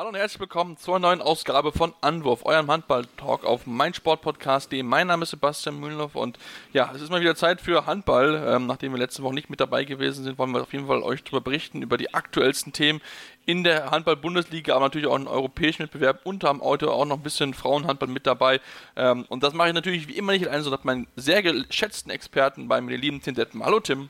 Hallo 0.00 0.08
und 0.08 0.14
herzlich 0.14 0.40
willkommen 0.40 0.78
zur 0.78 0.98
neuen 0.98 1.20
Ausgabe 1.20 1.72
von 1.72 1.92
Anwurf, 2.00 2.46
eurem 2.46 2.70
Handball-Talk 2.70 3.44
auf 3.44 3.66
meinsportpodcast.de. 3.66 4.82
Mein 4.82 5.08
Name 5.08 5.24
ist 5.24 5.28
Sebastian 5.28 5.78
Mühlenhoff 5.78 6.14
und 6.14 6.38
ja, 6.72 6.90
es 6.94 7.02
ist 7.02 7.10
mal 7.10 7.20
wieder 7.20 7.34
Zeit 7.34 7.60
für 7.60 7.84
Handball. 7.84 8.42
Ähm, 8.46 8.66
nachdem 8.66 8.92
wir 8.92 8.98
letzte 8.98 9.22
Woche 9.22 9.34
nicht 9.34 9.50
mit 9.50 9.60
dabei 9.60 9.84
gewesen 9.84 10.24
sind, 10.24 10.38
wollen 10.38 10.52
wir 10.52 10.62
auf 10.62 10.72
jeden 10.72 10.86
Fall 10.86 11.02
euch 11.02 11.22
darüber 11.22 11.42
berichten, 11.42 11.82
über 11.82 11.98
die 11.98 12.14
aktuellsten 12.14 12.72
Themen 12.72 13.02
in 13.44 13.62
der 13.62 13.90
Handball-Bundesliga, 13.90 14.74
aber 14.74 14.86
natürlich 14.86 15.06
auch 15.06 15.16
im 15.16 15.26
europäischen 15.26 15.82
Wettbewerb 15.82 16.20
und 16.24 16.46
am 16.46 16.62
Auto 16.62 16.88
auch 16.88 17.04
noch 17.04 17.18
ein 17.18 17.22
bisschen 17.22 17.52
Frauenhandball 17.52 18.08
mit 18.08 18.26
dabei. 18.26 18.62
Ähm, 18.96 19.26
und 19.28 19.42
das 19.42 19.52
mache 19.52 19.68
ich 19.68 19.74
natürlich 19.74 20.08
wie 20.08 20.16
immer 20.16 20.32
nicht 20.32 20.48
allein, 20.48 20.62
sondern 20.62 20.80
meinen 20.84 21.06
sehr 21.16 21.42
geschätzten 21.42 22.10
Experten 22.10 22.68
bei 22.68 22.80
mir, 22.80 22.92
den 22.92 23.02
lieben 23.02 23.20
Tim 23.20 23.34
Deppen. 23.34 23.62
Hallo 23.62 23.80
Tim. 23.80 24.08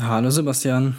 Hallo 0.00 0.30
Sebastian. 0.30 0.98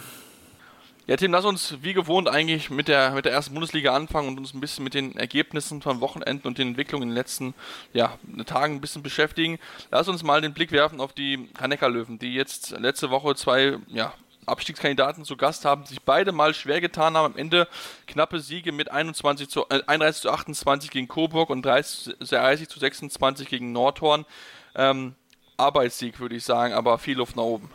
Ja, 1.08 1.16
Tim, 1.16 1.32
lass 1.32 1.46
uns 1.46 1.78
wie 1.80 1.94
gewohnt 1.94 2.28
eigentlich 2.28 2.68
mit 2.68 2.86
der, 2.86 3.12
mit 3.12 3.24
der 3.24 3.32
ersten 3.32 3.54
Bundesliga 3.54 3.96
anfangen 3.96 4.28
und 4.28 4.38
uns 4.38 4.52
ein 4.52 4.60
bisschen 4.60 4.84
mit 4.84 4.92
den 4.92 5.16
Ergebnissen 5.16 5.80
von 5.80 6.02
Wochenenden 6.02 6.46
und 6.46 6.58
den 6.58 6.68
Entwicklungen 6.68 7.04
in 7.04 7.08
den 7.08 7.16
letzten 7.16 7.54
ja, 7.94 8.18
Tagen 8.44 8.74
ein 8.74 8.80
bisschen 8.82 9.02
beschäftigen. 9.02 9.58
Lass 9.90 10.08
uns 10.08 10.22
mal 10.22 10.42
den 10.42 10.52
Blick 10.52 10.70
werfen 10.70 11.00
auf 11.00 11.14
die 11.14 11.48
Hanecker-Löwen, 11.58 12.18
die 12.18 12.34
jetzt 12.34 12.72
letzte 12.72 13.08
Woche 13.08 13.34
zwei 13.36 13.78
ja, 13.86 14.12
Abstiegskandidaten 14.44 15.24
zu 15.24 15.38
Gast 15.38 15.64
haben, 15.64 15.86
sich 15.86 16.02
beide 16.02 16.30
mal 16.30 16.52
schwer 16.52 16.82
getan 16.82 17.16
haben. 17.16 17.32
Am 17.32 17.38
Ende 17.38 17.68
knappe 18.06 18.38
Siege 18.40 18.70
mit 18.70 18.90
21 18.90 19.48
zu, 19.48 19.64
äh, 19.70 19.80
31 19.86 20.20
zu 20.20 20.30
28 20.30 20.90
gegen 20.90 21.08
Coburg 21.08 21.48
und 21.48 21.64
30, 21.64 22.16
30 22.20 22.68
zu 22.68 22.78
26 22.78 23.48
gegen 23.48 23.72
Nordhorn. 23.72 24.26
Ähm, 24.74 25.14
Arbeitssieg, 25.56 26.20
würde 26.20 26.36
ich 26.36 26.44
sagen, 26.44 26.74
aber 26.74 26.98
viel 26.98 27.16
Luft 27.16 27.34
nach 27.34 27.44
oben. 27.44 27.70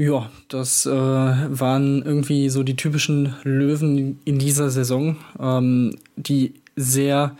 Ja, 0.00 0.30
das 0.48 0.86
äh, 0.86 0.90
waren 0.90 2.02
irgendwie 2.02 2.48
so 2.48 2.62
die 2.62 2.74
typischen 2.74 3.34
Löwen 3.42 4.18
in 4.24 4.38
dieser 4.38 4.70
Saison, 4.70 5.18
ähm, 5.38 5.94
die 6.16 6.54
sehr, 6.74 7.36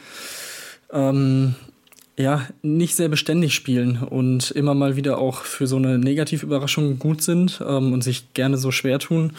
ähm, 0.92 1.54
ja, 2.18 2.46
nicht 2.60 2.96
sehr 2.96 3.08
beständig 3.08 3.54
spielen 3.54 4.02
und 4.02 4.50
immer 4.50 4.74
mal 4.74 4.94
wieder 4.96 5.16
auch 5.16 5.44
für 5.44 5.66
so 5.66 5.76
eine 5.76 5.98
Negativüberraschung 5.98 6.98
gut 6.98 7.22
sind 7.22 7.64
ähm, 7.66 7.94
und 7.94 8.04
sich 8.04 8.34
gerne 8.34 8.58
so 8.58 8.70
schwer 8.70 8.98
tun. 8.98 9.32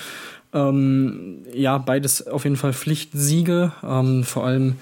Ähm, 0.52 1.44
ja, 1.54 1.78
beides 1.78 2.26
auf 2.26 2.46
jeden 2.46 2.58
Fall 2.58 2.74
Pflichtsiege. 2.74 3.72
Ähm, 3.84 4.24
vor 4.24 4.48
allem 4.48 4.78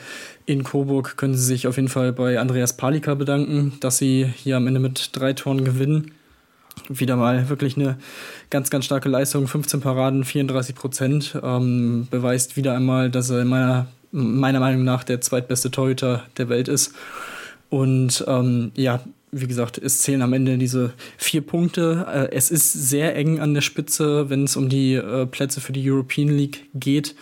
in 0.45 0.63
Coburg 0.63 1.17
können 1.17 1.35
sie 1.35 1.43
sich 1.43 1.67
auf 1.67 1.75
jeden 1.75 1.89
Fall 1.89 2.13
bei 2.13 2.39
Andreas 2.39 2.77
Palika 2.77 3.15
bedanken, 3.15 3.73
dass 3.81 3.97
sie 3.97 4.25
hier 4.33 4.55
am 4.55 4.67
Ende 4.67 4.79
mit 4.79 5.09
drei 5.11 5.33
Toren 5.33 5.65
gewinnen 5.65 6.13
wieder 6.87 7.15
mal 7.15 7.49
wirklich 7.49 7.77
eine 7.77 7.97
ganz, 8.49 8.69
ganz 8.69 8.85
starke 8.85 9.09
Leistung. 9.09 9.47
15 9.47 9.81
Paraden, 9.81 10.23
34 10.23 10.75
Prozent. 10.75 11.39
Ähm, 11.41 12.07
beweist 12.09 12.57
wieder 12.57 12.75
einmal, 12.75 13.09
dass 13.09 13.29
er 13.29 13.45
meiner, 13.45 13.87
meiner 14.11 14.59
Meinung 14.59 14.83
nach 14.83 15.03
der 15.03 15.21
zweitbeste 15.21 15.71
Torhüter 15.71 16.23
der 16.37 16.49
Welt 16.49 16.67
ist. 16.67 16.93
Und 17.69 18.23
ähm, 18.27 18.71
ja, 18.75 19.01
wie 19.31 19.47
gesagt, 19.47 19.77
es 19.77 19.99
zählen 19.99 20.21
am 20.21 20.33
Ende 20.33 20.57
diese 20.57 20.93
vier 21.17 21.41
Punkte. 21.41 22.05
Äh, 22.11 22.35
es 22.35 22.49
ist 22.49 22.73
sehr 22.73 23.15
eng 23.15 23.39
an 23.39 23.53
der 23.53 23.61
Spitze, 23.61 24.29
wenn 24.29 24.43
es 24.43 24.55
um 24.55 24.69
die 24.69 24.95
äh, 24.95 25.25
Plätze 25.25 25.61
für 25.61 25.71
die 25.71 25.89
European 25.89 26.29
League 26.29 26.65
geht. 26.73 27.15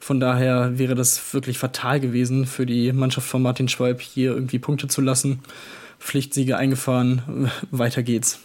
Von 0.00 0.20
daher 0.20 0.78
wäre 0.78 0.94
das 0.94 1.34
wirklich 1.34 1.58
fatal 1.58 2.00
gewesen 2.00 2.46
für 2.46 2.66
die 2.66 2.92
Mannschaft 2.92 3.28
von 3.28 3.42
Martin 3.42 3.68
Schwalb, 3.68 4.00
hier 4.00 4.32
irgendwie 4.32 4.58
Punkte 4.58 4.88
zu 4.88 5.00
lassen. 5.00 5.40
Pflichtsiege 5.98 6.56
eingefahren, 6.56 7.50
weiter 7.70 8.02
geht's. 8.02 8.40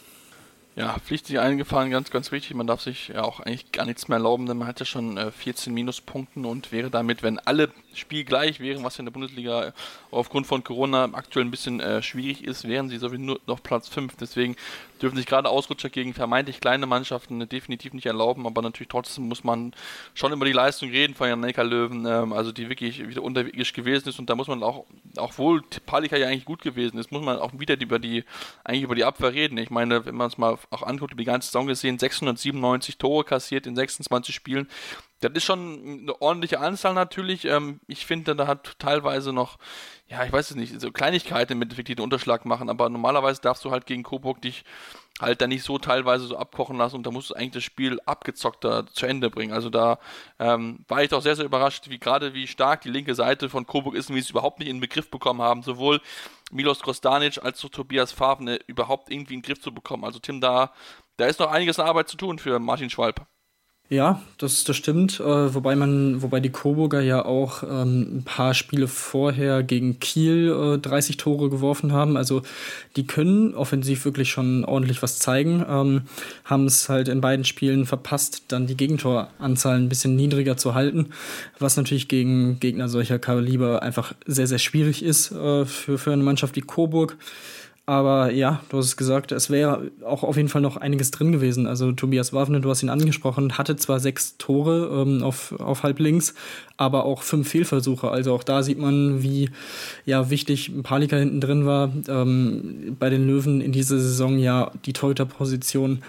Ja, 0.78 1.00
pflichtig 1.00 1.40
eingefahren, 1.40 1.90
ganz, 1.90 2.12
ganz 2.12 2.34
wichtig. 2.34 2.54
Man 2.54 2.68
darf 2.68 2.81
sich 2.81 3.08
ja 3.08 3.23
auch 3.23 3.40
eigentlich 3.40 3.72
gar 3.72 3.86
nichts 3.86 4.09
mehr 4.09 4.18
erlauben, 4.18 4.45
denn 4.45 4.58
man 4.58 4.68
hat 4.68 4.81
ja 4.81 4.86
schon 4.86 5.16
äh, 5.16 5.31
14 5.31 5.73
Minuspunkten 5.73 6.44
und 6.44 6.74
wäre 6.74 6.90
damit, 6.90 7.24
wenn 7.24 7.40
alle 7.40 7.72
spielgleich 7.94 8.59
wären, 8.59 8.84
was 8.84 9.00
in 9.00 9.06
der 9.06 9.14
Bundesliga 9.14 9.72
aufgrund 10.12 10.47
von 10.47 10.66
Corona 10.66 11.06
aktuell 11.14 11.46
ein 11.46 11.52
bisschen 11.52 11.80
äh, 11.80 12.02
schwierig 12.02 12.44
ist, 12.44 12.68
wären 12.68 12.90
sie 12.90 12.97
sowieso 12.97 13.24
nur 13.24 13.40
noch 13.47 13.64
Platz 13.64 13.88
5. 13.88 14.18
Deswegen 14.18 14.58
dürfen 15.05 15.17
sich 15.17 15.27
gerade 15.27 15.49
Ausrutscher 15.49 15.91
gegen 15.91 16.16
vermeintlich 16.16 16.59
kleine 16.59 16.88
Mannschaften 16.88 17.47
definitiv 17.47 17.93
nicht 17.93 18.07
erlauben, 18.07 18.47
aber 18.47 18.63
natürlich 18.63 18.88
trotzdem 18.88 19.27
muss 19.27 19.43
man 19.43 19.71
schon 20.16 20.33
über 20.33 20.45
die 20.45 20.51
Leistung 20.51 20.89
reden 20.89 21.13
von 21.13 21.29
Janika 21.29 21.61
Löwen, 21.61 22.07
ähm, 22.07 22.33
also 22.33 22.51
die 22.51 22.69
wirklich 22.69 23.07
wieder 23.07 23.21
unterirdisch 23.21 23.73
gewesen 23.73 24.09
ist 24.09 24.17
und 24.17 24.31
da 24.31 24.35
muss 24.35 24.47
man 24.47 24.63
auch, 24.63 24.85
auch 25.17 25.38
wohl 25.38 25.61
Palika 25.85 26.17
ja 26.17 26.25
eigentlich 26.27 26.45
gut 26.45 26.63
gewesen 26.63 26.97
ist, 26.97 27.11
muss 27.11 27.23
man 27.23 27.38
auch 27.38 27.51
wieder 27.53 27.79
über 27.79 27.99
die, 27.99 28.23
eigentlich 28.63 28.81
über 28.81 28.95
die 28.95 29.03
Abwehr 29.03 29.31
reden. 29.31 29.59
Ich 29.59 29.69
meine, 29.69 30.07
wenn 30.07 30.16
man 30.16 30.25
es 30.25 30.39
mal 30.39 30.57
auch 30.71 30.81
anguckt, 30.81 31.11
über 31.11 31.22
die 31.22 31.25
ganze 31.25 31.49
Saison 31.49 31.67
gesehen, 31.67 31.99
697 31.99 32.97
Tore 32.97 33.25
kassiert 33.25 33.67
in 33.67 33.75
26 33.75 34.33
Spielen, 34.33 34.67
das 35.22 35.31
ist 35.34 35.44
schon 35.46 36.02
eine 36.02 36.22
ordentliche 36.22 36.59
Anzahl 36.59 36.94
natürlich. 36.94 37.46
Ähm, 37.46 37.80
ich 37.88 38.06
finde, 38.06 38.36
da 38.36 38.48
hat 38.48 38.78
teilweise 38.80 39.31
noch, 39.34 39.58
ja, 40.08 40.24
ich 40.26 40.31
weiß 40.31 40.52
es 40.52 40.56
nicht, 40.56 40.80
so 40.80 40.92
Kleinigkeiten 40.92 41.59
die 41.59 41.84
den 41.84 42.03
Unterschlag 42.03 42.46
machen, 42.46 42.70
aber 42.70 42.90
normalerweise 42.90 43.42
darfst 43.42 43.64
du 43.66 43.72
halt 43.72 43.86
gegen 43.86 44.03
Coburg 44.03 44.42
dich 44.42 44.66
halt 45.22 45.42
da 45.42 45.48
nicht 45.48 45.64
so 45.64 45.78
teilweise 45.78 46.26
so 46.26 46.38
abkochen 46.38 46.78
lassen 46.78 46.98
und 46.98 47.06
da 47.06 47.12
musst 47.12 47.30
du 47.30 47.36
eigentlich 47.36 47.53
das 47.53 47.64
Spiel 47.64 48.00
abgezockter 48.06 48.86
zu 48.88 49.06
Ende 49.06 49.30
bringen. 49.30 49.53
Also 49.53 49.70
da 49.70 50.00
ähm, 50.40 50.84
war 50.90 51.03
ich 51.03 51.09
doch 51.09 51.22
sehr, 51.22 51.38
sehr 51.38 51.46
überrascht, 51.46 51.90
wie 51.90 52.00
gerade 52.00 52.34
wie 52.34 52.47
stark 52.47 52.82
die 52.82 52.90
linke 52.90 53.16
Seite 53.16 53.50
von 53.50 53.66
Coburg 53.66 53.96
ist 53.96 54.09
und 54.09 54.16
wie 54.16 54.20
sie 54.20 54.26
es 54.26 54.32
überhaupt 54.32 54.59
nicht 54.59 54.68
in 54.68 54.76
den 54.78 54.82
Begriff 54.82 55.09
bekommen 55.09 55.42
haben, 55.42 55.64
sowohl 55.64 56.02
Milos 56.52 56.82
Kostanic 56.82 57.42
als 57.44 57.64
auch 57.64 57.70
Tobias 57.70 58.12
Favne 58.12 58.59
überhaupt 58.68 59.09
irgendwie 59.09 59.36
in 59.36 59.42
den 59.42 59.46
Griff 59.46 59.62
zu 59.62 59.74
bekommen. 59.74 60.03
Also 60.03 60.20
Tim, 60.20 60.42
da, 60.42 60.74
da 61.16 61.26
ist 61.28 61.40
noch 61.40 61.50
einiges 61.50 61.80
an 61.80 61.88
Arbeit 61.88 62.09
zu 62.09 62.18
tun 62.18 62.38
für 62.38 62.59
Martin 62.59 62.90
Schwalb. 62.90 63.26
Ja, 63.88 64.23
das, 64.40 64.63
das 64.63 64.75
stimmt. 64.75 65.19
Äh, 65.19 65.53
wobei 65.53 65.75
man, 65.75 66.23
wobei 66.23 66.40
die 66.40 66.50
Coburger 66.50 67.01
ja 67.01 67.23
auch 67.23 67.62
ähm, 67.62 68.18
ein 68.18 68.23
paar 68.25 68.56
Spiele 68.56 68.88
vorher 68.88 69.62
gegen 69.62 70.00
Kiel 70.00 70.75
äh, 70.75 70.78
30 70.79 71.18
Tore 71.18 71.51
geworfen 71.51 71.91
haben. 71.94 72.18
Also 72.18 72.41
die 72.96 73.06
können 73.06 73.53
offensiv 73.53 74.03
wirklich 74.03 74.31
schon 74.31 74.66
ordentlich 74.66 75.03
was 75.03 75.19
zeigen. 75.19 75.63
Ähm, 75.69 76.01
haben 76.46 76.66
es 76.66 76.90
halt 76.90 77.09
in 77.09 77.22
beiden 77.22 77.46
Spielen 77.46 77.85
verpasst, 77.85 78.46
dann 78.47 78.66
die 78.66 78.75
Gegentoranzahl 78.75 79.78
ein 79.78 79.90
bisschen 79.90 80.16
niedriger 80.16 80.57
zu 80.57 80.73
halten, 80.73 81.12
was 81.59 81.78
natürlich 81.78 82.07
gegen 82.07 82.59
Gegner 82.59 82.90
solcher 82.90 83.19
Kaliber 83.19 83.84
einfach 83.84 84.16
sehr, 84.25 84.47
sehr 84.47 84.59
schwierig 84.59 85.03
ist 85.03 85.31
äh, 85.31 85.63
für, 85.66 86.00
für 86.00 86.12
eine 86.12 86.23
Mannschaft 86.23 86.56
wie 86.56 86.62
Coburg. 86.62 87.17
Aber 87.88 88.31
ja, 88.31 88.62
du 88.69 88.79
hast 88.79 88.88
es 88.88 88.97
gesagt, 88.97 89.31
es 89.31 89.51
wäre 89.51 89.91
auch 90.03 90.23
auf 90.23 90.38
jeden 90.38 90.50
Fall 90.50 90.62
noch 90.62 90.75
einiges 90.75 91.12
drin 91.12 91.31
gewesen. 91.31 91.68
Also 91.68 91.91
Tobias 91.91 92.34
Wafne, 92.34 92.59
du 92.59 92.69
hast 92.72 92.81
ihn 92.81 92.90
angesprochen, 92.90 93.59
hatte 93.59 93.75
zwar 93.75 94.00
sechs 94.00 94.38
Tore 94.38 95.03
ähm, 95.03 95.22
auf, 95.22 95.51
auf 95.59 95.84
halb 95.84 96.00
links, 96.00 96.34
aber 96.78 97.06
auch 97.06 97.22
fünf 97.22 97.47
Fehlversuche. 97.47 98.09
Also 98.09 98.34
auch 98.34 98.44
da 98.44 98.63
sieht 98.63 98.79
man, 98.79 99.22
wie 99.22 99.51
ja, 100.03 100.31
wichtig 100.31 100.72
Palika 100.81 101.18
hinten 101.18 101.41
drin 101.41 101.68
war. 101.68 101.91
Ähm, 102.07 102.96
bei 103.00 103.12
den 103.12 103.28
Löwen 103.28 103.62
in 103.62 103.72
dieser 103.72 104.00
Saison 104.00 104.40
ja 104.40 104.72
die 104.85 104.94
Torhüterposition 104.94 106.02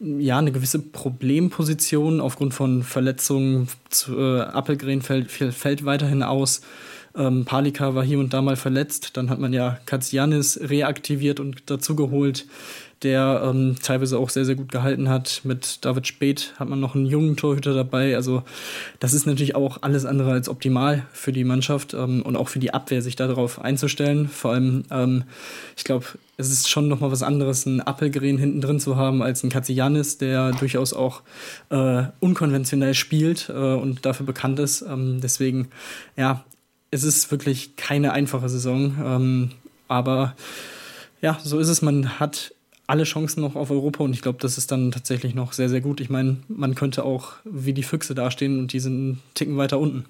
ja, 0.00 0.38
eine 0.38 0.50
gewisse 0.50 0.78
Problemposition 0.78 2.20
aufgrund 2.20 2.54
von 2.54 2.82
Verletzungen. 2.82 3.68
Zu, 3.90 4.18
äh, 4.18 4.40
Appelgren 4.40 5.02
fällt, 5.02 5.30
fällt 5.30 5.84
weiterhin 5.84 6.22
aus. 6.22 6.62
Ähm, 7.16 7.44
Palika 7.44 7.94
war 7.94 8.04
hier 8.04 8.18
und 8.18 8.32
da 8.32 8.42
mal 8.42 8.56
verletzt. 8.56 9.16
Dann 9.16 9.30
hat 9.30 9.38
man 9.38 9.52
ja 9.52 9.78
Katsianis 9.86 10.60
reaktiviert 10.62 11.40
und 11.40 11.68
dazugeholt, 11.70 12.46
der 13.02 13.42
ähm, 13.44 13.76
teilweise 13.82 14.18
auch 14.18 14.28
sehr, 14.28 14.44
sehr 14.44 14.54
gut 14.54 14.70
gehalten 14.70 15.08
hat. 15.08 15.40
Mit 15.44 15.84
David 15.84 16.06
Speth 16.06 16.54
hat 16.58 16.68
man 16.68 16.80
noch 16.80 16.94
einen 16.94 17.06
jungen 17.06 17.36
Torhüter 17.36 17.74
dabei. 17.74 18.14
Also 18.14 18.42
das 18.98 19.14
ist 19.14 19.26
natürlich 19.26 19.54
auch 19.54 19.78
alles 19.82 20.04
andere 20.04 20.32
als 20.32 20.48
optimal 20.48 21.06
für 21.12 21.32
die 21.32 21.44
Mannschaft 21.44 21.94
ähm, 21.94 22.22
und 22.22 22.36
auch 22.36 22.48
für 22.48 22.58
die 22.58 22.74
Abwehr, 22.74 23.00
sich 23.00 23.16
darauf 23.16 23.60
einzustellen. 23.60 24.28
Vor 24.28 24.52
allem, 24.52 24.84
ähm, 24.90 25.24
ich 25.76 25.84
glaube, 25.84 26.04
es 26.36 26.50
ist 26.50 26.68
schon 26.68 26.88
noch 26.88 27.00
mal 27.00 27.10
was 27.10 27.22
anderes, 27.22 27.66
einen 27.66 27.80
Appelgren 27.80 28.38
hinten 28.38 28.60
drin 28.60 28.80
zu 28.80 28.96
haben, 28.96 29.22
als 29.22 29.42
einen 29.42 29.50
Katsianis, 29.50 30.18
der 30.18 30.52
durchaus 30.52 30.92
auch 30.92 31.22
äh, 31.70 32.04
unkonventionell 32.20 32.94
spielt 32.94 33.48
äh, 33.48 33.52
und 33.52 34.04
dafür 34.06 34.26
bekannt 34.26 34.58
ist. 34.58 34.82
Ähm, 34.82 35.20
deswegen, 35.22 35.68
ja, 36.16 36.44
es 36.90 37.04
ist 37.04 37.30
wirklich 37.30 37.76
keine 37.76 38.12
einfache 38.12 38.48
Saison. 38.48 38.96
Ähm, 39.02 39.50
aber 39.88 40.34
ja, 41.20 41.38
so 41.42 41.58
ist 41.58 41.68
es. 41.68 41.82
Man 41.82 42.18
hat 42.20 42.54
alle 42.86 43.04
Chancen 43.04 43.40
noch 43.40 43.54
auf 43.54 43.70
Europa 43.70 44.02
und 44.02 44.12
ich 44.12 44.22
glaube, 44.22 44.38
das 44.40 44.58
ist 44.58 44.72
dann 44.72 44.90
tatsächlich 44.90 45.34
noch 45.34 45.52
sehr, 45.52 45.68
sehr 45.68 45.80
gut. 45.80 46.00
Ich 46.00 46.10
meine, 46.10 46.38
man 46.48 46.74
könnte 46.74 47.04
auch 47.04 47.34
wie 47.44 47.72
die 47.72 47.84
Füchse 47.84 48.14
dastehen 48.14 48.58
und 48.58 48.72
die 48.72 48.80
sind 48.80 48.94
einen 48.94 49.22
Ticken 49.34 49.56
weiter 49.56 49.78
unten. 49.78 50.06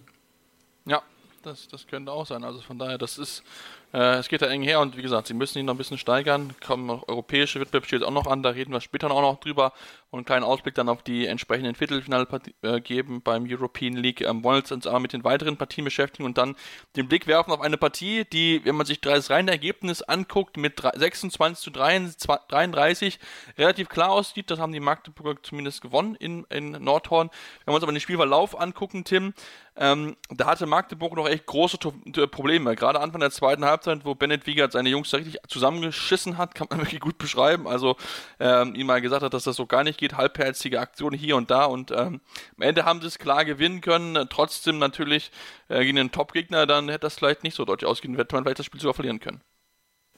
Ja, 0.87 1.03
das, 1.43 1.69
das 1.69 1.87
könnte 1.87 2.13
auch 2.13 2.27
sein. 2.27 2.43
Also 2.45 2.61
von 2.61 2.79
daher, 2.79 2.97
das 2.99 3.19
ist 3.19 3.43
Äh, 3.93 4.19
es 4.19 4.29
geht 4.29 4.43
da 4.43 4.47
eng 4.47 4.63
her 4.63 4.81
und 4.81 4.97
wie 4.97 5.03
gesagt, 5.03 5.27
sie 5.27 5.35
müssen 5.35 5.59
ihn 5.59 5.67
noch 5.67 5.75
ein 5.75 5.79
bisschen 5.79 5.99
steigern. 5.99 6.55
Kommen 6.65 6.87
noch 6.87 7.09
europäische 7.09 7.61
Wettbewerb 7.61 7.87
steht 7.87 8.03
auch 8.05 8.13
noch 8.13 8.27
an, 8.27 8.43
da 8.43 8.51
reden 8.51 8.73
wir 8.73 8.81
später 8.81 9.11
auch 9.11 9.21
noch 9.21 9.41
drüber 9.41 9.73
und 10.11 10.19
einen 10.19 10.25
kleinen 10.25 10.45
Ausblick 10.45 10.75
dann 10.75 10.89
auf 10.89 11.03
die 11.03 11.27
entsprechenden 11.27 11.75
Viertelfinale 11.75 12.27
äh, 12.63 12.81
geben 12.81 13.23
beim 13.23 13.47
European 13.49 13.95
League. 13.95 14.23
Ähm, 14.23 14.43
wollen 14.43 14.63
uns 14.71 14.87
aber 14.87 14.99
mit 14.99 15.13
den 15.13 15.23
weiteren 15.23 15.57
Partien 15.57 15.85
beschäftigen 15.85 16.25
und 16.25 16.37
dann 16.37 16.57
den 16.97 17.09
Blick 17.09 17.27
werfen 17.27 17.53
auf 17.53 17.61
eine 17.61 17.77
Partie, 17.77 18.25
die, 18.25 18.65
wenn 18.65 18.75
man 18.75 18.87
sich 18.87 19.01
das 19.01 19.31
reine 19.31 19.53
Ergebnis 19.53 20.03
anguckt, 20.03 20.57
mit 20.57 20.81
26 20.81 21.63
zu 21.63 21.71
33 21.71 23.21
relativ 23.57 23.89
klar 23.89 24.11
aussieht. 24.11 24.51
Das 24.51 24.59
haben 24.59 24.73
die 24.73 24.81
Magdeburger 24.81 25.41
zumindest 25.43 25.81
gewonnen 25.81 26.17
in, 26.17 26.45
in 26.51 26.73
Nordhorn. 26.73 27.31
Wenn 27.65 27.73
wir 27.73 27.77
uns 27.77 27.85
aber 27.85 27.93
den 27.93 28.01
Spielverlauf 28.01 28.59
angucken, 28.59 29.05
Tim, 29.05 29.33
ähm, 29.77 30.17
da 30.29 30.47
hatte 30.47 30.67
Magdeburg 30.67 31.15
noch 31.15 31.29
echt 31.29 31.47
große 31.47 31.79
Probleme. 31.79 32.75
Gerade 32.75 33.01
Anfang 33.01 33.21
der 33.21 33.31
zweiten 33.31 33.65
Halbzeit, 33.65 34.05
wo 34.05 34.15
Bennett 34.15 34.47
Wiegert 34.47 34.73
seine 34.73 34.89
Jungs 34.89 35.11
da 35.11 35.19
richtig 35.19 35.39
zusammengeschissen 35.49 36.37
hat, 36.37 36.55
kann 36.55 36.67
man 36.69 36.81
wirklich 36.81 37.01
gut 37.01 37.17
beschreiben. 37.17 37.69
Also 37.69 37.97
ähm, 38.41 38.75
ihm 38.75 38.89
mal 38.89 39.01
gesagt 39.01 39.23
hat, 39.23 39.33
dass 39.33 39.45
das 39.45 39.57
so 39.57 39.67
gar 39.67 39.85
nicht 39.85 40.00
geht. 40.01 40.17
Halbherzige 40.17 40.81
Aktionen 40.81 41.17
hier 41.17 41.37
und 41.37 41.51
da. 41.51 41.67
Und 41.67 41.93
ähm, 41.93 42.21
am 42.57 42.63
Ende 42.63 42.85
haben 42.85 43.01
sie 43.01 43.07
es 43.07 43.19
klar 43.19 43.45
gewinnen 43.45 43.81
können. 43.81 44.27
Trotzdem 44.29 44.79
natürlich 44.79 45.31
äh, 45.69 45.85
gegen 45.85 45.99
einen 45.99 46.11
Top-Gegner, 46.11 46.67
dann 46.67 46.89
hätte 46.89 47.01
das 47.01 47.15
vielleicht 47.15 47.45
nicht 47.45 47.55
so 47.55 47.65
deutlich 47.65 47.89
ausgehen, 47.89 48.17
hätte 48.17 48.35
man 48.35 48.45
vielleicht 48.45 48.59
das 48.59 48.67
Spiel 48.67 48.81
sogar 48.81 48.95
verlieren 48.95 49.21
können. 49.21 49.41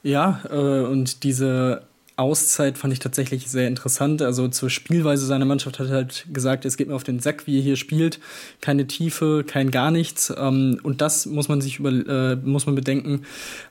Ja, 0.01 0.41
äh, 0.49 0.85
und 0.85 1.23
diese 1.23 1.87
Auszeit 2.15 2.77
fand 2.77 2.93
ich 2.93 2.99
tatsächlich 2.99 3.49
sehr 3.49 3.67
interessant. 3.67 4.21
Also 4.21 4.47
zur 4.47 4.69
Spielweise 4.69 5.25
seiner 5.25 5.45
Mannschaft 5.45 5.79
hat 5.79 5.87
er 5.87 5.95
halt 5.95 6.27
gesagt, 6.31 6.63
es 6.65 6.77
geht 6.77 6.87
mir 6.87 6.95
auf 6.95 7.03
den 7.03 7.19
Sack, 7.19 7.47
wie 7.47 7.57
er 7.57 7.63
hier 7.63 7.75
spielt. 7.75 8.19
Keine 8.61 8.85
Tiefe, 8.85 9.43
kein 9.47 9.71
gar 9.71 9.89
nichts. 9.89 10.31
Ähm, 10.35 10.79
und 10.83 11.01
das 11.01 11.25
muss 11.25 11.47
man 11.47 11.61
sich 11.61 11.79
über, 11.79 11.89
äh, 11.89 12.35
muss 12.35 12.67
man 12.67 12.75
bedenken, 12.75 13.23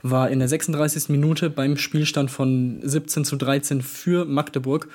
war 0.02 0.28
in 0.30 0.40
der 0.40 0.48
36. 0.48 1.08
Minute 1.08 1.50
beim 1.50 1.76
Spielstand 1.76 2.30
von 2.30 2.80
17 2.82 3.24
zu 3.24 3.36
13 3.36 3.80
für 3.80 4.24
Magdeburg. 4.24 4.88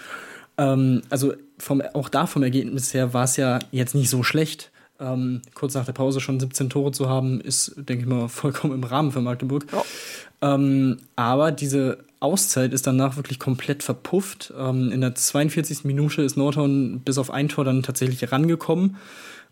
Ähm, 0.57 1.01
also 1.09 1.33
vom, 1.57 1.81
auch 1.93 2.09
da 2.09 2.27
vom 2.27 2.43
Ergebnis 2.43 2.93
her 2.93 3.13
war 3.13 3.23
es 3.23 3.37
ja 3.37 3.59
jetzt 3.71 3.95
nicht 3.95 4.09
so 4.09 4.23
schlecht. 4.23 4.71
Ähm, 4.99 5.41
kurz 5.53 5.75
nach 5.75 5.85
der 5.85 5.93
Pause 5.93 6.19
schon 6.19 6.39
17 6.39 6.69
Tore 6.69 6.91
zu 6.91 7.07
haben, 7.07 7.39
ist, 7.39 7.75
denke 7.77 8.03
ich 8.03 8.09
mal, 8.09 8.27
vollkommen 8.29 8.73
im 8.73 8.83
Rahmen 8.83 9.11
für 9.11 9.21
Magdeburg. 9.21 9.65
Ja. 9.71 10.55
Ähm, 10.55 10.97
aber 11.15 11.51
diese 11.51 11.99
Auszeit 12.19 12.73
ist 12.73 12.87
danach 12.87 13.15
wirklich 13.15 13.39
komplett 13.39 13.83
verpufft. 13.83 14.53
Ähm, 14.57 14.91
in 14.91 15.01
der 15.01 15.13
42. 15.13 15.83
Minute 15.83 16.23
ist 16.23 16.35
Norton 16.35 17.01
bis 17.01 17.17
auf 17.17 17.29
ein 17.29 17.49
Tor 17.49 17.63
dann 17.63 17.83
tatsächlich 17.83 18.31
rangekommen 18.31 18.97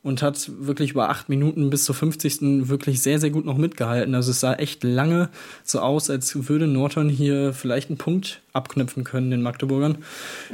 und 0.06 0.22
hat 0.22 0.52
wirklich 0.60 0.92
über 0.92 1.10
acht 1.10 1.30
Minuten 1.30 1.72
bis 1.72 1.84
zur 1.86 1.96
50. 1.96 2.70
wirklich 2.70 3.02
sehr, 3.02 3.20
sehr 3.20 3.32
gut 3.32 3.44
noch 3.44 3.58
mitgehalten. 3.58 4.14
Also 4.14 4.30
es 4.30 4.40
sah 4.40 4.54
echt 4.54 4.84
lange 4.84 5.30
so 5.64 5.80
aus, 5.80 6.12
als 6.12 6.48
würde 6.48 6.68
Norton 6.68 7.10
hier 7.10 7.54
vielleicht 7.54 7.90
einen 7.90 7.98
Punkt 7.98 8.42
abknüpfen 8.54 9.04
können, 9.04 9.32
den 9.32 9.42
Magdeburgern. 9.42 9.98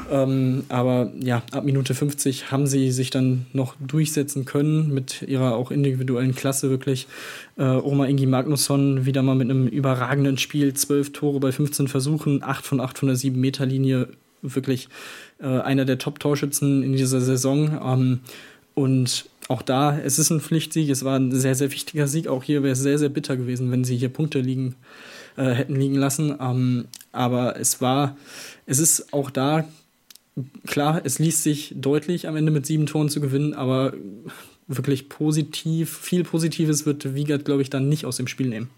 Ähm, 0.10 0.64
aber 0.70 1.12
ja, 1.20 1.44
ab 1.52 1.66
Minute 1.66 1.94
50 1.94 2.50
haben 2.50 2.66
sie 2.66 2.92
sich 2.92 3.10
dann 3.10 3.46
noch 3.52 3.76
durchsetzen 3.86 4.46
können 4.46 4.94
mit 4.94 5.24
ihrer 5.24 5.58
auch 5.58 5.70
individuellen 5.70 6.34
Klasse 6.34 6.70
wirklich. 6.70 7.08
Äh, 7.58 7.64
Oma 7.64 8.06
Ingi 8.06 8.28
Magnusson 8.28 9.06
wieder 9.06 9.22
mal 9.22 9.36
mit 9.36 9.50
einem 9.50 9.68
überragenden 9.68 10.38
Spiel, 10.38 10.74
zwölf 10.76 11.12
Tore 11.12 11.42
bei 11.42 11.52
15 11.52 11.90
Versuchen, 11.90 12.42
acht 12.42 12.66
von 12.66 12.80
acht 12.80 12.98
von 12.98 13.08
der 13.08 13.18
7 13.18 13.38
Meter 13.38 13.66
Linie, 13.66 14.08
wirklich 14.42 14.88
äh, 15.42 15.48
einer 15.48 15.84
der 15.84 15.98
Top-Torschützen 15.98 16.84
in 16.84 16.94
dieser 16.94 17.20
Saison. 17.20 17.82
Ähm, 17.84 18.20
und 18.74 19.26
auch 19.52 19.62
da, 19.62 19.98
es 20.00 20.18
ist 20.18 20.30
ein 20.30 20.40
Pflichtsieg, 20.40 20.90
es 20.90 21.04
war 21.04 21.20
ein 21.20 21.32
sehr, 21.32 21.56
sehr 21.56 21.72
wichtiger 21.72 22.08
Sieg. 22.08 22.28
Auch 22.28 22.44
hier 22.44 22.64
wäre 22.64 22.74
es 22.74 22.80
sehr, 22.80 22.98
sehr 22.98 23.10
bitter 23.10 23.36
gewesen, 23.36 23.70
wenn 23.70 23.84
sie 23.84 23.98
hier 23.98 24.10
Punkte 24.10 24.40
liegen, 24.40 24.76
äh, 25.36 25.52
hätten 25.52 25.76
liegen 25.76 25.96
lassen. 25.96 26.36
Ähm, 26.40 26.86
aber 27.12 27.60
es 27.60 27.82
war, 27.82 28.16
es 28.66 28.80
ist 28.80 29.14
auch 29.14 29.30
da, 29.30 29.66
klar, 30.66 31.02
es 31.04 31.20
liest 31.20 31.44
sich 31.44 31.74
deutlich 31.76 32.28
am 32.30 32.38
Ende 32.38 32.52
mit 32.52 32.66
sieben 32.66 32.86
Toren 32.86 33.10
zu 33.10 33.20
gewinnen, 33.20 33.54
aber 33.54 33.94
wirklich 34.68 35.10
positiv, 35.10 35.98
viel 35.98 36.24
Positives 36.24 36.86
wird 36.86 37.14
Wiegert, 37.14 37.44
glaube 37.44 37.62
ich, 37.62 37.70
dann 37.70 37.90
nicht 37.90 38.06
aus 38.06 38.16
dem 38.16 38.28
Spiel 38.28 38.48
nehmen. 38.48 38.70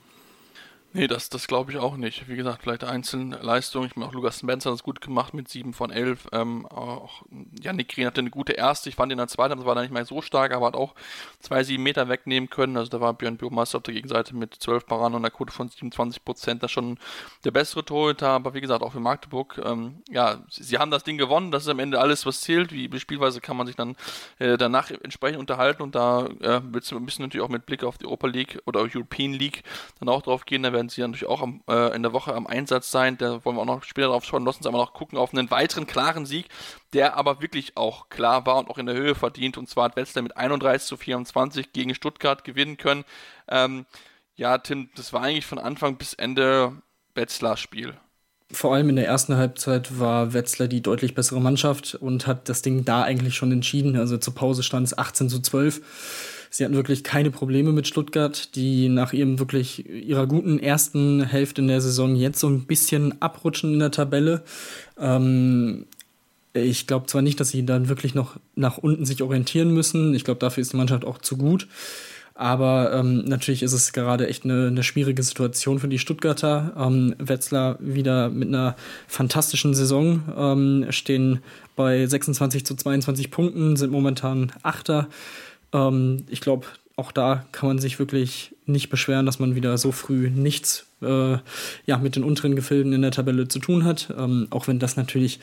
Nee, 0.95 1.07
das, 1.07 1.27
das 1.29 1.47
glaube 1.47 1.71
ich 1.71 1.79
auch 1.79 1.97
nicht. 1.97 2.29
Wie 2.29 2.35
gesagt, 2.35 2.61
vielleicht 2.61 2.83
einzelne 2.83 3.37
Leistungen. 3.37 3.87
Ich 3.87 3.95
meine, 3.95 4.07
auch 4.07 4.13
Lukas 4.13 4.39
Spencer 4.39 4.69
hat 4.69 4.75
es 4.75 4.83
gut 4.83 5.01
gemacht 5.01 5.33
mit 5.33 5.47
7 5.49 5.73
von 5.73 5.89
11. 5.89 6.27
Ähm, 6.31 6.67
auch 6.67 7.23
Janik 7.59 7.89
Green 7.89 8.05
hatte 8.05 8.21
eine 8.21 8.29
gute 8.29 8.53
erste. 8.53 8.89
Ich 8.89 8.95
fand 8.95 9.11
in 9.11 9.17
der 9.17 9.27
zweiten, 9.27 9.57
das 9.57 9.65
war 9.65 9.73
da 9.73 9.81
nicht 9.81 9.91
mehr 9.91 10.05
so 10.05 10.21
stark, 10.21 10.53
aber 10.53 10.67
hat 10.67 10.75
auch 10.75 10.93
zwei, 11.39 11.63
sieben 11.63 11.81
Meter 11.81 12.09
wegnehmen 12.09 12.47
können. 12.47 12.77
Also 12.77 12.91
da 12.91 13.01
war 13.01 13.15
Björn 13.15 13.37
Bürmeister 13.37 13.77
auf 13.77 13.83
der 13.83 13.95
Gegenseite 13.95 14.35
mit 14.35 14.53
12 14.53 14.85
Paraden 14.85 15.15
und 15.15 15.21
einer 15.21 15.31
Quote 15.31 15.51
von 15.51 15.67
27 15.67 16.23
Prozent. 16.23 16.61
Das 16.61 16.69
ist 16.69 16.73
schon 16.73 16.99
der 17.43 17.49
bessere 17.49 17.83
Torhüter. 17.83 18.27
Aber 18.27 18.53
wie 18.53 18.61
gesagt, 18.61 18.83
auch 18.83 18.91
für 18.91 18.99
Magdeburg, 18.99 19.59
ähm, 19.65 20.03
ja, 20.11 20.43
sie, 20.47 20.61
sie, 20.61 20.77
haben 20.77 20.91
das 20.91 21.03
Ding 21.03 21.17
gewonnen. 21.17 21.49
Das 21.49 21.63
ist 21.63 21.69
am 21.69 21.79
Ende 21.79 21.99
alles, 21.99 22.27
was 22.27 22.41
zählt. 22.41 22.71
Wie 22.71 22.99
Spielweise 22.99 23.41
kann 23.41 23.57
man 23.57 23.65
sich 23.65 23.75
dann 23.75 23.95
äh, 24.37 24.57
danach 24.57 24.91
entsprechend 24.91 25.39
unterhalten. 25.39 25.81
Und 25.81 25.95
da 25.95 26.27
äh, 26.39 26.57
ein 26.57 26.71
bisschen 26.71 27.01
natürlich 27.17 27.41
auch 27.43 27.49
mit 27.49 27.65
Blick 27.65 27.83
auf 27.83 27.97
die 27.97 28.05
Europa 28.05 28.27
League 28.27 28.61
oder 28.67 28.81
European 28.81 29.33
League 29.33 29.63
dann 29.99 30.07
auch 30.07 30.21
drauf 30.21 30.45
gehen. 30.45 30.61
Da 30.61 30.71
werden 30.71 30.82
werden 30.83 30.89
sie 30.89 31.01
natürlich 31.01 31.25
auch 31.27 31.41
am, 31.41 31.61
äh, 31.69 31.95
in 31.95 32.03
der 32.03 32.13
Woche 32.13 32.33
am 32.33 32.47
Einsatz 32.47 32.91
sein. 32.91 33.17
Da 33.17 33.43
wollen 33.45 33.55
wir 33.55 33.61
auch 33.61 33.65
noch 33.65 33.83
später 33.83 34.07
drauf 34.07 34.25
schauen. 34.25 34.45
Lassen 34.45 34.59
uns 34.59 34.67
aber 34.67 34.77
noch 34.77 34.93
gucken 34.93 35.17
auf 35.17 35.33
einen 35.33 35.49
weiteren 35.49 35.87
klaren 35.87 36.25
Sieg, 36.25 36.47
der 36.93 37.15
aber 37.15 37.41
wirklich 37.41 37.77
auch 37.77 38.09
klar 38.09 38.45
war 38.45 38.57
und 38.57 38.69
auch 38.69 38.77
in 38.77 38.85
der 38.85 38.95
Höhe 38.95 39.15
verdient. 39.15 39.57
Und 39.57 39.69
zwar 39.69 39.85
hat 39.85 39.95
Wetzlar 39.95 40.23
mit 40.23 40.35
31 40.35 40.87
zu 40.87 40.97
24 40.97 41.71
gegen 41.71 41.95
Stuttgart 41.95 42.43
gewinnen 42.43 42.77
können. 42.77 43.05
Ähm, 43.47 43.85
ja, 44.35 44.57
Tim, 44.57 44.89
das 44.95 45.13
war 45.13 45.21
eigentlich 45.21 45.45
von 45.45 45.59
Anfang 45.59 45.97
bis 45.97 46.13
Ende 46.13 46.73
Wetzlar 47.15 47.57
Spiel 47.57 47.95
vor 48.51 48.75
allem 48.75 48.89
in 48.89 48.97
der 48.97 49.07
ersten 49.07 49.35
Halbzeit 49.35 49.99
war 49.99 50.33
Wetzlar 50.33 50.67
die 50.67 50.83
deutlich 50.83 51.15
bessere 51.15 51.41
Mannschaft 51.41 51.95
und 51.95 52.27
hat 52.27 52.49
das 52.49 52.61
Ding 52.61 52.85
da 52.85 53.01
eigentlich 53.01 53.33
schon 53.33 53.51
entschieden. 53.51 53.97
Also 53.97 54.17
zur 54.17 54.35
Pause 54.35 54.61
stand 54.61 54.85
es 54.85 54.95
18 54.95 55.27
zu 55.27 55.39
12. 55.39 55.81
Sie 56.55 56.63
hatten 56.63 56.75
wirklich 56.75 57.03
keine 57.03 57.31
Probleme 57.31 57.71
mit 57.71 57.87
Stuttgart, 57.87 58.55
die 58.55 58.87
nach 58.87 59.11
ihrem 59.11 59.39
wirklich 59.39 59.89
ihrer 59.89 60.27
guten 60.27 60.59
ersten 60.59 61.23
Hälfte 61.23 61.61
in 61.61 61.67
der 61.67 61.81
Saison 61.81 62.15
jetzt 62.15 62.39
so 62.39 62.47
ein 62.47 62.65
bisschen 62.65 63.19
abrutschen 63.23 63.73
in 63.73 63.79
der 63.79 63.89
Tabelle. 63.89 64.43
Ähm, 64.99 65.87
ich 66.53 66.85
glaube 66.85 67.07
zwar 67.07 67.23
nicht, 67.23 67.39
dass 67.39 67.49
sie 67.49 67.65
dann 67.65 67.89
wirklich 67.89 68.13
noch 68.13 68.37
nach 68.53 68.77
unten 68.77 69.03
sich 69.03 69.23
orientieren 69.23 69.73
müssen. 69.73 70.13
Ich 70.13 70.25
glaube, 70.25 70.39
dafür 70.39 70.61
ist 70.61 70.73
die 70.73 70.77
Mannschaft 70.77 71.05
auch 71.05 71.17
zu 71.17 71.37
gut. 71.37 71.67
Aber 72.35 72.93
ähm, 72.93 73.25
natürlich 73.25 73.63
ist 73.63 73.73
es 73.73 73.91
gerade 73.91 74.27
echt 74.27 74.43
eine, 74.43 74.67
eine 74.67 74.83
schwierige 74.83 75.23
Situation 75.23 75.79
für 75.79 75.87
die 75.87 75.97
Stuttgarter. 75.97 76.73
Ähm, 76.77 77.15
Wetzlar 77.17 77.77
wieder 77.79 78.29
mit 78.29 78.49
einer 78.49 78.75
fantastischen 79.07 79.73
Saison, 79.73 80.21
ähm, 80.37 80.85
stehen 80.91 81.39
bei 81.75 82.05
26 82.05 82.63
zu 82.63 82.75
22 82.75 83.31
Punkten, 83.31 83.75
sind 83.75 83.91
momentan 83.91 84.51
Achter. 84.61 85.07
Ähm, 85.73 86.25
ich 86.29 86.41
glaube, 86.41 86.67
auch 86.95 87.11
da 87.11 87.45
kann 87.51 87.67
man 87.67 87.79
sich 87.79 87.97
wirklich 87.97 88.55
nicht 88.65 88.89
beschweren, 88.89 89.25
dass 89.25 89.39
man 89.39 89.55
wieder 89.55 89.77
so 89.77 89.91
früh 89.91 90.29
nichts 90.29 90.85
äh, 91.01 91.37
ja, 91.85 91.97
mit 91.97 92.15
den 92.15 92.23
unteren 92.23 92.55
Gefilden 92.55 92.93
in 92.93 93.01
der 93.01 93.11
Tabelle 93.11 93.47
zu 93.47 93.59
tun 93.59 93.83
hat. 93.83 94.13
Ähm, 94.17 94.47
auch 94.51 94.67
wenn 94.67 94.79
das 94.79 94.95
natürlich 94.95 95.39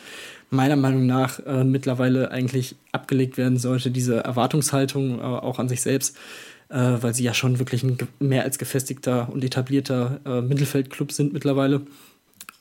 meiner 0.51 0.77
Meinung 0.77 1.07
nach 1.07 1.41
äh, 1.41 1.65
mittlerweile 1.65 2.31
eigentlich 2.31 2.77
abgelegt 2.93 3.37
werden 3.37 3.59
sollte, 3.59 3.91
diese 3.91 4.23
Erwartungshaltung 4.25 5.19
äh, 5.19 5.23
auch 5.23 5.59
an 5.59 5.69
sich 5.69 5.83
selbst, 5.83 6.17
äh, 6.69 6.79
weil 7.01 7.15
sie 7.15 7.25
ja 7.25 7.35
schon 7.35 7.59
wirklich 7.59 7.83
ein 7.83 7.99
mehr 8.21 8.45
als 8.45 8.59
gefestigter 8.59 9.29
und 9.31 9.45
etablierter 9.45 10.21
äh, 10.25 10.41
Mittelfeldclub 10.41 11.11
sind 11.13 11.33
mittlerweile. 11.33 11.83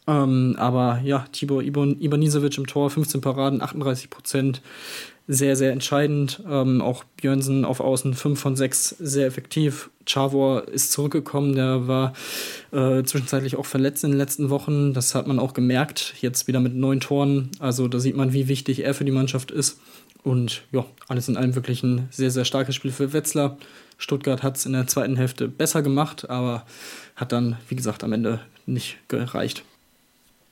Ähm, 0.08 0.56
aber 0.58 1.02
ja, 1.04 1.26
Tibor 1.32 1.62
Ibanisevic 1.62 2.58
im 2.58 2.66
Tor, 2.66 2.90
15 2.90 3.22
Paraden, 3.22 3.62
38 3.62 4.10
Prozent 4.10 4.62
sehr, 5.32 5.56
sehr 5.56 5.72
entscheidend. 5.72 6.42
Ähm, 6.50 6.82
auch 6.82 7.04
Björnsen 7.22 7.64
auf 7.64 7.82
Außen 7.82 8.16
5 8.16 8.40
von 8.40 8.56
6 8.56 8.96
sehr 9.00 9.28
effektiv. 9.28 9.92
Chavor 10.08 10.68
ist 10.68 10.92
zurückgekommen, 10.92 11.54
der 11.54 11.88
war 11.88 12.14
äh, 12.72 13.04
zwischenzeitlich 13.04 13.56
auch 13.56 13.68
verletzt 13.68 14.04
in 14.04 14.10
den 14.10 14.18
letzten 14.18 14.50
Wochen. 14.50 14.96
Das 14.96 15.14
hat 15.14 15.28
man 15.28 15.38
auch 15.38 15.54
gemerkt, 15.54 16.16
jetzt 16.20 16.48
wieder 16.48 16.60
mit 16.60 16.74
neun 16.74 17.00
Toren. 17.00 17.52
Also 17.60 17.88
da 17.88 18.00
sieht 18.00 18.18
man, 18.18 18.34
wie 18.34 18.48
wichtig 18.48 18.84
er 18.84 18.96
für 18.96 19.06
die 19.06 19.12
Mannschaft 19.12 19.52
ist. 19.52 19.80
Und 20.24 20.64
ja, 20.72 20.84
alles 21.08 21.30
in 21.30 21.38
allem 21.38 21.54
wirklich 21.54 21.84
ein 21.84 22.08
sehr, 22.10 22.32
sehr 22.32 22.44
starkes 22.44 22.74
Spiel 22.74 22.92
für 22.92 23.14
Wetzlar. 23.14 23.58
Stuttgart 24.00 24.42
hat 24.42 24.58
es 24.58 24.66
in 24.66 24.74
der 24.74 24.88
zweiten 24.88 25.16
Hälfte 25.16 25.48
besser 25.48 25.84
gemacht, 25.84 26.28
aber 26.28 26.66
hat 27.16 27.32
dann, 27.32 27.58
wie 27.68 27.76
gesagt, 27.76 28.04
am 28.04 28.14
Ende 28.14 28.40
nicht 28.66 28.98
gereicht. 29.10 29.64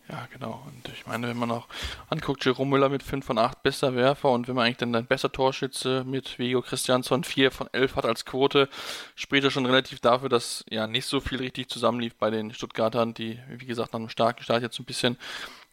Ja, 0.10 0.26
genau. 0.32 0.64
Und 0.66 0.88
ich 0.94 1.06
meine, 1.06 1.28
wenn 1.28 1.38
man 1.38 1.52
auch 1.52 1.68
anguckt, 2.10 2.46
Jerome 2.46 2.72
Müller 2.72 2.88
mit 2.88 3.04
5 3.04 3.26
von 3.26 3.38
8 3.38 3.62
bester 3.62 3.94
Werfer 3.94 4.32
und 4.32 4.48
wenn 4.48 4.56
man 4.56 4.66
eigentlich 4.66 4.78
dann 4.78 4.96
ein 4.96 5.06
besser 5.06 5.30
Torschütze 5.30 6.06
mit 6.06 6.40
Vigo 6.40 6.62
Christiansson 6.62 7.26
4 7.26 7.52
von 7.52 7.68
11 7.74 7.96
hat 7.98 8.06
als 8.06 8.24
Quote, 8.24 8.70
spricht 9.16 9.44
er 9.44 9.52
schon 9.52 9.66
relativ 9.66 10.00
dafür, 10.00 10.30
dass 10.30 10.64
ja 10.70 10.88
nicht 10.88 11.06
so 11.06 11.20
viel 11.20 11.40
richtig 11.40 11.70
zusammenlief 11.70 12.16
bei 12.16 12.30
den 12.30 12.54
Stuttgartern, 12.54 13.14
die, 13.16 13.38
wie 13.50 13.66
gesagt, 13.66 13.92
nach 13.92 14.00
einem 14.00 14.08
starken 14.08 14.44
Start 14.44 14.62
jetzt 14.62 14.80
ein 14.80 14.86
bisschen 14.86 15.18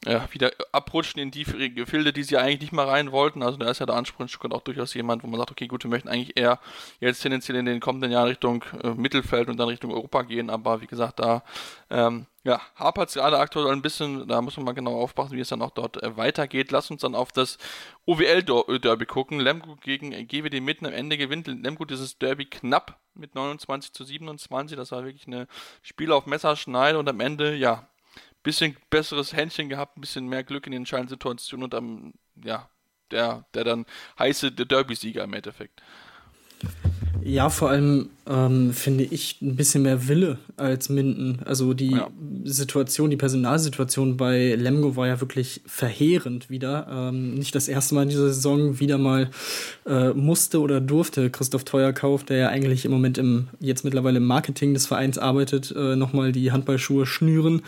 ja, 0.05 0.27
wieder 0.33 0.51
abrutschen 0.73 1.23
in 1.23 1.31
die 1.31 1.45
Gefilde, 1.45 2.13
die 2.13 2.25
sie 2.25 2.37
eigentlich 2.37 2.61
nicht 2.61 2.73
mal 2.73 2.89
rein 2.89 3.13
wollten. 3.13 3.43
Also 3.43 3.57
da 3.57 3.71
ist 3.71 3.79
ja 3.79 3.87
der 3.87 3.95
Anspruch 3.95 4.27
auch 4.51 4.63
durchaus 4.63 4.95
jemand, 4.95 5.23
wo 5.23 5.29
man 5.29 5.39
sagt, 5.39 5.53
okay, 5.53 5.69
gut, 5.69 5.85
wir 5.85 5.91
möchten 5.91 6.09
eigentlich 6.09 6.37
eher 6.37 6.59
jetzt 6.99 7.21
tendenziell 7.21 7.57
in 7.57 7.67
den 7.67 7.81
kommenden 7.81 8.11
Jahren 8.11 8.29
Richtung 8.29 8.65
äh, 8.83 8.91
Mittelfeld 8.91 9.49
und 9.49 9.59
dann 9.59 9.69
Richtung 9.69 9.93
Europa 9.93 10.23
gehen. 10.23 10.51
Aber 10.51 10.81
wie 10.81 10.87
gesagt, 10.87 11.21
da 11.21 11.43
ähm, 11.89 12.27
ja, 12.45 12.61
hapert 12.77 13.13
gerade 13.15 13.39
aktuell 13.39 13.73
ein 13.73 13.81
bisschen, 13.81 14.29
da 14.29 14.43
muss 14.43 14.57
man 14.59 14.67
mal 14.67 14.73
genau 14.73 15.01
aufpassen, 15.01 15.35
wie 15.37 15.41
es 15.41 15.49
dann 15.49 15.63
auch 15.63 15.71
dort 15.71 16.03
äh, 16.03 16.17
weitergeht. 16.19 16.71
Lass 16.73 16.91
uns 16.91 17.01
dann 17.01 17.15
auf 17.15 17.33
das 17.33 17.57
OWL-Derby 18.05 19.07
gucken. 19.07 19.41
Lemgo 19.41 19.77
gegen 19.77 20.11
GWD 20.11 20.61
mitten 20.61 20.85
am 20.85 20.93
Ende 20.93 21.17
gewinnt 21.17 21.47
Lemgo 21.47 21.87
dieses 21.87 22.19
Derby 22.19 22.45
knapp 22.45 23.01
mit 23.15 23.35
29 23.35 23.95
zu 23.95 24.05
27. 24.05 24.77
Das 24.77 24.93
war 24.93 25.05
wirklich 25.05 25.27
ein 25.27 25.47
Spiel 25.81 26.13
auf 26.13 26.27
Messerschneide 26.27 26.99
und 26.99 27.09
am 27.09 27.21
Ende, 27.21 27.55
ja, 27.55 27.89
bisschen 28.43 28.77
besseres 28.91 29.33
Händchen 29.33 29.71
gehabt, 29.71 29.97
ein 29.97 30.03
bisschen 30.03 30.29
mehr 30.29 30.45
Glück 30.45 30.67
in 30.67 30.73
den 30.73 30.83
entscheidenden 30.83 31.09
Situationen 31.09 31.65
und 31.65 31.75
am, 31.75 32.13
ja, 32.45 32.69
der, 33.11 33.47
der 33.55 33.65
dann 33.65 33.87
heiße 34.19 34.53
Derby-Sieger 34.53 35.25
im 35.25 35.33
Endeffekt. 35.33 35.83
Ja, 37.25 37.49
vor 37.49 37.71
allem 37.71 38.11
ähm, 38.29 38.75
finde 38.75 39.05
ich 39.05 39.39
ein 39.41 39.57
bisschen 39.57 39.83
mehr 39.83 40.09
Wille 40.09 40.39
als 40.59 40.91
Minden. 40.91 41.39
Also 41.47 41.73
die 41.73 41.93
ja. 41.93 42.11
Situation, 42.45 43.09
die 43.09 43.17
Personalsituation 43.17 44.19
bei 44.19 44.55
Lemgo 44.55 44.95
war 44.97 45.07
ja 45.07 45.21
wirklich 45.23 45.63
verheerend 45.65 46.51
wieder. 46.51 46.87
Ähm, 46.91 47.35
nicht 47.35 47.55
das 47.55 47.69
erste 47.69 47.95
Mal 47.95 48.03
in 48.03 48.09
dieser 48.11 48.29
Saison 48.29 48.79
wieder 48.79 48.99
mal 48.99 49.31
äh, 49.87 50.11
musste 50.11 50.61
oder 50.61 50.83
durfte 50.83 51.31
Christoph 51.31 51.65
Teuerkauf, 51.65 52.25
der 52.25 52.37
ja 52.37 52.49
eigentlich 52.49 52.85
im 52.85 52.91
Moment 52.91 53.17
im 53.17 53.49
jetzt 53.59 53.85
mittlerweile 53.85 54.19
im 54.19 54.27
Marketing 54.27 54.75
des 54.75 54.87
Vereins 54.87 55.17
arbeitet, 55.17 55.75
äh, 55.75 55.97
nochmal 55.97 56.31
die 56.31 56.53
Handballschuhe 56.53 57.07
schnüren 57.07 57.63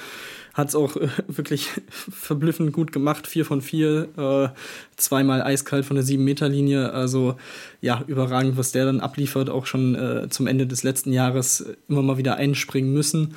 hat 0.56 0.68
es 0.68 0.74
auch 0.74 0.96
äh, 0.96 1.08
wirklich 1.28 1.68
verblüffend 1.88 2.72
gut 2.72 2.90
gemacht. 2.90 3.26
Vier 3.26 3.44
von 3.44 3.60
vier, 3.60 4.08
äh, 4.16 4.48
zweimal 4.96 5.42
eiskalt 5.42 5.84
von 5.84 5.96
der 5.96 6.04
sieben 6.04 6.24
Meter 6.24 6.48
Linie. 6.48 6.92
Also 6.92 7.36
ja, 7.82 8.02
überragend, 8.06 8.56
was 8.56 8.72
der 8.72 8.86
dann 8.86 9.00
abliefert. 9.00 9.50
Auch 9.50 9.66
schon 9.66 9.94
äh, 9.94 10.28
zum 10.30 10.46
Ende 10.46 10.66
des 10.66 10.82
letzten 10.82 11.12
Jahres 11.12 11.66
immer 11.88 12.02
mal 12.02 12.16
wieder 12.16 12.36
einspringen 12.36 12.92
müssen. 12.92 13.34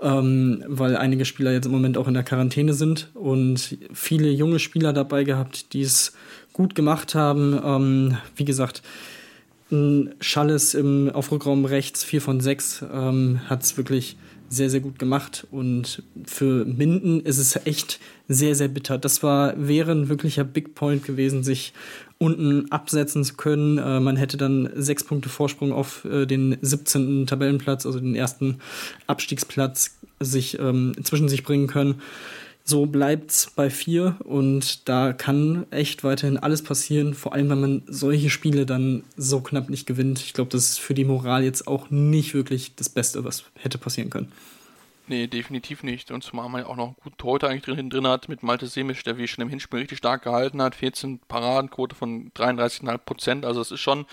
Ähm, 0.00 0.62
weil 0.68 0.96
einige 0.96 1.24
Spieler 1.24 1.52
jetzt 1.52 1.66
im 1.66 1.72
Moment 1.72 1.96
auch 1.96 2.06
in 2.06 2.14
der 2.14 2.22
Quarantäne 2.22 2.72
sind 2.74 3.10
und 3.14 3.78
viele 3.92 4.30
junge 4.30 4.60
Spieler 4.60 4.92
dabei 4.92 5.24
gehabt, 5.24 5.72
die 5.72 5.82
es 5.82 6.12
gut 6.52 6.76
gemacht 6.76 7.16
haben. 7.16 7.58
Ähm, 7.64 8.16
wie 8.36 8.44
gesagt, 8.44 8.82
Schalles 10.20 10.74
im 10.74 11.10
Aufrückraum 11.10 11.64
rechts, 11.64 12.04
4 12.04 12.22
von 12.22 12.40
6, 12.40 12.84
ähm, 12.92 13.40
hat 13.48 13.62
es 13.62 13.76
wirklich 13.76 14.16
sehr, 14.48 14.70
sehr 14.70 14.80
gut 14.80 14.98
gemacht. 14.98 15.46
Und 15.50 16.02
für 16.24 16.64
Minden 16.64 17.20
ist 17.20 17.38
es 17.38 17.56
echt 17.66 18.00
sehr, 18.28 18.54
sehr 18.54 18.68
bitter. 18.68 18.98
Das 18.98 19.22
war, 19.22 19.54
wäre 19.56 19.92
ein 19.92 20.08
wirklicher 20.08 20.44
Big 20.44 20.74
Point 20.74 21.04
gewesen, 21.04 21.42
sich 21.42 21.72
unten 22.18 22.70
absetzen 22.70 23.24
zu 23.24 23.34
können. 23.34 23.78
Äh, 23.78 24.00
man 24.00 24.16
hätte 24.16 24.36
dann 24.36 24.68
sechs 24.74 25.04
Punkte 25.04 25.28
Vorsprung 25.28 25.72
auf 25.72 26.04
äh, 26.04 26.26
den 26.26 26.56
17. 26.60 27.26
Tabellenplatz, 27.26 27.86
also 27.86 28.00
den 28.00 28.14
ersten 28.14 28.58
Abstiegsplatz, 29.06 29.98
sich 30.20 30.58
ähm, 30.58 30.94
zwischen 31.02 31.28
sich 31.28 31.44
bringen 31.44 31.68
können. 31.68 32.02
So 32.70 32.84
bleibt's 32.84 33.50
bei 33.56 33.70
vier 33.70 34.16
und 34.24 34.90
da 34.90 35.14
kann 35.14 35.64
echt 35.70 36.04
weiterhin 36.04 36.36
alles 36.36 36.62
passieren, 36.62 37.14
vor 37.14 37.32
allem 37.32 37.48
wenn 37.48 37.60
man 37.62 37.82
solche 37.86 38.28
Spiele 38.28 38.66
dann 38.66 39.04
so 39.16 39.40
knapp 39.40 39.70
nicht 39.70 39.86
gewinnt. 39.86 40.18
Ich 40.18 40.34
glaube, 40.34 40.50
das 40.50 40.72
ist 40.72 40.78
für 40.78 40.92
die 40.92 41.06
Moral 41.06 41.44
jetzt 41.44 41.66
auch 41.66 41.88
nicht 41.88 42.34
wirklich 42.34 42.74
das 42.74 42.90
Beste, 42.90 43.24
was 43.24 43.44
hätte 43.54 43.78
passieren 43.78 44.10
können. 44.10 44.30
Nee, 45.06 45.28
definitiv 45.28 45.82
nicht. 45.82 46.10
Und 46.10 46.22
zumal 46.22 46.50
man 46.50 46.60
ja 46.60 46.66
auch 46.66 46.76
noch 46.76 46.88
einen 46.88 46.96
guten 47.02 47.16
Torhüter 47.16 47.48
eigentlich 47.48 47.62
drin, 47.62 47.88
drin 47.88 48.06
hat 48.06 48.28
mit 48.28 48.42
Malte 48.42 48.66
Semisch, 48.66 49.02
der 49.02 49.16
wie 49.16 49.26
schon 49.26 49.40
im 49.40 49.48
Hinspiel 49.48 49.78
richtig 49.78 49.96
stark 49.96 50.22
gehalten 50.22 50.60
hat. 50.60 50.74
14 50.74 51.20
Paradenquote 51.20 51.96
von 51.96 52.30
33,5 52.32 52.98
Prozent. 52.98 53.46
Also 53.46 53.62
es 53.62 53.70
ist 53.70 53.80
schon 53.80 54.04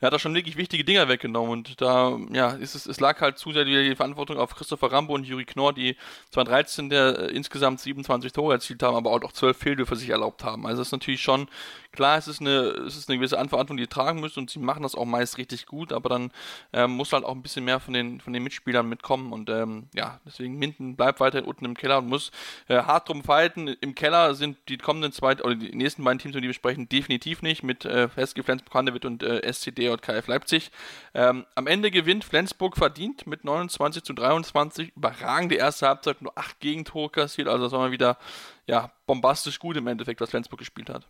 er 0.00 0.06
hat 0.06 0.12
da 0.12 0.18
schon 0.18 0.34
wirklich 0.34 0.56
wichtige 0.56 0.84
Dinger 0.84 1.08
weggenommen 1.08 1.50
und 1.50 1.80
da, 1.80 2.18
ja, 2.32 2.50
ist 2.50 2.74
es, 2.74 2.86
es 2.86 3.00
lag 3.00 3.20
halt 3.20 3.38
zu 3.38 3.52
sehr 3.52 3.64
die 3.64 3.96
Verantwortung 3.96 4.38
auf 4.38 4.54
Christopher 4.54 4.92
Rambo 4.92 5.14
und 5.14 5.24
Juri 5.24 5.44
Knorr, 5.44 5.72
die 5.72 5.96
zwar 6.30 6.44
13 6.44 6.90
der 6.90 7.18
äh, 7.18 7.26
insgesamt 7.32 7.80
27 7.80 8.32
Tore 8.32 8.54
erzielt 8.54 8.82
haben, 8.82 8.96
aber 8.96 9.10
auch 9.10 9.20
noch 9.20 9.32
12 9.32 9.56
Fehlwürfe 9.56 9.96
sich 9.96 10.10
erlaubt 10.10 10.44
haben. 10.44 10.66
Also 10.66 10.80
das 10.80 10.88
ist 10.88 10.92
natürlich 10.92 11.22
schon, 11.22 11.48
klar, 11.96 12.18
es 12.18 12.28
ist 12.28 12.40
eine, 12.40 12.50
es 12.86 12.96
ist 12.96 13.08
eine 13.08 13.18
gewisse 13.18 13.34
Verantwortung, 13.34 13.76
die 13.76 13.84
ihr 13.84 13.88
tragen 13.88 14.20
müsst 14.20 14.38
und 14.38 14.50
sie 14.50 14.58
machen 14.58 14.82
das 14.82 14.94
auch 14.94 15.04
meist 15.04 15.38
richtig 15.38 15.66
gut, 15.66 15.92
aber 15.92 16.08
dann 16.08 16.30
ähm, 16.72 16.92
muss 16.92 17.12
halt 17.12 17.24
auch 17.24 17.34
ein 17.34 17.42
bisschen 17.42 17.64
mehr 17.64 17.80
von 17.80 17.94
den, 17.94 18.20
von 18.20 18.32
den 18.32 18.42
Mitspielern 18.42 18.88
mitkommen 18.88 19.32
und 19.32 19.50
ähm, 19.50 19.88
ja, 19.94 20.20
deswegen 20.24 20.56
Minden 20.58 20.96
bleibt 20.96 21.18
weiterhin 21.20 21.48
unten 21.48 21.64
im 21.64 21.74
Keller 21.74 21.98
und 21.98 22.08
muss 22.08 22.30
äh, 22.68 22.76
hart 22.76 23.08
drum 23.08 23.24
fighten. 23.24 23.68
Im 23.68 23.94
Keller 23.94 24.34
sind 24.34 24.56
die 24.68 24.78
kommenden 24.78 25.12
zwei, 25.12 25.32
oder 25.42 25.56
die 25.56 25.74
nächsten 25.74 26.04
beiden 26.04 26.18
Teams, 26.18 26.34
die 26.34 26.42
wir 26.42 26.48
besprechen, 26.48 26.88
definitiv 26.88 27.42
nicht 27.42 27.62
mit 27.62 27.84
äh, 27.84 28.08
Festge 28.08 28.42
Flensburg 28.42 29.04
und 29.04 29.22
äh, 29.22 29.40
SCD 29.50 29.86
JKF 29.86 30.26
Leipzig. 30.26 30.70
Ähm, 31.14 31.46
am 31.54 31.66
Ende 31.66 31.90
gewinnt 31.90 32.24
Flensburg 32.24 32.76
verdient 32.76 33.26
mit 33.26 33.44
29 33.44 34.02
zu 34.02 34.12
23. 34.12 34.92
Überragende 34.96 35.56
erste 35.56 35.88
Halbzeit, 35.88 36.22
nur 36.22 36.36
acht 36.36 36.60
Gegentore 36.60 37.10
kassiert. 37.10 37.48
Also 37.48 37.64
das 37.64 37.72
war 37.72 37.80
mal 37.80 37.92
wieder 37.92 38.18
ja, 38.66 38.90
bombastisch 39.06 39.58
gut 39.58 39.76
im 39.76 39.86
Endeffekt, 39.86 40.20
was 40.20 40.30
Flensburg 40.30 40.58
gespielt 40.58 40.90
hat. 40.90 41.08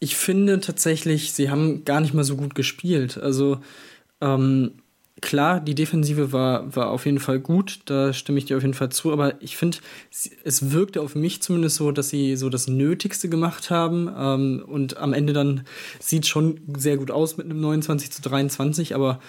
Ich 0.00 0.16
finde 0.16 0.60
tatsächlich, 0.60 1.32
sie 1.32 1.50
haben 1.50 1.84
gar 1.84 2.00
nicht 2.00 2.14
mal 2.14 2.24
so 2.24 2.36
gut 2.36 2.54
gespielt. 2.54 3.18
Also 3.18 3.60
ähm, 4.20 4.72
klar, 5.20 5.60
die 5.60 5.74
Defensive 5.74 6.32
war, 6.32 6.74
war 6.74 6.90
auf 6.90 7.06
jeden 7.06 7.20
Fall 7.20 7.40
gut, 7.40 7.80
da 7.86 8.12
stimme 8.12 8.38
ich 8.38 8.44
dir 8.44 8.56
auf 8.56 8.62
jeden 8.62 8.74
Fall 8.74 8.90
zu, 8.90 9.12
aber 9.12 9.40
ich 9.42 9.56
finde, 9.56 9.78
es 10.44 10.72
wirkte 10.72 11.00
auf 11.00 11.14
mich 11.14 11.42
zumindest 11.42 11.76
so, 11.76 11.92
dass 11.92 12.08
sie 12.08 12.36
so 12.36 12.48
das 12.48 12.68
Nötigste 12.68 13.28
gemacht 13.28 13.70
haben 13.70 14.10
ähm, 14.16 14.64
und 14.66 14.96
am 14.96 15.12
Ende 15.12 15.32
dann 15.32 15.62
sieht 15.98 16.26
schon 16.26 16.60
sehr 16.76 16.96
gut 16.96 17.10
aus 17.10 17.36
mit 17.36 17.46
einem 17.46 17.60
29 17.60 18.10
zu 18.10 18.22
23, 18.22 18.94
aber 18.94 19.20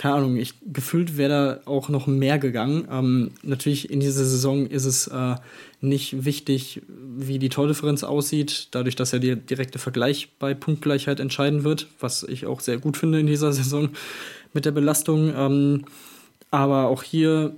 keine 0.00 0.14
Ahnung, 0.14 0.36
ich 0.36 0.54
gefühlt 0.64 1.18
wäre 1.18 1.60
da 1.64 1.70
auch 1.70 1.90
noch 1.90 2.06
mehr 2.06 2.38
gegangen. 2.38 2.88
Ähm, 2.90 3.32
natürlich 3.42 3.90
in 3.90 4.00
dieser 4.00 4.24
Saison 4.24 4.66
ist 4.66 4.86
es 4.86 5.08
äh, 5.08 5.34
nicht 5.82 6.24
wichtig, 6.24 6.80
wie 6.88 7.38
die 7.38 7.50
Tordifferenz 7.50 8.02
aussieht, 8.02 8.68
dadurch, 8.70 8.96
dass 8.96 9.12
ja 9.12 9.18
der 9.18 9.36
direkte 9.36 9.78
Vergleich 9.78 10.30
bei 10.38 10.54
Punktgleichheit 10.54 11.20
entscheiden 11.20 11.64
wird, 11.64 11.86
was 12.00 12.22
ich 12.22 12.46
auch 12.46 12.60
sehr 12.60 12.78
gut 12.78 12.96
finde 12.96 13.20
in 13.20 13.26
dieser 13.26 13.52
Saison 13.52 13.90
mit 14.52 14.64
der 14.64 14.72
Belastung. 14.72 15.32
Ähm, 15.34 15.84
aber 16.50 16.88
auch 16.88 17.02
hier 17.02 17.54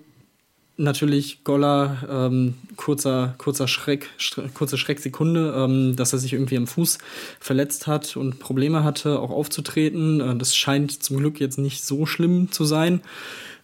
natürlich 0.77 1.45
Goller, 1.45 1.97
ähm, 2.11 2.55
kurzer, 2.77 3.35
kurzer 3.39 3.69
Schreck, 3.69 4.09
kurze 4.55 4.79
Schrecksekunde, 4.79 5.55
ähm, 5.57 5.97
dass 5.97 6.13
er 6.13 6.19
sich 6.19 6.33
irgendwie 6.33 6.57
am 6.57 6.67
Fuß 6.67 6.99
verletzt 7.41 7.87
hat 7.87 8.17
und 8.17 8.39
Probleme 8.39 8.85
hatte, 8.85 9.19
auch 9.19 9.31
aufzutreten. 9.31 10.21
Äh, 10.21 10.37
das 10.37 10.57
scheint 10.57 11.03
zum 11.03 11.19
Glück 11.19 11.41
jetzt 11.41 11.59
nicht 11.59 11.85
so 11.85 12.07
schlimm 12.07 12.51
zu 12.51 12.65
sein. 12.65 13.01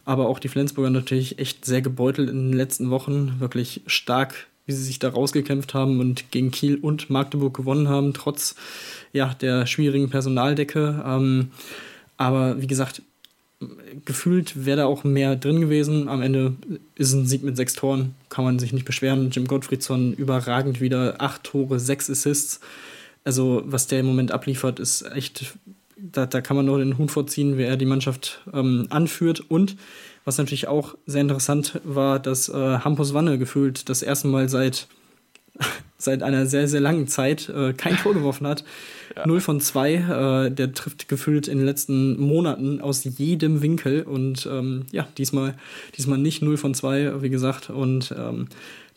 Aber 0.05 0.29
auch 0.29 0.39
die 0.39 0.49
Flensburger 0.49 0.91
natürlich 0.91 1.39
echt 1.39 1.67
sehr 1.67 1.83
gebeutelt 1.83 2.31
in 2.31 2.51
den 2.51 2.57
letzten 2.57 2.91
Wochen. 2.91 3.35
Wirklich 3.41 3.83
stark, 3.87 4.47
wie 4.65 4.73
sie 4.73 4.83
sich 4.83 4.99
da 4.99 5.11
rausgekämpft 5.11 5.75
haben 5.75 6.01
und 6.01 6.31
gegen 6.31 6.51
Kiel 6.51 6.77
und 6.77 7.11
Magdeburg 7.11 7.55
gewonnen 7.55 7.89
haben, 7.89 8.15
trotz 8.15 8.55
ja, 9.13 9.35
der 9.35 9.67
schwierigen 9.67 10.09
Personaldecke. 10.09 11.05
Ähm, 11.07 11.51
aber 12.17 12.61
wie 12.61 12.67
gesagt, 12.67 13.03
gefühlt 14.05 14.65
wäre 14.65 14.79
da 14.79 14.87
auch 14.87 15.05
mehr 15.05 15.35
drin 15.37 15.61
gewesen. 15.61 16.09
Am 16.09 16.23
Ende 16.23 16.55
ist 16.95 17.13
ein 17.13 17.27
Sieg 17.27 17.43
mit 17.43 17.57
sechs 17.57 17.75
Toren, 17.75 18.15
kann 18.29 18.45
man 18.45 18.59
sich 18.59 18.73
nicht 18.73 18.85
beschweren. 18.85 19.31
Jim 19.31 19.47
Gottfriedson 19.47 20.13
überragend 20.13 20.81
wieder, 20.81 21.17
acht 21.21 21.45
Tore, 21.45 21.81
sechs 21.81 22.09
Assists. 22.09 22.61
Also 23.25 23.63
was 23.67 23.89
der 23.89 24.01
im 24.01 24.07
Moment 24.07 24.31
abliefert, 24.31 24.79
ist 24.79 25.03
echt, 25.13 25.57
da, 25.97 26.27
da 26.27 26.41
kann 26.41 26.57
man 26.57 26.67
nur 26.67 26.79
den 26.79 26.99
Hut 26.99 27.11
vorziehen, 27.11 27.59
wer 27.59 27.69
er 27.69 27.77
die 27.77 27.85
Mannschaft 27.85 28.43
ähm, 28.53 28.87
anführt. 28.91 29.41
Und 29.41 29.77
was 30.25 30.39
natürlich 30.39 30.69
auch 30.69 30.95
sehr 31.07 31.23
interessant 31.23 31.81
war, 31.83 32.21
dass 32.21 32.49
äh, 32.49 32.53
Hampus 32.79 33.13
Wanne 33.13 33.39
gefühlt 33.39 33.89
das 33.89 34.03
erste 34.03 34.29
Mal 34.29 34.49
seit 34.49 34.87
seit 35.99 36.23
einer 36.23 36.47
sehr, 36.47 36.69
sehr 36.69 36.81
langen 36.81 37.09
Zeit 37.09 37.49
äh, 37.49 37.73
kein 37.73 37.97
Tor 37.97 38.15
geworfen 38.15 38.47
hat. 38.47 38.65
Ja. 39.17 39.27
0 39.27 39.41
von 39.41 39.59
2. 39.59 39.95
Äh, 39.95 40.51
der 40.51 40.75
trifft 40.75 41.09
gefühlt 41.09 41.49
in 41.49 41.57
den 41.57 41.67
letzten 41.67 42.21
Monaten 42.21 42.81
aus 42.83 43.05
jedem 43.05 43.63
Winkel. 43.63 44.03
Und 44.03 44.47
ähm, 44.53 44.85
ja, 44.93 45.09
diesmal, 45.17 45.55
diesmal 45.97 46.19
nicht 46.19 46.43
0 46.43 46.59
von 46.59 46.75
2, 46.75 47.23
wie 47.23 47.31
gesagt. 47.31 47.71
Und 47.71 48.15
ähm, 48.17 48.49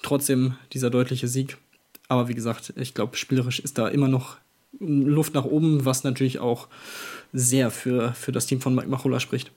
trotzdem 0.03 0.55
dieser 0.73 0.89
deutliche 0.89 1.29
Sieg. 1.29 1.57
Aber 2.09 2.27
wie 2.27 2.35
gesagt, 2.35 2.73
ich 2.75 2.93
glaube, 2.93 3.15
spielerisch 3.15 3.61
ist 3.61 3.77
da 3.77 3.87
immer 3.87 4.09
noch 4.09 4.35
Luft 4.79 5.33
nach 5.33 5.45
oben, 5.45 5.85
was 5.85 6.03
natürlich 6.03 6.39
auch 6.39 6.67
sehr 7.31 7.71
für, 7.71 8.13
für 8.13 8.33
das 8.33 8.45
Team 8.47 8.59
von 8.59 8.75
Mike 8.75 8.89
Machola 8.89 9.21
spricht 9.21 9.49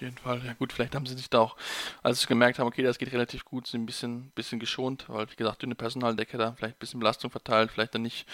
jeden 0.00 0.16
Fall. 0.16 0.42
Ja 0.44 0.54
gut, 0.54 0.72
vielleicht 0.72 0.94
haben 0.94 1.06
sie 1.06 1.14
sich 1.14 1.30
da 1.30 1.40
auch, 1.40 1.56
als 2.02 2.20
sie 2.20 2.26
gemerkt 2.26 2.58
haben, 2.58 2.66
okay, 2.66 2.82
das 2.82 2.98
geht 2.98 3.12
relativ 3.12 3.44
gut, 3.44 3.66
sind 3.66 3.82
ein 3.82 3.86
bisschen, 3.86 4.30
bisschen 4.30 4.60
geschont, 4.60 5.04
weil 5.08 5.30
wie 5.30 5.36
gesagt, 5.36 5.62
dünne 5.62 5.74
Personaldecke 5.74 6.38
da, 6.38 6.52
vielleicht 6.52 6.76
ein 6.76 6.80
bisschen 6.80 7.00
Belastung 7.00 7.30
verteilt, 7.30 7.70
vielleicht 7.70 7.94
dann 7.94 8.02
nicht 8.02 8.26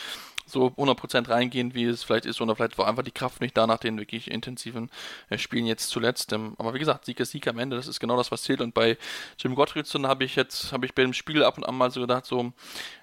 so 0.47 0.69
100% 0.69 1.29
reingehen, 1.29 1.75
wie 1.75 1.85
es 1.85 2.05
vielleicht 2.05 2.25
ist, 2.25 2.41
oder 2.41 2.55
vielleicht 2.55 2.79
war 2.79 2.87
einfach 2.87 3.03
die 3.03 3.11
Kraft 3.11 3.41
nicht 3.41 3.57
da 3.57 3.67
nach 3.67 3.79
den 3.79 3.99
wirklich 3.99 4.31
intensiven 4.31 4.91
äh, 5.29 5.39
Spielen 5.39 5.67
jetzt 5.67 5.91
zuletzt. 5.91 6.33
Ähm, 6.33 6.55
aber 6.59 6.73
wie 6.73 6.79
gesagt, 6.79 7.05
Sieg 7.05 7.19
ist 7.21 7.33
Sieg 7.33 7.47
am 7.49 7.59
Ende, 7.59 7.77
das 7.77 7.89
ist 7.89 8.01
genau 8.01 8.17
das, 8.17 8.31
was 8.31 8.45
zählt. 8.45 8.61
Und 8.61 8.73
bei 8.73 8.97
Jim 9.39 9.55
Gottfriedson 9.55 10.07
habe 10.07 10.25
ich 10.25 10.37
jetzt, 10.37 10.73
habe 10.73 10.87
ich 10.87 10.95
bei 10.95 11.03
dem 11.03 11.13
Spiel 11.13 11.43
ab 11.43 11.59
und 11.59 11.65
an 11.65 11.77
mal 11.77 11.91
so 11.91 12.01
gedacht, 12.01 12.25
so, 12.27 12.53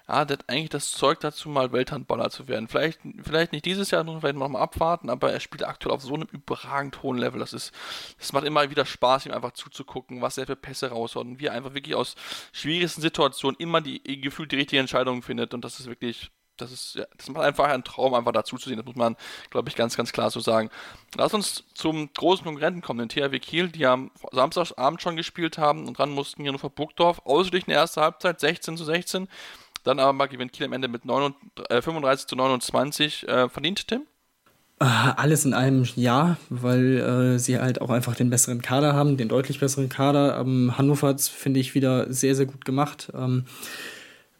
ah, 0.06 0.24
der 0.24 0.38
hat 0.38 0.48
eigentlich 0.48 0.70
das 0.70 0.92
Zeug 0.92 1.20
dazu, 1.20 1.48
mal 1.48 1.72
Welthandballer 1.72 2.30
zu 2.30 2.48
werden. 2.48 2.68
Vielleicht, 2.68 3.00
vielleicht 3.22 3.52
nicht 3.52 3.64
dieses 3.64 3.90
Jahr, 3.90 4.04
noch 4.04 4.20
vielleicht 4.20 4.36
noch 4.36 4.48
mal 4.48 4.60
abwarten, 4.60 5.10
aber 5.10 5.32
er 5.32 5.40
spielt 5.40 5.64
aktuell 5.64 5.94
auf 5.94 6.02
so 6.02 6.14
einem 6.14 6.28
überragend 6.30 7.02
hohen 7.02 7.18
Level. 7.18 7.40
Das 7.40 7.52
ist, 7.52 7.72
das 8.18 8.32
macht 8.32 8.44
immer 8.44 8.70
wieder 8.70 8.86
Spaß, 8.86 9.26
ihm 9.26 9.32
einfach 9.32 9.52
zuzugucken, 9.52 10.22
was 10.22 10.38
er 10.38 10.46
für 10.46 10.56
Pässe 10.56 10.90
raushaut 10.90 11.26
und 11.26 11.40
wie 11.40 11.46
er 11.46 11.52
einfach 11.52 11.74
wirklich 11.74 11.94
aus 11.94 12.14
schwierigsten 12.52 13.02
Situationen 13.02 13.58
immer 13.58 13.80
die 13.80 14.00
gefühlt 14.20 14.52
die 14.52 14.56
richtige 14.56 14.80
Entscheidung 14.80 15.22
findet. 15.22 15.54
Und 15.54 15.64
das 15.64 15.80
ist 15.80 15.86
wirklich 15.86 16.30
das 16.56 16.72
ist, 16.72 16.94
ja, 16.94 17.04
das 17.16 17.28
macht 17.28 17.44
einfach 17.44 17.64
einen 17.64 17.84
Traum, 17.84 18.14
einfach 18.14 18.32
dazu 18.32 18.56
zu 18.56 18.68
sehen. 18.68 18.78
Das 18.78 18.86
muss 18.86 18.96
man, 18.96 19.16
glaube 19.50 19.68
ich, 19.68 19.76
ganz, 19.76 19.96
ganz 19.96 20.12
klar 20.12 20.30
so 20.30 20.40
sagen. 20.40 20.70
Lass 21.16 21.34
uns 21.34 21.64
zum 21.74 22.12
großen 22.12 22.44
Konkurrenten 22.44 22.82
kommen, 22.82 23.06
den 23.06 23.08
THW 23.08 23.38
Kiel, 23.38 23.68
die 23.68 23.86
am 23.86 24.10
Samstagabend 24.32 25.02
schon 25.02 25.16
gespielt 25.16 25.58
haben 25.58 25.86
und 25.86 25.98
dran 25.98 26.10
mussten 26.10 26.42
hier 26.42 26.52
nur 26.52 26.60
vor 26.60 26.70
Burgdorf. 26.70 27.22
Ausgeglichen 27.24 27.70
in 27.70 27.74
der 27.74 27.80
ersten 27.80 28.00
Halbzeit, 28.00 28.40
16 28.40 28.76
zu 28.76 28.84
16. 28.84 29.28
Dann 29.82 29.98
aber 29.98 30.28
gewinnt 30.28 30.52
Kiel 30.52 30.66
am 30.66 30.72
Ende 30.72 30.88
mit 30.88 31.04
39, 31.04 31.70
äh, 31.70 31.82
35 31.82 32.26
zu 32.26 32.36
29. 32.36 33.28
Äh, 33.28 33.48
verdient, 33.48 33.86
Tim? 33.86 34.02
Äh, 34.80 34.84
alles 34.84 35.44
in 35.44 35.54
allem 35.54 35.86
ja, 35.94 36.36
weil 36.48 36.98
äh, 36.98 37.38
sie 37.38 37.58
halt 37.58 37.80
auch 37.80 37.90
einfach 37.90 38.16
den 38.16 38.30
besseren 38.30 38.60
Kader 38.60 38.94
haben, 38.94 39.16
den 39.16 39.28
deutlich 39.28 39.60
besseren 39.60 39.88
Kader. 39.88 40.40
Ähm, 40.40 40.76
Hannover 40.76 41.08
hat 41.08 41.20
es, 41.20 41.28
finde 41.28 41.60
ich, 41.60 41.74
wieder 41.74 42.12
sehr, 42.12 42.34
sehr 42.34 42.46
gut 42.46 42.64
gemacht. 42.64 43.12
Ähm, 43.14 43.44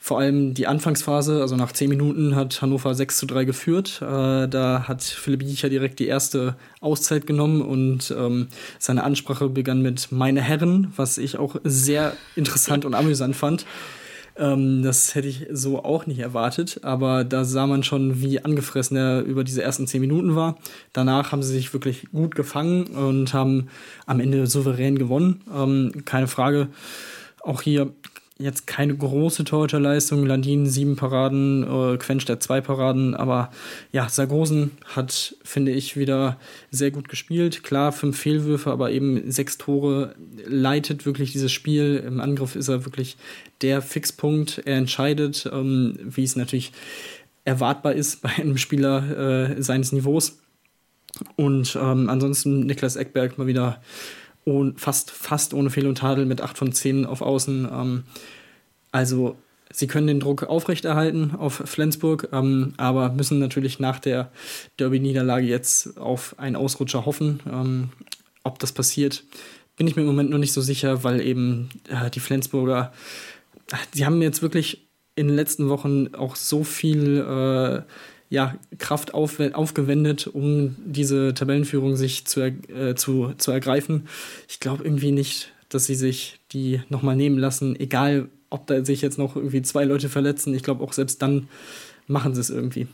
vor 0.04 0.18
allem 0.18 0.52
die 0.52 0.66
Anfangsphase, 0.66 1.40
also 1.40 1.56
nach 1.56 1.72
zehn 1.72 1.88
Minuten 1.88 2.36
hat 2.36 2.60
Hannover 2.60 2.94
6 2.94 3.16
zu 3.16 3.24
3 3.24 3.44
geführt. 3.44 4.02
Äh, 4.02 4.48
da 4.48 4.84
hat 4.86 5.02
Philipp 5.02 5.42
Jicher 5.42 5.70
direkt 5.70 5.98
die 5.98 6.06
erste 6.06 6.56
Auszeit 6.82 7.26
genommen 7.26 7.62
und 7.62 8.14
ähm, 8.14 8.48
seine 8.78 9.02
Ansprache 9.02 9.48
begann 9.48 9.80
mit 9.80 10.12
Meine 10.12 10.42
Herren, 10.42 10.92
was 10.94 11.16
ich 11.16 11.38
auch 11.38 11.56
sehr 11.64 12.12
interessant 12.36 12.84
und 12.84 12.92
amüsant 12.92 13.34
fand. 13.34 13.64
Ähm, 14.36 14.82
das 14.82 15.14
hätte 15.14 15.26
ich 15.26 15.46
so 15.50 15.82
auch 15.82 16.04
nicht 16.04 16.18
erwartet, 16.18 16.80
aber 16.82 17.24
da 17.24 17.46
sah 17.46 17.66
man 17.66 17.82
schon, 17.82 18.20
wie 18.20 18.44
angefressen 18.44 18.98
er 18.98 19.22
über 19.22 19.42
diese 19.42 19.62
ersten 19.62 19.86
zehn 19.86 20.02
Minuten 20.02 20.36
war. 20.36 20.58
Danach 20.92 21.32
haben 21.32 21.42
sie 21.42 21.54
sich 21.54 21.72
wirklich 21.72 22.08
gut 22.12 22.34
gefangen 22.34 22.88
und 22.88 23.32
haben 23.32 23.68
am 24.04 24.20
Ende 24.20 24.46
souverän 24.48 24.98
gewonnen. 24.98 25.40
Ähm, 25.50 26.02
keine 26.04 26.28
Frage. 26.28 26.68
Auch 27.40 27.62
hier 27.62 27.92
jetzt 28.38 28.66
keine 28.66 28.96
große 28.96 29.44
Torhüterleistung. 29.44 30.26
Landin 30.26 30.66
sieben 30.66 30.96
Paraden, 30.96 31.62
äh, 31.62 32.24
der 32.24 32.40
zwei 32.40 32.60
Paraden. 32.60 33.14
Aber 33.14 33.50
ja, 33.92 34.08
Sargosen 34.08 34.72
hat, 34.84 35.36
finde 35.44 35.72
ich, 35.72 35.96
wieder 35.96 36.38
sehr 36.70 36.90
gut 36.90 37.08
gespielt. 37.08 37.62
Klar, 37.62 37.92
fünf 37.92 38.18
Fehlwürfe, 38.18 38.70
aber 38.70 38.90
eben 38.90 39.30
sechs 39.30 39.56
Tore 39.56 40.14
leitet 40.46 41.06
wirklich 41.06 41.32
dieses 41.32 41.52
Spiel. 41.52 42.02
Im 42.04 42.20
Angriff 42.20 42.56
ist 42.56 42.68
er 42.68 42.84
wirklich 42.84 43.16
der 43.60 43.82
Fixpunkt. 43.82 44.62
Er 44.64 44.78
entscheidet, 44.78 45.48
ähm, 45.52 45.98
wie 46.02 46.24
es 46.24 46.34
natürlich 46.34 46.72
erwartbar 47.44 47.92
ist 47.94 48.22
bei 48.22 48.30
einem 48.30 48.56
Spieler 48.56 49.50
äh, 49.58 49.62
seines 49.62 49.92
Niveaus. 49.92 50.38
Und 51.36 51.78
ähm, 51.80 52.10
ansonsten 52.10 52.66
Niklas 52.66 52.96
Eckberg 52.96 53.38
mal 53.38 53.46
wieder 53.46 53.80
ohne, 54.44 54.74
fast, 54.76 55.10
fast 55.10 55.54
ohne 55.54 55.70
Fehl 55.70 55.86
und 55.86 55.98
Tadel 55.98 56.26
mit 56.26 56.40
8 56.40 56.58
von 56.58 56.72
10 56.72 57.06
auf 57.06 57.22
Außen. 57.22 57.68
Ähm, 57.72 58.04
also 58.92 59.36
sie 59.70 59.86
können 59.86 60.06
den 60.06 60.20
Druck 60.20 60.44
aufrechterhalten 60.44 61.34
auf 61.36 61.62
Flensburg, 61.64 62.28
ähm, 62.32 62.74
aber 62.76 63.10
müssen 63.10 63.38
natürlich 63.38 63.80
nach 63.80 63.98
der 63.98 64.30
Derby-Niederlage 64.78 65.46
jetzt 65.46 65.98
auf 65.98 66.38
einen 66.38 66.56
Ausrutscher 66.56 67.06
hoffen. 67.06 67.40
Ähm, 67.50 67.88
ob 68.42 68.58
das 68.58 68.72
passiert, 68.72 69.24
bin 69.76 69.86
ich 69.86 69.96
mir 69.96 70.02
im 70.02 70.08
Moment 70.08 70.30
noch 70.30 70.38
nicht 70.38 70.52
so 70.52 70.60
sicher, 70.60 71.02
weil 71.02 71.20
eben 71.20 71.70
äh, 71.88 72.10
die 72.10 72.20
Flensburger, 72.20 72.92
sie 73.92 74.06
haben 74.06 74.22
jetzt 74.22 74.42
wirklich 74.42 74.86
in 75.16 75.28
den 75.28 75.36
letzten 75.36 75.68
Wochen 75.68 76.14
auch 76.14 76.36
so 76.36 76.64
viel 76.64 77.18
äh, 77.18 77.82
ja, 78.34 78.56
Kraft 78.78 79.14
auf, 79.14 79.38
aufgewendet, 79.38 80.26
um 80.26 80.74
diese 80.84 81.34
Tabellenführung 81.34 81.94
sich 81.94 82.26
zu, 82.26 82.40
äh, 82.42 82.96
zu, 82.96 83.32
zu 83.38 83.52
ergreifen. 83.52 84.08
Ich 84.48 84.58
glaube 84.58 84.82
irgendwie 84.82 85.12
nicht, 85.12 85.52
dass 85.68 85.86
sie 85.86 85.94
sich 85.94 86.40
die 86.52 86.82
nochmal 86.88 87.14
nehmen 87.14 87.38
lassen, 87.38 87.78
egal 87.78 88.28
ob 88.50 88.66
da 88.66 88.84
sich 88.84 89.02
jetzt 89.02 89.18
noch 89.18 89.36
irgendwie 89.36 89.62
zwei 89.62 89.84
Leute 89.84 90.08
verletzen. 90.08 90.52
Ich 90.52 90.64
glaube 90.64 90.82
auch 90.82 90.92
selbst 90.92 91.22
dann 91.22 91.48
machen 92.08 92.34
sie 92.34 92.40
es 92.40 92.50
irgendwie. 92.50 92.88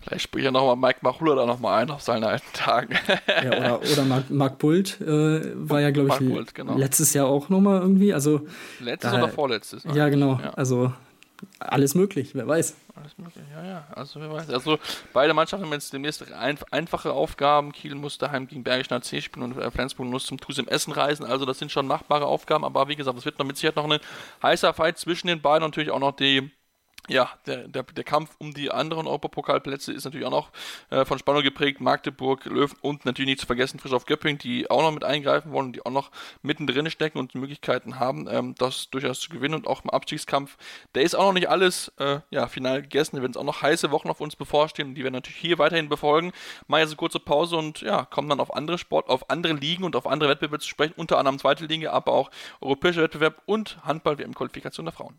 Vielleicht 0.00 0.24
spricht 0.24 0.44
ja 0.44 0.50
nochmal 0.50 0.74
Mike 0.74 0.98
Machula 1.02 1.36
da 1.36 1.46
nochmal 1.46 1.82
ein 1.82 1.90
auf 1.90 2.02
seinen 2.02 2.24
alten 2.24 2.52
Tagen. 2.52 2.98
ja, 3.28 3.56
oder, 3.56 3.82
oder 3.92 4.04
Mark, 4.04 4.30
Mark 4.30 4.58
Bult 4.58 5.00
äh, 5.00 5.52
war 5.54 5.80
ja, 5.80 5.90
glaube 5.90 6.08
ich, 6.08 6.28
Bult, 6.28 6.56
genau. 6.56 6.76
letztes 6.76 7.14
Jahr 7.14 7.26
auch 7.26 7.48
nochmal 7.48 7.80
irgendwie. 7.80 8.12
Also, 8.12 8.48
Letztes 8.80 9.12
da, 9.12 9.18
oder 9.18 9.28
vorletztes? 9.28 9.84
Ja, 9.94 10.08
genau. 10.08 10.40
Ja. 10.42 10.50
Also 10.54 10.92
alles 11.58 11.94
möglich, 11.94 12.34
wer 12.34 12.46
weiß. 12.46 12.76
Alles 12.94 13.16
möglich, 13.18 13.44
ja, 13.54 13.64
ja. 13.64 13.86
Also 13.94 14.20
wer 14.20 14.30
weiß. 14.30 14.50
Also 14.50 14.78
beide 15.12 15.34
Mannschaften 15.34 15.64
haben 15.64 15.72
jetzt 15.72 15.92
demnächst 15.92 16.30
ein, 16.32 16.58
einfache 16.70 17.12
Aufgaben. 17.12 17.72
Kiel 17.72 17.94
muss 17.94 18.18
daheim 18.18 18.46
gegen 18.46 18.64
Bergisch 18.64 18.88
C 19.02 19.20
spielen 19.20 19.52
und 19.52 19.58
äh, 19.58 19.70
Flensburg 19.70 20.08
muss 20.08 20.26
zum 20.26 20.38
TuS 20.38 20.58
im 20.58 20.68
Essen 20.68 20.92
reisen. 20.92 21.24
Also 21.24 21.44
das 21.44 21.58
sind 21.58 21.72
schon 21.72 21.86
machbare 21.86 22.26
Aufgaben, 22.26 22.64
aber 22.64 22.88
wie 22.88 22.96
gesagt, 22.96 23.18
es 23.18 23.24
wird 23.24 23.38
noch 23.38 23.46
mit 23.46 23.56
Sicherheit 23.56 23.76
noch 23.76 23.90
ein 23.90 24.00
heißer 24.42 24.74
Fight 24.74 24.98
zwischen 24.98 25.28
den 25.28 25.40
beiden 25.40 25.66
natürlich 25.66 25.90
auch 25.90 26.00
noch 26.00 26.12
die 26.12 26.50
ja, 27.08 27.30
der, 27.46 27.66
der, 27.66 27.82
der 27.82 28.04
Kampf 28.04 28.36
um 28.38 28.54
die 28.54 28.70
anderen 28.70 29.08
Europapokalplätze 29.08 29.92
ist 29.92 30.04
natürlich 30.04 30.26
auch 30.26 30.30
noch 30.30 30.50
äh, 30.90 31.04
von 31.04 31.18
Spannung 31.18 31.42
geprägt. 31.42 31.80
Magdeburg, 31.80 32.44
Löwen 32.44 32.76
und 32.80 33.04
natürlich 33.04 33.30
nicht 33.30 33.40
zu 33.40 33.46
vergessen 33.46 33.80
Frischhoff 33.80 34.06
Göpping, 34.06 34.38
die 34.38 34.70
auch 34.70 34.82
noch 34.82 34.92
mit 34.92 35.02
eingreifen 35.02 35.50
wollen 35.50 35.72
die 35.72 35.84
auch 35.84 35.90
noch 35.90 36.10
mittendrin 36.42 36.90
stecken 36.90 37.18
und 37.18 37.34
die 37.34 37.38
Möglichkeiten 37.38 37.98
haben, 37.98 38.28
ähm, 38.30 38.54
das 38.56 38.88
durchaus 38.90 39.18
zu 39.20 39.30
gewinnen. 39.30 39.54
Und 39.54 39.66
auch 39.66 39.82
im 39.82 39.90
Abstiegskampf, 39.90 40.56
der 40.94 41.02
ist 41.02 41.14
auch 41.14 41.24
noch 41.24 41.32
nicht 41.32 41.48
alles 41.48 41.92
äh, 41.98 42.20
ja, 42.30 42.46
final 42.46 42.82
gegessen. 42.82 43.16
Da 43.16 43.22
werden 43.22 43.36
auch 43.36 43.44
noch 43.44 43.62
heiße 43.62 43.90
Wochen 43.90 44.08
auf 44.08 44.20
uns 44.20 44.36
bevorstehen 44.36 44.92
die 44.94 45.02
werden 45.02 45.14
natürlich 45.14 45.38
hier 45.38 45.58
weiterhin 45.58 45.88
befolgen. 45.88 46.32
Machen 46.66 46.80
jetzt 46.80 46.90
eine 46.90 46.96
kurze 46.96 47.20
Pause 47.20 47.56
und 47.56 47.80
ja, 47.80 48.04
kommen 48.04 48.28
dann 48.28 48.40
auf 48.40 48.54
andere 48.54 48.78
Sport, 48.78 49.08
auf 49.08 49.30
andere 49.30 49.54
Ligen 49.54 49.84
und 49.84 49.96
auf 49.96 50.06
andere 50.06 50.30
Wettbewerbe 50.30 50.60
zu 50.60 50.68
sprechen, 50.68 50.94
unter 50.96 51.18
anderem 51.18 51.38
zweite 51.38 51.66
Liga, 51.66 51.92
aber 51.92 52.12
auch 52.12 52.30
europäischer 52.60 53.02
Wettbewerb 53.02 53.42
und 53.46 53.78
Handball-WM-Qualifikation 53.84 54.86
der 54.86 54.92
Frauen. 54.92 55.18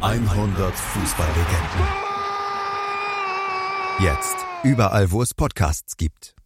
100 0.00 0.74
Fußballlegenden. 0.74 1.88
Jetzt. 3.98 4.36
Überall, 4.62 5.10
wo 5.10 5.22
es 5.22 5.34
Podcasts 5.34 5.96
gibt. 5.96 6.36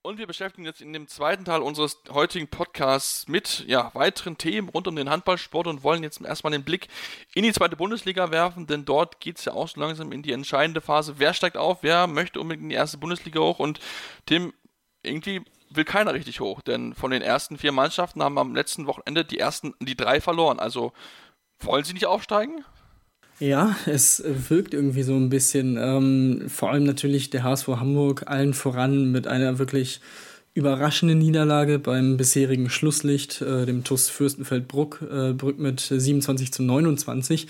Und 0.00 0.16
wir 0.16 0.26
beschäftigen 0.26 0.66
uns 0.66 0.80
in 0.80 0.94
dem 0.94 1.08
zweiten 1.08 1.44
Teil 1.44 1.60
unseres 1.60 1.98
heutigen 2.10 2.48
Podcasts 2.48 3.28
mit 3.28 3.66
ja, 3.66 3.90
weiteren 3.94 4.38
Themen 4.38 4.70
rund 4.70 4.88
um 4.88 4.96
den 4.96 5.10
Handballsport 5.10 5.66
und 5.66 5.82
wollen 5.82 6.02
jetzt 6.02 6.22
erstmal 6.22 6.52
den 6.52 6.64
Blick 6.64 6.88
in 7.34 7.42
die 7.42 7.52
zweite 7.52 7.76
Bundesliga 7.76 8.30
werfen, 8.30 8.66
denn 8.66 8.86
dort 8.86 9.20
geht 9.20 9.38
es 9.38 9.44
ja 9.44 9.52
auch 9.52 9.68
so 9.68 9.78
langsam 9.78 10.10
in 10.10 10.22
die 10.22 10.32
entscheidende 10.32 10.80
Phase. 10.80 11.16
Wer 11.18 11.34
steigt 11.34 11.58
auf? 11.58 11.82
Wer 11.82 12.06
möchte 12.06 12.40
unbedingt 12.40 12.62
in 12.62 12.70
die 12.70 12.76
erste 12.76 12.96
Bundesliga 12.96 13.40
hoch? 13.40 13.58
Und 13.58 13.78
Tim, 14.24 14.54
irgendwie 15.02 15.42
will 15.76 15.84
keiner 15.84 16.14
richtig 16.14 16.40
hoch, 16.40 16.60
denn 16.60 16.94
von 16.94 17.10
den 17.10 17.22
ersten 17.22 17.58
vier 17.58 17.72
Mannschaften 17.72 18.22
haben 18.22 18.38
am 18.38 18.54
letzten 18.54 18.86
Wochenende 18.86 19.24
die 19.24 19.38
ersten, 19.38 19.74
die 19.80 19.96
drei 19.96 20.20
verloren. 20.20 20.58
Also 20.58 20.92
wollen 21.60 21.84
sie 21.84 21.92
nicht 21.92 22.06
aufsteigen? 22.06 22.64
Ja, 23.38 23.74
es 23.86 24.22
wirkt 24.24 24.74
irgendwie 24.74 25.02
so 25.02 25.14
ein 25.14 25.28
bisschen. 25.28 25.76
Ähm, 25.76 26.44
vor 26.48 26.70
allem 26.70 26.84
natürlich 26.84 27.30
der 27.30 27.42
HSV 27.42 27.68
Hamburg 27.68 28.24
allen 28.28 28.54
voran 28.54 29.10
mit 29.10 29.26
einer 29.26 29.58
wirklich 29.58 30.00
überraschenden 30.54 31.18
Niederlage 31.18 31.78
beim 31.78 32.16
bisherigen 32.16 32.68
Schlusslicht, 32.68 33.40
äh, 33.40 33.64
dem 33.64 33.84
TUS 33.84 34.10
Fürstenfeldbruck, 34.10 35.02
äh, 35.02 35.32
Brück 35.32 35.58
mit 35.58 35.80
27 35.80 36.52
zu 36.52 36.62
29. 36.62 37.48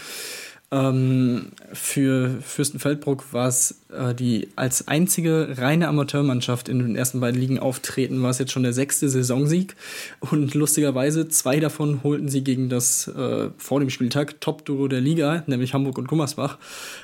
Ähm, 0.73 1.49
für 1.75 2.41
Fürstenfeldbruck 2.41 3.35
war 3.35 3.47
es 3.47 3.83
äh, 3.93 4.15
die 4.15 4.49
als 4.57 4.89
einzige 4.89 5.59
reine 5.59 5.87
Amateurmannschaft 5.87 6.71
in 6.71 6.79
den 6.79 6.97
ersten 6.97 7.21
beiden 7.21 7.39
Ligen 7.39 7.59
auftreten, 7.59 8.23
war 8.23 8.31
es 8.31 8.39
jetzt 8.39 8.53
schon 8.53 8.63
der 8.63 8.73
sechste 8.73 9.11
Saisonsieg. 9.11 9.77
Und 10.21 10.55
lustigerweise, 10.55 11.29
zwei 11.29 11.61
davon 11.61 12.03
holten 12.03 12.29
sie 12.29 12.43
gegen 12.43 12.71
das 12.71 13.07
äh, 13.07 13.51
vor 13.59 13.81
dem 13.81 13.91
Spieltag 13.91 14.41
Top-Duo 14.41 14.89
der 14.89 15.03
Liga, 15.03 15.43
nämlich 15.47 15.75
Hamburg 15.75 15.99
und 15.99 16.09
Gummersbach. 16.09 16.57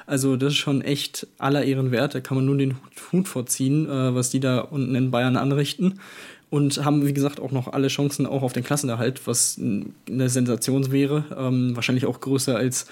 Also 0.07 0.37
das 0.37 0.55
ist 0.55 0.59
schon 0.59 0.81
echt 0.81 1.27
aller 1.37 1.63
Ehren 1.63 1.91
wert. 1.91 2.15
Da 2.15 2.21
kann 2.21 2.39
man 2.39 2.47
nur 2.47 2.57
den 2.57 2.79
Hut 3.13 3.29
vorziehen, 3.29 3.87
äh, 3.87 4.15
was 4.15 4.31
die 4.31 4.41
da 4.41 4.61
unten 4.61 4.95
in 4.95 5.11
Bayern 5.11 5.37
anrichten 5.37 6.01
und 6.51 6.85
haben, 6.85 7.07
wie 7.07 7.13
gesagt, 7.13 7.41
auch 7.41 7.51
noch 7.51 7.73
alle 7.73 7.89
Chancen 7.89 8.27
auch 8.27 8.43
auf 8.43 8.53
den 8.53 8.65
Klassenerhalt, 8.65 9.27
was 9.27 9.59
eine 9.59 10.29
Sensation 10.29 10.91
wäre. 10.91 11.25
Ähm, 11.37 11.77
wahrscheinlich 11.77 12.07
auch 12.07 12.21
größer 12.21 12.57
als 12.57 12.87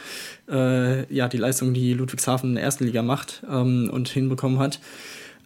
äh, 0.51 1.13
ja, 1.13 1.29
die 1.29 1.39
Leistung, 1.39 1.73
die 1.73 1.95
Ludwigshafen 1.95 2.51
in 2.51 2.55
der 2.57 2.65
ersten 2.65 2.85
Liga 2.85 3.03
macht 3.03 3.43
ähm, 3.51 3.91
und 3.93 4.09
hinbekommen 4.09 4.59
hat. 4.59 4.81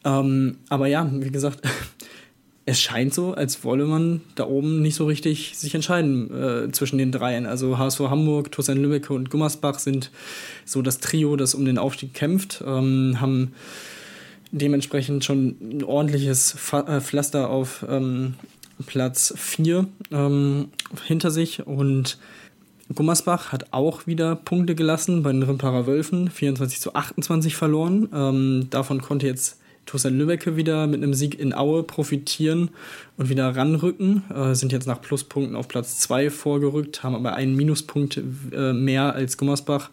Ähm, 0.05 0.57
aber 0.69 0.89
ja, 0.89 1.09
wie 1.13 1.31
gesagt, 1.31 1.61
es 2.67 2.81
scheint 2.81 3.15
so, 3.15 3.35
als 3.35 3.63
wolle 3.65 3.85
man 3.85 4.23
da 4.35 4.45
oben 4.45 4.83
nicht 4.83 4.97
so 4.97 5.07
richtig 5.07 5.57
sich 5.57 5.75
entscheiden 5.75 6.31
äh, 6.35 6.73
zwischen 6.73 6.99
den 6.99 7.13
dreien. 7.13 7.47
Also 7.47 7.79
HSV 7.79 8.01
Hamburg, 8.01 8.51
Tosan 8.51 8.79
Lübeck 8.79 9.11
und 9.11 9.31
Gummersbach 9.31 9.79
sind 9.79 10.11
so 10.65 10.83
das 10.83 10.99
Trio, 10.99 11.37
das 11.37 11.55
um 11.55 11.65
den 11.65 11.79
Aufstieg 11.79 12.13
kämpft, 12.13 12.63
ähm, 12.67 13.21
haben 13.21 13.53
dementsprechend 14.53 15.25
schon 15.25 15.57
ein 15.61 15.85
ordentliches 15.85 16.57
äh, 16.73 17.01
Pflaster 17.01 17.51
auf 17.51 17.85
ähm, 17.89 18.35
Platz 18.87 19.35
4 19.37 19.87
ähm, 20.13 20.69
hinter 21.07 21.31
sich 21.31 21.67
und 21.67 22.19
Gummersbach 22.95 23.53
hat 23.53 23.73
auch 23.73 24.07
wieder 24.07 24.35
Punkte 24.35 24.75
gelassen 24.75 25.23
bei 25.23 25.31
den 25.31 25.45
Rimparer 25.45 25.87
Wölfen, 25.87 26.29
24 26.29 26.81
zu 26.81 26.95
28 26.95 27.55
verloren. 27.55 28.09
Ähm, 28.13 28.67
davon 28.71 29.01
konnte 29.01 29.27
jetzt 29.27 29.61
Tosan 29.87 30.19
Lübbecke 30.19 30.57
wieder 30.57 30.87
mit 30.87 31.03
einem 31.03 31.15
Sieg 31.15 31.39
in 31.39 31.55
Aue 31.55 31.85
profitieren 31.85 32.71
und 33.17 33.29
wieder 33.29 33.55
ranrücken. 33.55 34.25
Äh, 34.35 34.55
sind 34.55 34.73
jetzt 34.73 34.87
nach 34.87 35.01
Pluspunkten 35.01 35.57
auf 35.57 35.69
Platz 35.69 35.99
2 36.01 36.31
vorgerückt, 36.31 37.03
haben 37.05 37.15
aber 37.15 37.35
einen 37.35 37.55
Minuspunkt 37.55 38.21
äh, 38.53 38.73
mehr 38.73 39.15
als 39.15 39.37
Gummersbach. 39.37 39.91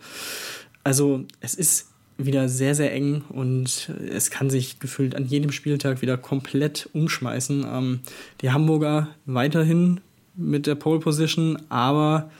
Also 0.83 1.25
es 1.39 1.53
ist 1.53 1.89
wieder 2.17 2.49
sehr, 2.49 2.75
sehr 2.75 2.93
eng 2.93 3.23
und 3.29 3.91
es 4.09 4.31
kann 4.31 4.49
sich 4.49 4.79
gefühlt 4.79 5.15
an 5.15 5.25
jedem 5.25 5.51
Spieltag 5.51 6.01
wieder 6.01 6.17
komplett 6.17 6.89
umschmeißen. 6.93 7.65
Ähm, 7.71 7.99
die 8.41 8.51
Hamburger 8.51 9.09
weiterhin 9.25 10.01
mit 10.35 10.67
der 10.67 10.75
Pole 10.75 10.99
Position, 10.99 11.61
aber 11.69 12.31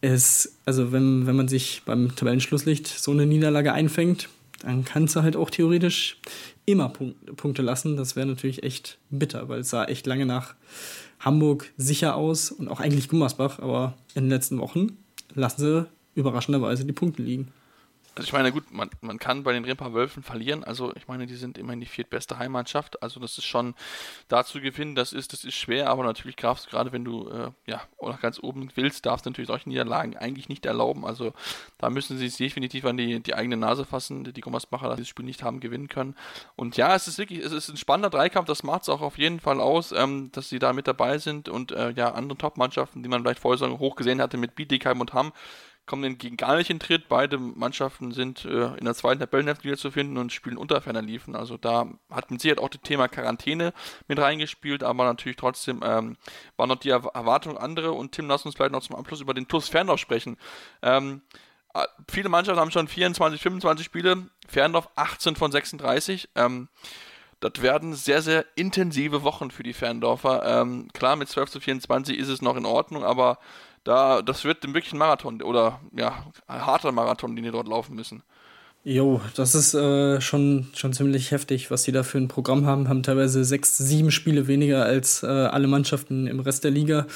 es, 0.00 0.56
also 0.64 0.92
wenn, 0.92 1.26
wenn 1.26 1.36
man 1.36 1.48
sich 1.48 1.82
beim 1.84 2.14
Tabellenschlusslicht 2.14 2.86
so 2.86 3.10
eine 3.10 3.26
Niederlage 3.26 3.72
einfängt, 3.72 4.28
dann 4.62 4.84
kannst 4.84 5.16
du 5.16 5.22
halt 5.22 5.36
auch 5.36 5.50
theoretisch 5.50 6.18
immer 6.66 6.88
Punkt, 6.88 7.36
Punkte 7.36 7.62
lassen. 7.62 7.96
Das 7.96 8.16
wäre 8.16 8.26
natürlich 8.26 8.62
echt 8.62 8.98
bitter, 9.10 9.48
weil 9.48 9.60
es 9.60 9.70
sah 9.70 9.84
echt 9.84 10.06
lange 10.06 10.26
nach 10.26 10.54
Hamburg 11.20 11.72
sicher 11.76 12.14
aus 12.14 12.50
und 12.50 12.68
auch 12.68 12.80
eigentlich 12.80 13.08
Gummersbach, 13.08 13.58
aber 13.58 13.94
in 14.14 14.24
den 14.24 14.30
letzten 14.30 14.58
Wochen 14.58 14.96
lassen 15.34 15.60
sie 15.60 15.86
überraschenderweise 16.14 16.84
die 16.84 16.92
Punkte 16.92 17.22
liegen. 17.22 17.48
Also 18.18 18.26
ich 18.26 18.32
meine, 18.32 18.50
gut, 18.50 18.72
man, 18.72 18.90
man 19.00 19.20
kann 19.20 19.44
bei 19.44 19.52
den 19.52 19.64
Rimper 19.64 19.94
Wölfen 19.94 20.24
verlieren. 20.24 20.64
Also 20.64 20.92
ich 20.96 21.06
meine, 21.06 21.26
die 21.26 21.36
sind 21.36 21.56
immerhin 21.56 21.78
die 21.78 21.86
viertbeste 21.86 22.36
Heimmannschaft. 22.38 23.00
Also 23.00 23.20
das 23.20 23.38
ist 23.38 23.44
schon 23.44 23.76
dazu 24.26 24.60
gewinnen, 24.60 24.96
das 24.96 25.12
ist, 25.12 25.32
das 25.32 25.44
ist 25.44 25.54
schwer, 25.54 25.88
aber 25.88 26.02
natürlich 26.02 26.34
darfst 26.34 26.68
gerade 26.68 26.90
wenn 26.90 27.04
du 27.04 27.28
äh, 27.28 27.50
ja 27.66 27.80
oder 27.96 28.16
ganz 28.16 28.40
oben 28.42 28.70
willst, 28.74 29.06
darfst 29.06 29.24
du 29.24 29.30
natürlich 29.30 29.46
solche 29.46 29.68
Niederlagen 29.68 30.16
eigentlich 30.16 30.48
nicht 30.48 30.66
erlauben. 30.66 31.06
Also 31.06 31.32
da 31.78 31.90
müssen 31.90 32.18
sie 32.18 32.28
sich 32.28 32.38
definitiv 32.38 32.84
an 32.86 32.96
die, 32.96 33.20
die 33.20 33.34
eigene 33.34 33.56
Nase 33.56 33.84
fassen, 33.84 34.24
die 34.24 34.40
Gommersbacher 34.40 34.96
dieses 34.96 35.08
Spiel 35.08 35.24
nicht 35.24 35.44
haben 35.44 35.60
gewinnen 35.60 35.86
können. 35.86 36.16
Und 36.56 36.76
ja, 36.76 36.96
es 36.96 37.06
ist 37.06 37.18
wirklich, 37.18 37.38
es 37.38 37.52
ist 37.52 37.68
ein 37.68 37.76
spannender 37.76 38.10
Dreikampf, 38.10 38.48
das 38.48 38.64
macht 38.64 38.82
es 38.82 38.88
auch 38.88 39.00
auf 39.00 39.16
jeden 39.16 39.38
Fall 39.38 39.60
aus, 39.60 39.92
ähm, 39.92 40.32
dass 40.32 40.48
sie 40.48 40.58
da 40.58 40.72
mit 40.72 40.88
dabei 40.88 41.18
sind 41.18 41.48
und 41.48 41.70
äh, 41.70 41.90
ja, 41.92 42.12
andere 42.14 42.36
Top-Mannschaften, 42.36 43.04
die 43.04 43.08
man 43.08 43.22
vielleicht 43.22 43.38
vorher 43.38 43.78
hoch 43.78 43.94
gesehen 43.94 44.20
hatte 44.20 44.38
mit 44.38 44.56
Bietigheim 44.56 45.00
und 45.00 45.12
Hamm, 45.12 45.32
kommen 45.88 46.04
entgegen 46.04 46.36
gar 46.36 46.56
nicht 46.56 46.70
in 46.70 46.78
Tritt. 46.78 47.08
Beide 47.08 47.38
Mannschaften 47.38 48.12
sind 48.12 48.44
äh, 48.44 48.76
in 48.76 48.84
der 48.84 48.94
zweiten 48.94 49.18
Tabellenhälfte 49.18 49.90
finden 49.90 50.18
und 50.18 50.32
spielen 50.32 50.56
unter 50.56 50.80
ferner 50.80 51.02
Liefen. 51.02 51.34
Also 51.34 51.56
da 51.56 51.88
hat 52.10 52.30
mit 52.30 52.40
Sicherheit 52.40 52.60
auch 52.60 52.68
das 52.68 52.82
Thema 52.82 53.08
Quarantäne 53.08 53.72
mit 54.06 54.20
reingespielt, 54.20 54.84
aber 54.84 55.04
natürlich 55.04 55.36
trotzdem 55.36 55.80
ähm, 55.82 56.16
waren 56.56 56.68
noch 56.68 56.76
die 56.76 56.90
Erwartungen 56.90 57.58
andere. 57.58 57.92
Und 57.92 58.12
Tim, 58.12 58.28
lass 58.28 58.44
uns 58.44 58.54
vielleicht 58.54 58.72
noch 58.72 58.82
zum 58.82 58.94
Abschluss 58.94 59.20
über 59.20 59.34
den 59.34 59.46
Plus 59.46 59.68
Ferndorf 59.68 59.98
sprechen. 59.98 60.36
Ähm, 60.82 61.22
äh, 61.74 61.84
viele 62.08 62.28
Mannschaften 62.28 62.60
haben 62.60 62.70
schon 62.70 62.86
24, 62.86 63.40
25 63.40 63.84
Spiele, 63.84 64.28
Ferndorf 64.46 64.88
18 64.94 65.34
von 65.34 65.50
36. 65.50 66.28
Ähm, 66.36 66.68
das 67.40 67.62
werden 67.62 67.94
sehr, 67.94 68.20
sehr 68.20 68.44
intensive 68.56 69.22
Wochen 69.22 69.50
für 69.50 69.62
die 69.62 69.72
Ferndorfer. 69.72 70.42
Ähm, 70.44 70.88
klar, 70.92 71.16
mit 71.16 71.28
12 71.28 71.50
zu 71.50 71.60
24 71.60 72.18
ist 72.18 72.28
es 72.28 72.42
noch 72.42 72.56
in 72.56 72.66
Ordnung, 72.66 73.04
aber 73.04 73.38
da, 73.88 74.20
das 74.20 74.44
wird 74.44 74.62
wirklich 74.66 74.92
ein 74.92 74.98
Marathon 74.98 75.40
oder 75.42 75.80
ja, 75.96 76.26
ein 76.46 76.66
harter 76.66 76.92
Marathon, 76.92 77.34
den 77.34 77.44
die 77.44 77.50
dort 77.50 77.68
laufen 77.68 77.96
müssen. 77.96 78.22
Jo, 78.84 79.20
das 79.34 79.54
ist 79.54 79.74
äh, 79.74 80.20
schon, 80.20 80.68
schon 80.74 80.92
ziemlich 80.92 81.30
heftig, 81.30 81.70
was 81.70 81.82
sie 81.82 81.92
da 81.92 82.02
für 82.02 82.18
ein 82.18 82.28
Programm 82.28 82.66
haben. 82.66 82.88
Haben 82.88 83.02
teilweise 83.02 83.44
sechs, 83.44 83.76
sieben 83.76 84.10
Spiele 84.10 84.46
weniger 84.46 84.84
als 84.84 85.22
äh, 85.22 85.26
alle 85.26 85.66
Mannschaften 85.66 86.26
im 86.26 86.40
Rest 86.40 86.64
der 86.64 86.70
Liga. 86.70 87.06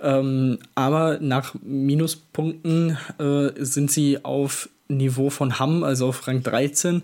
Ähm, 0.00 0.58
aber 0.74 1.18
nach 1.20 1.54
Minuspunkten 1.62 2.98
äh, 3.18 3.50
sind 3.64 3.90
sie 3.90 4.24
auf 4.24 4.68
Niveau 4.88 5.30
von 5.30 5.58
Hamm, 5.58 5.82
also 5.82 6.08
auf 6.08 6.26
Rang 6.28 6.42
13. 6.42 7.02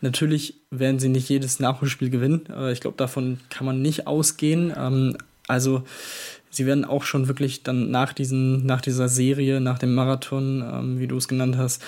Natürlich 0.00 0.54
werden 0.70 0.98
sie 0.98 1.08
nicht 1.08 1.28
jedes 1.28 1.60
Nachholspiel 1.60 2.10
gewinnen. 2.10 2.48
Ich 2.72 2.80
glaube, 2.80 2.96
davon 2.96 3.38
kann 3.50 3.66
man 3.66 3.82
nicht 3.82 4.06
ausgehen. 4.06 4.72
Ähm, 4.76 5.16
also 5.46 5.82
sie 6.50 6.66
werden 6.66 6.84
auch 6.84 7.04
schon 7.04 7.28
wirklich 7.28 7.62
dann 7.62 7.90
nach, 7.90 8.12
diesen, 8.12 8.66
nach 8.66 8.80
dieser 8.80 9.08
Serie, 9.08 9.60
nach 9.60 9.78
dem 9.78 9.94
Marathon, 9.94 10.62
ähm, 10.62 11.00
wie 11.00 11.06
du 11.06 11.16
es 11.16 11.28
genannt 11.28 11.56
hast, 11.56 11.82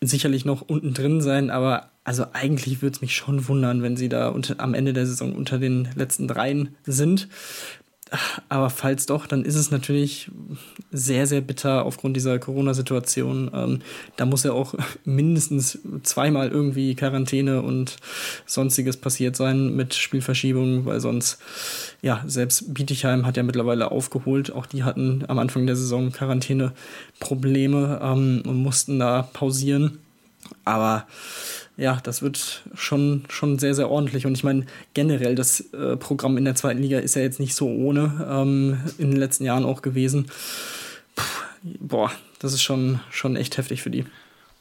sicherlich 0.00 0.44
noch 0.44 0.62
unten 0.62 0.94
drin 0.94 1.20
sein, 1.20 1.50
aber 1.50 1.88
also 2.04 2.26
eigentlich 2.32 2.82
würde 2.82 2.94
es 2.94 3.00
mich 3.00 3.16
schon 3.16 3.48
wundern, 3.48 3.82
wenn 3.82 3.96
sie 3.96 4.08
da 4.08 4.28
unter, 4.28 4.60
am 4.60 4.74
Ende 4.74 4.92
der 4.92 5.06
Saison 5.06 5.34
unter 5.34 5.58
den 5.58 5.88
letzten 5.96 6.28
dreien 6.28 6.76
sind. 6.84 7.28
Aber 8.48 8.70
falls 8.70 9.06
doch, 9.06 9.26
dann 9.26 9.44
ist 9.44 9.56
es 9.56 9.72
natürlich 9.72 10.30
sehr, 10.92 11.26
sehr 11.26 11.40
bitter 11.40 11.84
aufgrund 11.84 12.16
dieser 12.16 12.38
Corona-Situation. 12.38 13.50
Ähm, 13.52 13.80
da 14.16 14.26
muss 14.26 14.44
ja 14.44 14.52
auch 14.52 14.74
mindestens 15.04 15.78
zweimal 16.02 16.48
irgendwie 16.48 16.94
Quarantäne 16.94 17.62
und 17.62 17.96
sonstiges 18.46 18.96
passiert 18.96 19.34
sein 19.34 19.74
mit 19.74 19.94
Spielverschiebungen, 19.94 20.84
weil 20.84 21.00
sonst, 21.00 21.38
ja, 22.00 22.22
selbst 22.26 22.72
Bietigheim 22.72 23.26
hat 23.26 23.36
ja 23.36 23.42
mittlerweile 23.42 23.90
aufgeholt. 23.90 24.52
Auch 24.52 24.66
die 24.66 24.84
hatten 24.84 25.24
am 25.26 25.40
Anfang 25.40 25.66
der 25.66 25.76
Saison 25.76 26.12
Quarantäne-Probleme 26.12 28.00
ähm, 28.02 28.42
und 28.46 28.62
mussten 28.62 29.00
da 29.00 29.22
pausieren. 29.32 29.98
Aber 30.64 31.06
ja, 31.76 32.00
das 32.02 32.22
wird 32.22 32.62
schon, 32.74 33.24
schon 33.28 33.58
sehr, 33.58 33.74
sehr 33.74 33.90
ordentlich. 33.90 34.26
Und 34.26 34.34
ich 34.34 34.44
meine, 34.44 34.64
generell, 34.94 35.34
das 35.34 35.60
äh, 35.72 35.96
Programm 35.96 36.38
in 36.38 36.44
der 36.44 36.54
zweiten 36.54 36.80
Liga 36.80 36.98
ist 36.98 37.16
ja 37.16 37.22
jetzt 37.22 37.40
nicht 37.40 37.54
so 37.54 37.68
ohne 37.68 38.26
ähm, 38.28 38.80
in 38.98 39.10
den 39.10 39.18
letzten 39.18 39.44
Jahren 39.44 39.64
auch 39.64 39.82
gewesen. 39.82 40.26
Puh, 41.14 41.24
boah, 41.80 42.10
das 42.38 42.54
ist 42.54 42.62
schon, 42.62 43.00
schon 43.10 43.36
echt 43.36 43.58
heftig 43.58 43.82
für 43.82 43.90
die. 43.90 44.04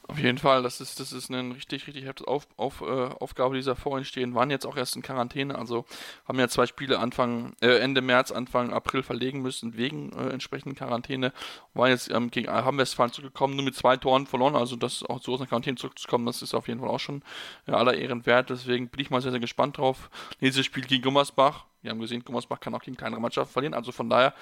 Auf 0.07 0.19
jeden 0.19 0.37
Fall, 0.37 0.61
das 0.61 0.81
ist, 0.81 0.99
das 0.99 1.11
ist 1.11 1.31
eine 1.31 1.55
richtig, 1.55 1.87
richtig 1.87 2.05
heftige 2.05 2.27
Auf, 2.27 2.47
Auf, 2.57 2.81
äh, 2.81 2.85
Aufgabe, 2.85 3.55
die 3.55 3.63
da 3.63 3.73
vor 3.73 3.93
uns 3.93 4.07
stehen. 4.07 4.35
Waren 4.35 4.51
jetzt 4.51 4.65
auch 4.67 4.77
erst 4.77 4.95
in 4.95 5.01
Quarantäne, 5.01 5.57
also 5.57 5.85
haben 6.27 6.39
ja 6.39 6.47
zwei 6.47 6.67
Spiele 6.67 6.99
Anfang, 6.99 7.55
äh, 7.61 7.79
Ende 7.79 8.01
März, 8.01 8.31
Anfang 8.31 8.71
April 8.71 9.01
verlegen 9.01 9.41
müssen 9.41 9.77
wegen 9.77 10.13
äh, 10.13 10.29
entsprechenden 10.29 10.75
Quarantäne. 10.75 11.33
Waren 11.73 11.89
jetzt 11.89 12.11
ähm, 12.11 12.29
gegen 12.29 12.51
Hamm-Westfalen 12.51 13.13
zurückgekommen, 13.13 13.55
nur 13.55 13.65
mit 13.65 13.75
zwei 13.75 13.97
Toren 13.97 14.27
verloren, 14.27 14.55
also 14.55 14.75
das 14.75 15.01
auch 15.01 15.21
so 15.21 15.33
aus 15.33 15.39
einer 15.39 15.47
Quarantäne 15.47 15.77
zurückzukommen, 15.77 16.27
das 16.27 16.43
ist 16.43 16.53
auf 16.53 16.67
jeden 16.67 16.81
Fall 16.81 16.89
auch 16.89 16.99
schon 16.99 17.23
äh, 17.67 17.71
aller 17.71 17.95
Ehren 17.95 18.27
wert. 18.27 18.51
Deswegen 18.51 18.89
bin 18.89 18.99
ich 18.99 19.09
mal 19.09 19.21
sehr, 19.21 19.31
sehr 19.31 19.39
gespannt 19.39 19.79
drauf. 19.79 20.11
Nächstes 20.39 20.67
Spiel 20.67 20.83
gegen 20.83 21.01
Gummersbach, 21.01 21.65
wir 21.85 21.91
haben 21.91 21.99
gesehen, 21.99 22.23
Gummersbach 22.23 22.59
kann 22.59 22.75
auch 22.75 22.81
gegen 22.81 22.97
kleinere 22.97 23.21
Mannschaften 23.21 23.53
verlieren. 23.53 23.73
Also 23.73 23.91
von 23.91 24.09
daher 24.09 24.33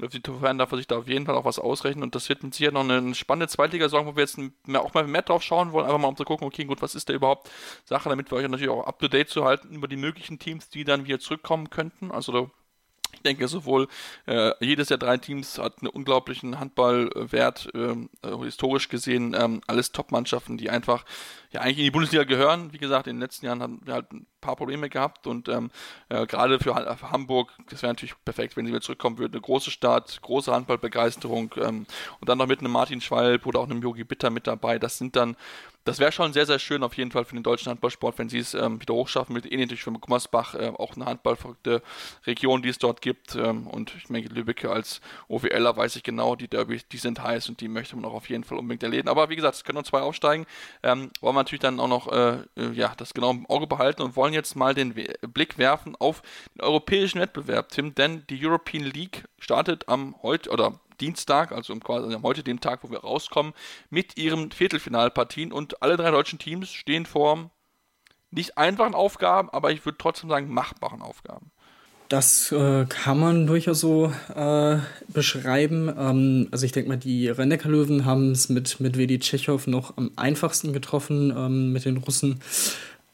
die 0.00 0.22
Fan 0.40 0.58
darf 0.58 0.70
sich 0.70 0.86
da 0.86 0.98
auf 0.98 1.08
jeden 1.08 1.26
Fall 1.26 1.34
auch 1.34 1.44
was 1.44 1.58
ausrechnen. 1.58 2.02
Und 2.02 2.14
das 2.14 2.28
wird 2.28 2.42
mit 2.42 2.54
Sicherheit 2.54 2.74
noch 2.74 2.88
eine 2.88 3.14
spannende 3.14 3.48
Zweitliga-Saison, 3.48 4.06
wo 4.06 4.16
wir 4.16 4.22
jetzt 4.22 4.38
auch 4.74 4.94
mal 4.94 5.06
mehr 5.06 5.22
drauf 5.22 5.42
schauen 5.42 5.72
wollen. 5.72 5.84
Einfach 5.84 5.98
mal 5.98 6.08
um 6.08 6.16
zu 6.16 6.24
gucken, 6.24 6.46
okay, 6.46 6.64
gut, 6.64 6.80
was 6.80 6.94
ist 6.94 7.08
da 7.08 7.12
überhaupt 7.12 7.50
Sache, 7.84 8.08
damit 8.08 8.30
wir 8.30 8.38
euch 8.38 8.48
natürlich 8.48 8.70
auch 8.70 8.86
up 8.86 8.98
to 8.98 9.08
date 9.08 9.28
zu 9.28 9.44
halten 9.44 9.74
über 9.74 9.88
die 9.88 9.96
möglichen 9.96 10.38
Teams, 10.38 10.68
die 10.70 10.84
dann 10.84 11.06
wieder 11.06 11.18
zurückkommen 11.18 11.68
könnten. 11.68 12.10
Also 12.10 12.50
ich 13.12 13.22
denke, 13.22 13.46
sowohl 13.48 13.88
äh, 14.26 14.52
jedes 14.64 14.88
der 14.88 14.98
drei 14.98 15.16
Teams 15.18 15.58
hat 15.58 15.80
einen 15.80 15.88
unglaublichen 15.88 16.58
Handballwert, 16.58 17.68
ähm, 17.74 18.10
äh, 18.22 18.36
historisch 18.44 18.88
gesehen, 18.88 19.36
ähm, 19.38 19.60
alles 19.66 19.92
Top-Mannschaften, 19.92 20.58
die 20.58 20.70
einfach 20.70 21.04
ja 21.50 21.60
eigentlich 21.60 21.78
in 21.78 21.84
die 21.84 21.90
Bundesliga 21.90 22.24
gehören. 22.24 22.72
Wie 22.72 22.78
gesagt, 22.78 23.06
in 23.06 23.16
den 23.16 23.20
letzten 23.20 23.46
Jahren 23.46 23.62
haben 23.62 23.80
wir 23.84 23.94
halt 23.94 24.06
paar 24.42 24.56
Probleme 24.56 24.90
gehabt 24.90 25.26
und 25.26 25.48
ähm, 25.48 25.70
äh, 26.10 26.26
gerade 26.26 26.58
für, 26.58 26.74
für, 26.74 27.10
Hamburg, 27.10 27.52
das 27.70 27.80
wäre 27.80 27.92
natürlich 27.92 28.14
perfekt, 28.24 28.56
wenn 28.56 28.66
sie 28.66 28.72
wieder 28.72 28.82
zurückkommen 28.82 29.16
würden. 29.16 29.32
Eine 29.32 29.40
große 29.40 29.70
Stadt, 29.70 30.20
große 30.20 30.52
Handballbegeisterung 30.52 31.54
ähm, 31.56 31.86
und 32.20 32.28
dann 32.28 32.36
noch 32.36 32.46
mit 32.46 32.60
einem 32.60 32.72
Martin 32.72 33.00
Schwalb 33.00 33.46
oder 33.46 33.60
auch 33.60 33.70
einem 33.70 33.80
Yogi 33.80 34.04
Bitter 34.04 34.28
mit 34.28 34.46
dabei. 34.46 34.78
Das 34.78 34.98
sind 34.98 35.16
dann 35.16 35.36
das 35.84 35.98
wäre 35.98 36.12
schon 36.12 36.32
sehr, 36.32 36.46
sehr 36.46 36.58
schön 36.58 36.82
auf 36.82 36.96
jeden 36.96 37.10
Fall 37.10 37.24
für 37.24 37.34
den 37.34 37.42
deutschen 37.42 37.70
Handballsport, 37.70 38.18
wenn 38.18 38.28
sie 38.28 38.38
es 38.38 38.54
ähm, 38.54 38.80
wieder 38.80 38.94
hochschaffen, 38.94 39.34
mit 39.34 39.50
ähnlich 39.50 39.82
für 39.82 39.92
Gummersbach, 39.92 40.54
äh, 40.54 40.72
auch 40.76 40.96
eine 40.96 41.06
handballverrückte 41.06 41.82
Region, 42.26 42.62
die 42.62 42.68
es 42.68 42.78
dort 42.78 43.02
gibt. 43.02 43.34
Ähm, 43.34 43.66
und 43.66 43.92
ich 43.96 44.04
denke, 44.04 44.32
Lübeck 44.32 44.64
als 44.64 45.00
OWLer 45.28 45.76
weiß 45.76 45.96
ich 45.96 46.02
genau, 46.02 46.36
die 46.36 46.48
Derbys, 46.48 46.86
die 46.88 46.98
sind 46.98 47.22
heiß 47.22 47.48
und 47.48 47.60
die 47.60 47.68
möchte 47.68 47.96
man 47.96 48.04
auch 48.04 48.14
auf 48.14 48.28
jeden 48.28 48.44
Fall 48.44 48.58
unbedingt 48.58 48.82
erleben. 48.82 49.08
Aber 49.08 49.28
wie 49.28 49.36
gesagt, 49.36 49.56
es 49.56 49.64
können 49.64 49.76
nur 49.76 49.84
zwei 49.84 50.00
aufsteigen. 50.00 50.46
Ähm, 50.82 51.10
wollen 51.20 51.34
wir 51.34 51.40
natürlich 51.40 51.60
dann 51.60 51.80
auch 51.80 51.88
noch 51.88 52.12
äh, 52.12 52.38
äh, 52.56 52.70
ja, 52.72 52.92
das 52.96 53.14
genau 53.14 53.30
im 53.30 53.46
Auge 53.46 53.66
behalten 53.66 54.02
und 54.02 54.16
wollen 54.16 54.34
jetzt 54.34 54.54
mal 54.54 54.74
den 54.74 54.96
We 54.96 55.12
Blick 55.28 55.58
werfen 55.58 55.96
auf 55.96 56.22
den 56.54 56.62
europäischen 56.62 57.20
Wettbewerb, 57.20 57.70
Tim, 57.70 57.94
denn 57.94 58.24
die 58.28 58.44
European 58.44 58.84
League 58.84 59.24
startet 59.38 59.88
am 59.88 60.14
heute 60.22 60.50
oder 60.50 60.78
Dienstag, 61.02 61.52
also 61.52 61.74
quasi 61.76 62.16
heute 62.22 62.42
dem 62.42 62.60
Tag, 62.60 62.82
wo 62.82 62.90
wir 62.90 63.00
rauskommen, 63.00 63.52
mit 63.90 64.16
ihren 64.16 64.52
Viertelfinalpartien 64.52 65.52
und 65.52 65.82
alle 65.82 65.96
drei 65.96 66.10
deutschen 66.10 66.38
Teams 66.38 66.72
stehen 66.72 67.04
vor 67.04 67.50
nicht 68.30 68.56
einfachen 68.56 68.94
Aufgaben, 68.94 69.50
aber 69.50 69.72
ich 69.72 69.84
würde 69.84 69.98
trotzdem 69.98 70.30
sagen 70.30 70.48
machbaren 70.48 71.02
Aufgaben. 71.02 71.50
Das 72.08 72.52
äh, 72.52 72.84
kann 72.86 73.18
man 73.18 73.46
durchaus 73.46 73.80
so 73.80 74.12
äh, 74.34 74.76
beschreiben. 75.08 75.88
Ähm, 75.88 76.48
also 76.50 76.66
ich 76.66 76.72
denke 76.72 76.90
mal, 76.90 76.98
die 76.98 77.28
Rennecker-Löwen 77.28 78.04
haben 78.04 78.32
es 78.32 78.50
mit, 78.50 78.80
mit 78.80 79.20
Tschechow 79.22 79.66
noch 79.66 79.96
am 79.96 80.10
einfachsten 80.16 80.74
getroffen 80.74 81.32
ähm, 81.34 81.72
mit 81.72 81.86
den 81.86 81.96
Russen. 81.96 82.40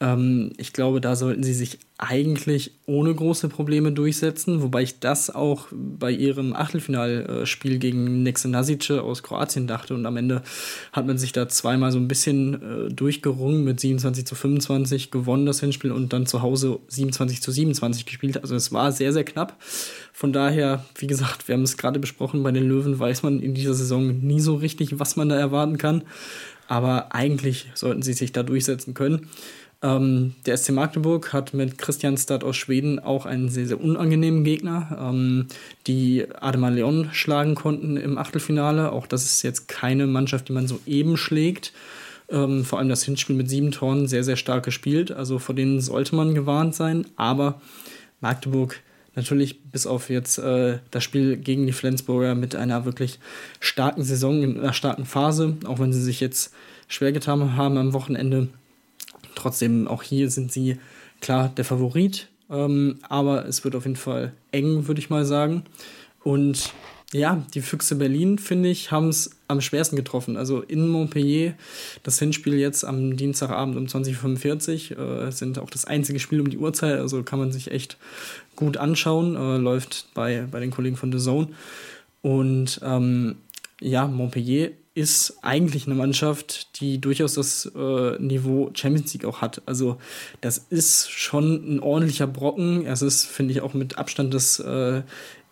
Ähm, 0.01 0.51
ich 0.57 0.71
glaube, 0.73 1.01
da 1.01 1.15
sollten 1.15 1.43
sie 1.43 1.53
sich 1.53 1.79
eigentlich 1.97 2.71
ohne 2.85 3.13
große 3.13 3.49
Probleme 3.49 3.91
durchsetzen, 3.91 4.61
wobei 4.61 4.83
ich 4.83 4.99
das 4.99 5.29
auch 5.29 5.67
bei 5.71 6.11
ihrem 6.11 6.53
Achtelfinalspiel 6.53 7.77
gegen 7.77 8.23
Nexe 8.23 8.47
Nasice 8.47 9.03
aus 9.03 9.21
Kroatien 9.21 9.67
dachte 9.67 9.93
und 9.93 10.05
am 10.05 10.15
Ende 10.15 10.41
hat 10.93 11.05
man 11.05 11.17
sich 11.17 11.33
da 11.33 11.49
zweimal 11.49 11.91
so 11.91 11.97
ein 11.97 12.07
bisschen 12.07 12.87
äh, 12.87 12.93
durchgerungen 12.93 13.65
mit 13.65 13.81
27 13.81 14.25
zu 14.25 14.35
25 14.35 15.11
gewonnen 15.11 15.45
das 15.45 15.59
Hinspiel 15.59 15.91
und 15.91 16.13
dann 16.13 16.25
zu 16.25 16.41
Hause 16.41 16.79
27 16.87 17.41
zu 17.41 17.51
27 17.51 18.05
gespielt. 18.05 18.41
Also 18.41 18.55
es 18.55 18.71
war 18.71 18.93
sehr, 18.93 19.11
sehr 19.11 19.25
knapp. 19.25 19.57
Von 20.13 20.31
daher, 20.31 20.85
wie 20.97 21.07
gesagt, 21.07 21.49
wir 21.49 21.55
haben 21.55 21.63
es 21.63 21.75
gerade 21.75 21.99
besprochen, 21.99 22.43
bei 22.43 22.51
den 22.51 22.67
Löwen 22.67 22.97
weiß 22.97 23.23
man 23.23 23.41
in 23.41 23.53
dieser 23.53 23.73
Saison 23.73 24.19
nie 24.19 24.39
so 24.39 24.55
richtig, 24.55 24.99
was 24.99 25.17
man 25.17 25.27
da 25.27 25.35
erwarten 25.35 25.77
kann. 25.77 26.03
Aber 26.69 27.13
eigentlich 27.13 27.67
sollten 27.73 28.03
sie 28.03 28.13
sich 28.13 28.31
da 28.31 28.43
durchsetzen 28.43 28.93
können. 28.93 29.27
Ähm, 29.81 30.35
der 30.45 30.57
SC 30.57 30.71
Magdeburg 30.71 31.31
hat 31.31 31.53
mit 31.53 31.77
Christian 31.77 32.17
Stad 32.17 32.43
aus 32.43 32.57
Schweden 32.57 32.99
auch 32.99 33.25
einen 33.25 33.49
sehr, 33.49 33.65
sehr 33.65 33.81
unangenehmen 33.81 34.43
Gegner, 34.43 34.97
ähm, 34.99 35.47
die 35.87 36.25
Ademar 36.41 36.71
Leon 36.71 37.09
schlagen 37.13 37.55
konnten 37.55 37.95
im 37.95 38.17
Achtelfinale. 38.17 38.91
Auch 38.91 39.07
das 39.07 39.23
ist 39.23 39.41
jetzt 39.41 39.67
keine 39.69 40.05
Mannschaft, 40.05 40.49
die 40.49 40.53
man 40.53 40.67
so 40.67 40.79
eben 40.85 41.15
schlägt. 41.15 41.71
Ähm, 42.29 42.65
vor 42.65 42.79
allem 42.79 42.89
das 42.89 43.03
Hinspiel 43.03 43.35
mit 43.35 43.49
sieben 43.49 43.71
Toren 43.71 44.07
sehr, 44.07 44.23
sehr 44.23 44.35
stark 44.35 44.65
gespielt. 44.65 45.11
Also 45.11 45.39
vor 45.39 45.55
denen 45.55 45.79
sollte 45.79 46.15
man 46.15 46.35
gewarnt 46.35 46.75
sein. 46.75 47.07
Aber 47.15 47.61
Magdeburg 48.19 48.81
natürlich 49.15 49.63
bis 49.63 49.87
auf 49.87 50.09
jetzt 50.09 50.39
äh, 50.39 50.79
das 50.91 51.03
Spiel 51.03 51.37
gegen 51.37 51.65
die 51.65 51.73
Flensburger 51.73 52.35
mit 52.35 52.55
einer 52.55 52.85
wirklich 52.85 53.19
starken 53.59 54.03
Saison, 54.03 54.43
in 54.43 54.59
einer 54.59 54.73
starken 54.73 55.05
Phase, 55.05 55.57
auch 55.65 55.79
wenn 55.79 55.93
sie 55.93 56.01
sich 56.01 56.19
jetzt 56.19 56.53
schwer 56.87 57.11
getan 57.11 57.55
haben 57.55 57.77
am 57.77 57.93
Wochenende, 57.93 58.49
Trotzdem, 59.35 59.87
auch 59.87 60.03
hier 60.03 60.29
sind 60.29 60.51
sie 60.51 60.77
klar 61.21 61.49
der 61.49 61.65
Favorit. 61.65 62.27
Ähm, 62.49 62.97
aber 63.07 63.45
es 63.45 63.63
wird 63.63 63.75
auf 63.75 63.85
jeden 63.85 63.95
Fall 63.95 64.33
eng, 64.51 64.87
würde 64.87 64.99
ich 64.99 65.09
mal 65.09 65.25
sagen. 65.25 65.63
Und 66.23 66.73
ja, 67.11 67.43
die 67.55 67.61
Füchse 67.61 67.95
Berlin, 67.95 68.37
finde 68.37 68.69
ich, 68.69 68.91
haben 68.91 69.09
es 69.09 69.31
am 69.47 69.61
schwersten 69.61 69.95
getroffen. 69.95 70.37
Also 70.37 70.61
in 70.61 70.87
Montpellier, 70.87 71.55
das 72.03 72.19
Hinspiel 72.19 72.53
jetzt 72.55 72.85
am 72.85 73.17
Dienstagabend 73.17 73.77
um 73.77 73.85
20.45 73.85 74.97
Uhr, 74.97 75.27
äh, 75.27 75.31
sind 75.31 75.57
auch 75.57 75.71
das 75.71 75.85
einzige 75.85 76.19
Spiel 76.19 76.39
um 76.39 76.49
die 76.49 76.57
Uhrzeit. 76.57 76.99
Also 76.99 77.23
kann 77.23 77.39
man 77.39 77.51
sich 77.51 77.71
echt 77.71 77.97
gut 78.55 78.77
anschauen. 78.77 79.35
Äh, 79.35 79.57
läuft 79.57 80.07
bei, 80.13 80.45
bei 80.51 80.59
den 80.59 80.71
Kollegen 80.71 80.97
von 80.97 81.11
The 81.11 81.17
Zone. 81.17 81.47
Und 82.21 82.79
ähm, 82.83 83.37
ja, 83.81 84.05
Montpellier 84.07 84.71
ist 84.95 85.37
eigentlich 85.41 85.85
eine 85.85 85.95
Mannschaft, 85.95 86.79
die 86.81 86.99
durchaus 86.99 87.35
das 87.35 87.71
äh, 87.75 88.19
Niveau 88.19 88.71
Champions 88.73 89.13
League 89.13 89.25
auch 89.25 89.41
hat. 89.41 89.61
Also 89.65 89.97
das 90.41 90.57
ist 90.57 91.09
schon 91.11 91.75
ein 91.75 91.79
ordentlicher 91.79 92.27
Brocken. 92.27 92.85
Es 92.85 93.01
ist, 93.01 93.25
finde 93.25 93.53
ich, 93.53 93.61
auch 93.61 93.73
mit 93.73 93.97
Abstand 93.97 94.33
das 94.33 94.59
äh, 94.59 95.03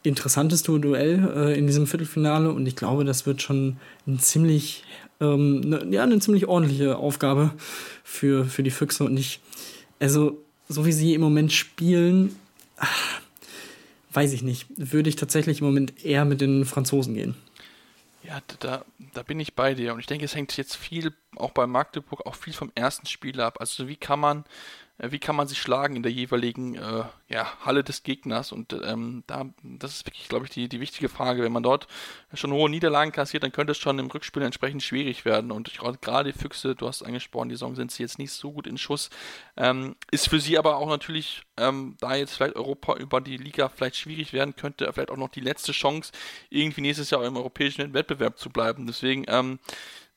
interessanteste 0.04 0.80
Duell 0.80 1.32
äh, 1.36 1.58
in 1.58 1.68
diesem 1.68 1.88
Viertelfinale 1.88 2.52
und 2.52 2.66
ich 2.66 2.76
glaube, 2.76 3.06
das 3.06 3.26
wird 3.26 3.42
schon 3.42 3.78
ein 4.06 4.20
ziemlich, 4.20 4.84
ähm, 5.20 5.62
ne, 5.62 5.86
ja, 5.92 6.04
eine 6.04 6.20
ziemlich 6.20 6.48
ordentliche 6.48 6.98
Aufgabe 6.98 7.52
für, 8.04 8.46
für 8.46 8.64
die 8.64 8.72
Füchse 8.72 9.04
und 9.04 9.18
ich, 9.18 9.40
also 10.00 10.38
so 10.70 10.86
wie 10.86 10.92
sie 10.92 11.14
im 11.14 11.22
Moment 11.22 11.52
spielen, 11.52 12.36
ach, 12.78 13.22
weiß 14.14 14.34
ich 14.34 14.44
nicht, 14.44 14.68
würde 14.78 15.10
ich 15.10 15.16
tatsächlich 15.16 15.60
im 15.60 15.68
Moment 15.68 16.06
eher 16.06 16.26
mit 16.26 16.42
den 16.42 16.66
Franzosen 16.66 17.14
gehen. 17.14 17.36
Ja, 18.28 18.42
da, 18.60 18.84
da 19.14 19.24
bin 19.24 19.40
ich 19.40 19.56
bei 19.56 19.74
dir. 19.74 19.94
Und 19.94 20.02
ich 20.02 20.06
denke, 20.06 20.26
es 20.26 20.36
hängt 20.36 20.56
jetzt 20.58 20.76
viel, 20.76 21.14
auch 21.38 21.52
bei 21.52 21.66
Magdeburg, 21.66 22.26
auch 22.26 22.36
viel 22.36 22.52
vom 22.52 22.74
ersten 22.76 23.08
Spiel 23.08 23.40
ab. 23.40 23.62
Also 23.62 23.88
wie 23.88 23.96
kann 23.96 24.20
man 24.20 24.44
äh, 24.98 25.12
wie 25.12 25.20
kann 25.20 25.36
man 25.36 25.48
sich 25.48 25.62
schlagen 25.62 25.96
in 25.96 26.04
der 26.04 26.12
jeweiligen 26.12 26.76
äh, 26.76 27.04
ja, 27.30 27.48
Halle 27.64 27.84
des 27.84 28.04
Gegners. 28.04 28.52
Und 28.52 28.74
ähm, 28.74 29.24
da, 29.28 29.46
das 29.64 29.96
ist 29.96 30.06
wirklich, 30.06 30.28
glaube 30.28 30.46
ich, 30.46 30.52
die, 30.52 30.68
die 30.68 30.82
wichtige 30.82 31.08
Frage. 31.10 31.42
Wenn 31.44 31.54
man 31.54 31.64
dort 31.64 31.88
schon 32.34 32.52
hohe 32.52 32.70
Niederlagen 32.70 33.12
kassiert, 33.14 33.44
dann 33.44 33.54
könnte 33.54 33.72
es 33.72 33.78
schon 33.78 34.00
im 34.00 34.08
Rückspiel 34.08 34.44
entsprechend 34.44 34.84
schwierig 34.84 35.24
werden. 35.24 35.52
Und 35.52 35.72
gerade 36.02 36.32
die 36.32 36.38
Füchse, 36.38 36.76
du 36.76 36.88
hast 36.88 37.04
angesprochen, 37.04 37.48
die 37.48 37.56
Saison 37.56 37.76
sind 37.76 37.92
sie 37.92 38.04
jetzt 38.04 38.20
nicht 38.20 38.32
so 38.34 38.52
gut 38.52 38.68
in 38.68 38.78
Schuss. 38.78 39.10
Ähm, 39.56 39.96
ist 40.12 40.28
für 40.28 40.42
sie 40.42 40.58
aber 40.58 40.78
auch 40.78 40.90
natürlich, 40.90 41.44
ähm, 41.58 41.96
da 42.00 42.16
jetzt 42.16 42.36
vielleicht 42.36 42.56
Europa 42.56 42.96
über 42.96 43.22
die 43.22 43.38
Liga 43.38 43.70
vielleicht 43.70 43.98
schwierig 43.98 44.34
werden 44.34 44.56
könnte, 44.56 44.92
vielleicht 44.92 45.12
auch 45.12 45.18
noch 45.18 45.30
die 45.30 45.42
letzte 45.42 45.72
Chance, 45.72 46.12
irgendwie 46.50 46.82
nächstes 46.82 47.10
Jahr 47.10 47.26
im 47.26 47.38
europäischen 47.38 47.94
Wettbewerb 47.94 48.38
zu 48.38 48.50
bleiben. 48.50 48.88
Deswegen, 48.88 49.26
ähm, 49.28 49.60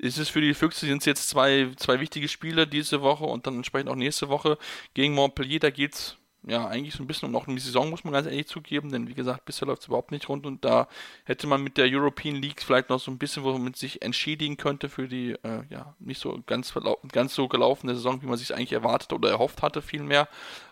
ist 0.01 0.19
es 0.19 0.31
für 0.31 0.41
die 0.41 0.55
Füchse 0.55 0.87
sind 0.87 0.99
es 0.99 1.05
jetzt 1.05 1.29
zwei, 1.29 1.71
zwei 1.77 2.01
wichtige 2.01 2.29
Spiele 2.29 2.67
diese 2.67 3.03
Woche 3.03 3.25
und 3.25 3.47
dann 3.47 3.57
entsprechend 3.57 3.91
auch 3.91 3.97
nächste 3.97 4.29
Woche 4.31 4.57
gegen 4.95 5.15
Montpellier. 5.15 5.61
Da 5.61 5.71
geht 5.71 5.95
es 5.95 6.17
ja, 6.47 6.67
eigentlich 6.67 6.95
so 6.95 7.03
ein 7.03 7.07
bisschen 7.07 7.27
um 7.27 7.33
noch 7.33 7.47
eine 7.47 7.61
Saison, 7.61 7.91
muss 7.91 8.05
man 8.05 8.15
ganz 8.15 8.27
ehrlich 8.27 8.47
zugeben, 8.47 8.91
denn 8.91 9.09
wie 9.09 9.15
gesagt, 9.15 9.45
bisher 9.45 9.69
läuft 9.69 9.83
es 9.83 9.89
überhaupt 9.89 10.11
nicht 10.11 10.29
rund 10.29 10.47
und 10.47 10.65
da 10.65 10.89
hätte 11.25 11.47
man 11.47 11.63
mit 11.63 11.77
der 11.77 11.87
European 11.87 12.37
League 12.37 12.63
vielleicht 12.63 12.89
noch 12.89 12.99
so 12.99 13.11
ein 13.11 13.19
bisschen, 13.19 13.43
womit 13.45 13.77
sich 13.77 14.01
entschädigen 14.03 14.57
könnte 14.57 14.89
für 14.89 15.07
die, 15.07 15.33
äh, 15.43 15.63
ja, 15.69 15.95
nicht 15.99 16.21
so 16.21 16.41
ganz, 16.47 16.73
ganz 17.13 17.35
so 17.35 17.47
gelaufene 17.47 17.95
Saison, 17.95 18.23
wie 18.23 18.27
man 18.27 18.39
sich 18.39 18.55
eigentlich 18.55 18.73
erwartet 18.73 19.13
oder 19.13 19.29
erhofft 19.29 19.61
hatte, 19.61 19.83
vielmehr. 19.83 20.29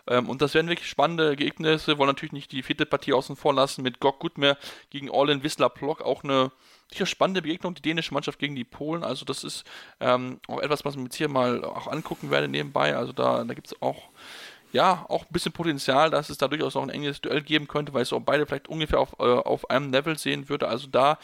Ähm, 0.07 0.27
und 0.27 0.41
das 0.41 0.55
wären 0.55 0.69
wirklich 0.69 0.89
spannende 0.89 1.27
Ergebnisse, 1.27 1.97
wollen 1.97 2.09
natürlich 2.09 2.33
nicht 2.33 2.51
die 2.51 2.63
vierte 2.63 2.87
Partie 2.87 3.13
außen 3.13 3.35
vor 3.35 3.53
lassen 3.53 3.83
mit 3.83 3.99
Gok 3.99 4.19
Gutmer 4.19 4.57
gegen 4.89 5.09
Orlin 5.09 5.43
Wisla 5.43 5.69
Plock, 5.69 6.01
auch 6.01 6.23
eine 6.23 6.51
sicher 6.91 7.05
spannende 7.05 7.41
Begegnung, 7.41 7.75
die 7.75 7.81
dänische 7.81 8.13
Mannschaft 8.13 8.39
gegen 8.39 8.55
die 8.55 8.63
Polen. 8.63 9.03
Also 9.03 9.25
das 9.25 9.43
ist 9.43 9.63
ähm, 9.99 10.39
auch 10.47 10.59
etwas, 10.59 10.85
was 10.85 10.95
wir 10.95 11.03
jetzt 11.03 11.15
hier 11.15 11.29
mal 11.29 11.63
auch 11.63 11.87
angucken 11.87 12.31
werden 12.31 12.51
nebenbei. 12.51 12.95
Also 12.95 13.13
da, 13.13 13.43
da 13.43 13.53
gibt 13.53 13.67
es 13.67 13.81
auch 13.81 14.09
ja, 14.71 15.05
auch 15.09 15.23
ein 15.23 15.31
bisschen 15.31 15.51
Potenzial, 15.51 16.09
dass 16.09 16.29
es 16.29 16.37
da 16.37 16.47
durchaus 16.47 16.75
auch 16.75 16.83
ein 16.83 16.89
enges 16.89 17.21
Duell 17.21 17.41
geben 17.41 17.67
könnte, 17.67 17.93
weil 17.93 18.03
es 18.03 18.13
auch 18.13 18.21
beide 18.21 18.45
vielleicht 18.45 18.67
ungefähr 18.67 18.99
auf, 18.99 19.13
äh, 19.19 19.23
auf 19.23 19.69
einem 19.69 19.91
Level 19.91 20.17
sehen 20.17 20.49
würde. 20.49 20.67
Also 20.67 20.87
da 20.87 21.17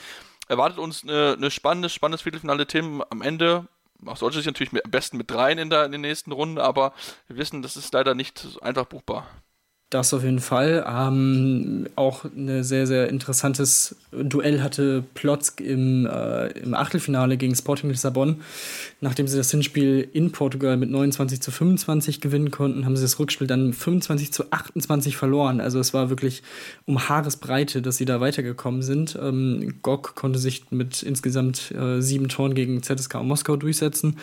erwartet 0.48 0.80
uns 0.80 1.04
eine, 1.04 1.34
eine 1.38 1.52
spannendes, 1.52 1.94
spannendes 1.94 2.22
Viertelfinale 2.22 2.68
Themen 2.68 3.02
am 3.10 3.22
Ende. 3.22 3.68
Auch 4.06 4.18
sollte 4.18 4.38
sich 4.38 4.46
natürlich 4.46 4.74
mit, 4.74 4.86
am 4.86 4.92
besten 4.92 5.18
mit 5.18 5.32
dreien 5.32 5.58
in 5.58 5.70
der, 5.70 5.86
in 5.86 5.92
der 5.92 6.00
nächsten 6.00 6.32
Runde, 6.32 6.64
aber 6.64 6.94
wir 7.28 7.38
wissen, 7.38 7.62
das 7.62 7.78
ist 7.78 7.94
leider 7.94 8.14
nicht 8.14 8.60
einfach 8.62 8.86
buchbar. 8.86 9.28
Das 9.96 10.14
auf 10.14 10.26
jeden 10.26 10.42
Fall. 10.42 10.86
Ähm, 10.86 11.88
auch 11.96 12.26
ein 12.26 12.66
sehr, 12.66 12.86
sehr 12.86 13.08
interessantes 13.08 13.96
Duell 14.12 14.62
hatte 14.62 15.06
Plotzk 15.14 15.62
im, 15.62 16.06
äh, 16.06 16.48
im 16.60 16.74
Achtelfinale 16.74 17.38
gegen 17.38 17.56
Sporting 17.56 17.90
Lissabon. 17.90 18.42
Nachdem 19.00 19.30
sie 19.30 19.38
das 19.38 19.52
Hinspiel 19.52 20.06
in 20.12 20.34
Portugal 20.34 20.76
mit 20.76 20.90
29 20.90 21.42
zu 21.42 21.50
25 21.50 22.20
gewinnen 22.20 22.52
konnten, 22.52 22.84
haben 22.84 22.98
sie 22.98 23.04
das 23.04 23.20
Rückspiel 23.20 23.48
dann 23.48 23.72
25 23.72 24.34
zu 24.34 24.52
28 24.52 25.16
verloren. 25.16 25.62
Also 25.62 25.80
es 25.80 25.94
war 25.94 26.10
wirklich 26.10 26.44
um 26.86 27.08
Haaresbreite, 27.08 27.82
dass 27.82 27.96
sie 27.96 28.06
da 28.06 28.20
weitergekommen 28.20 28.82
sind. 28.82 29.18
Ähm, 29.22 29.76
Gok 29.82 30.16
konnte 30.16 30.40
sich 30.40 30.72
mit 30.72 31.04
insgesamt 31.04 31.72
äh, 31.72 32.02
sieben 32.02 32.28
Toren 32.28 32.54
gegen 32.54 32.84
ZSK 32.84 33.24
Moskau 33.24 33.56
durchsetzen. 33.56 34.18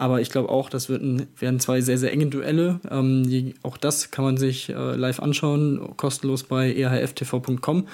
Aber 0.00 0.22
ich 0.22 0.30
glaube 0.30 0.48
auch, 0.48 0.70
das 0.70 0.88
wird 0.88 1.02
ein, 1.02 1.26
werden 1.38 1.60
zwei 1.60 1.82
sehr, 1.82 1.98
sehr 1.98 2.10
enge 2.10 2.26
Duelle. 2.26 2.80
Ähm, 2.90 3.28
die, 3.28 3.54
auch 3.62 3.76
das 3.76 4.10
kann 4.10 4.24
man 4.24 4.38
sich 4.38 4.70
äh, 4.70 4.96
live 4.96 5.20
anschauen, 5.20 5.94
kostenlos 5.98 6.44
bei 6.44 6.72
erhftv.com. 6.72 7.86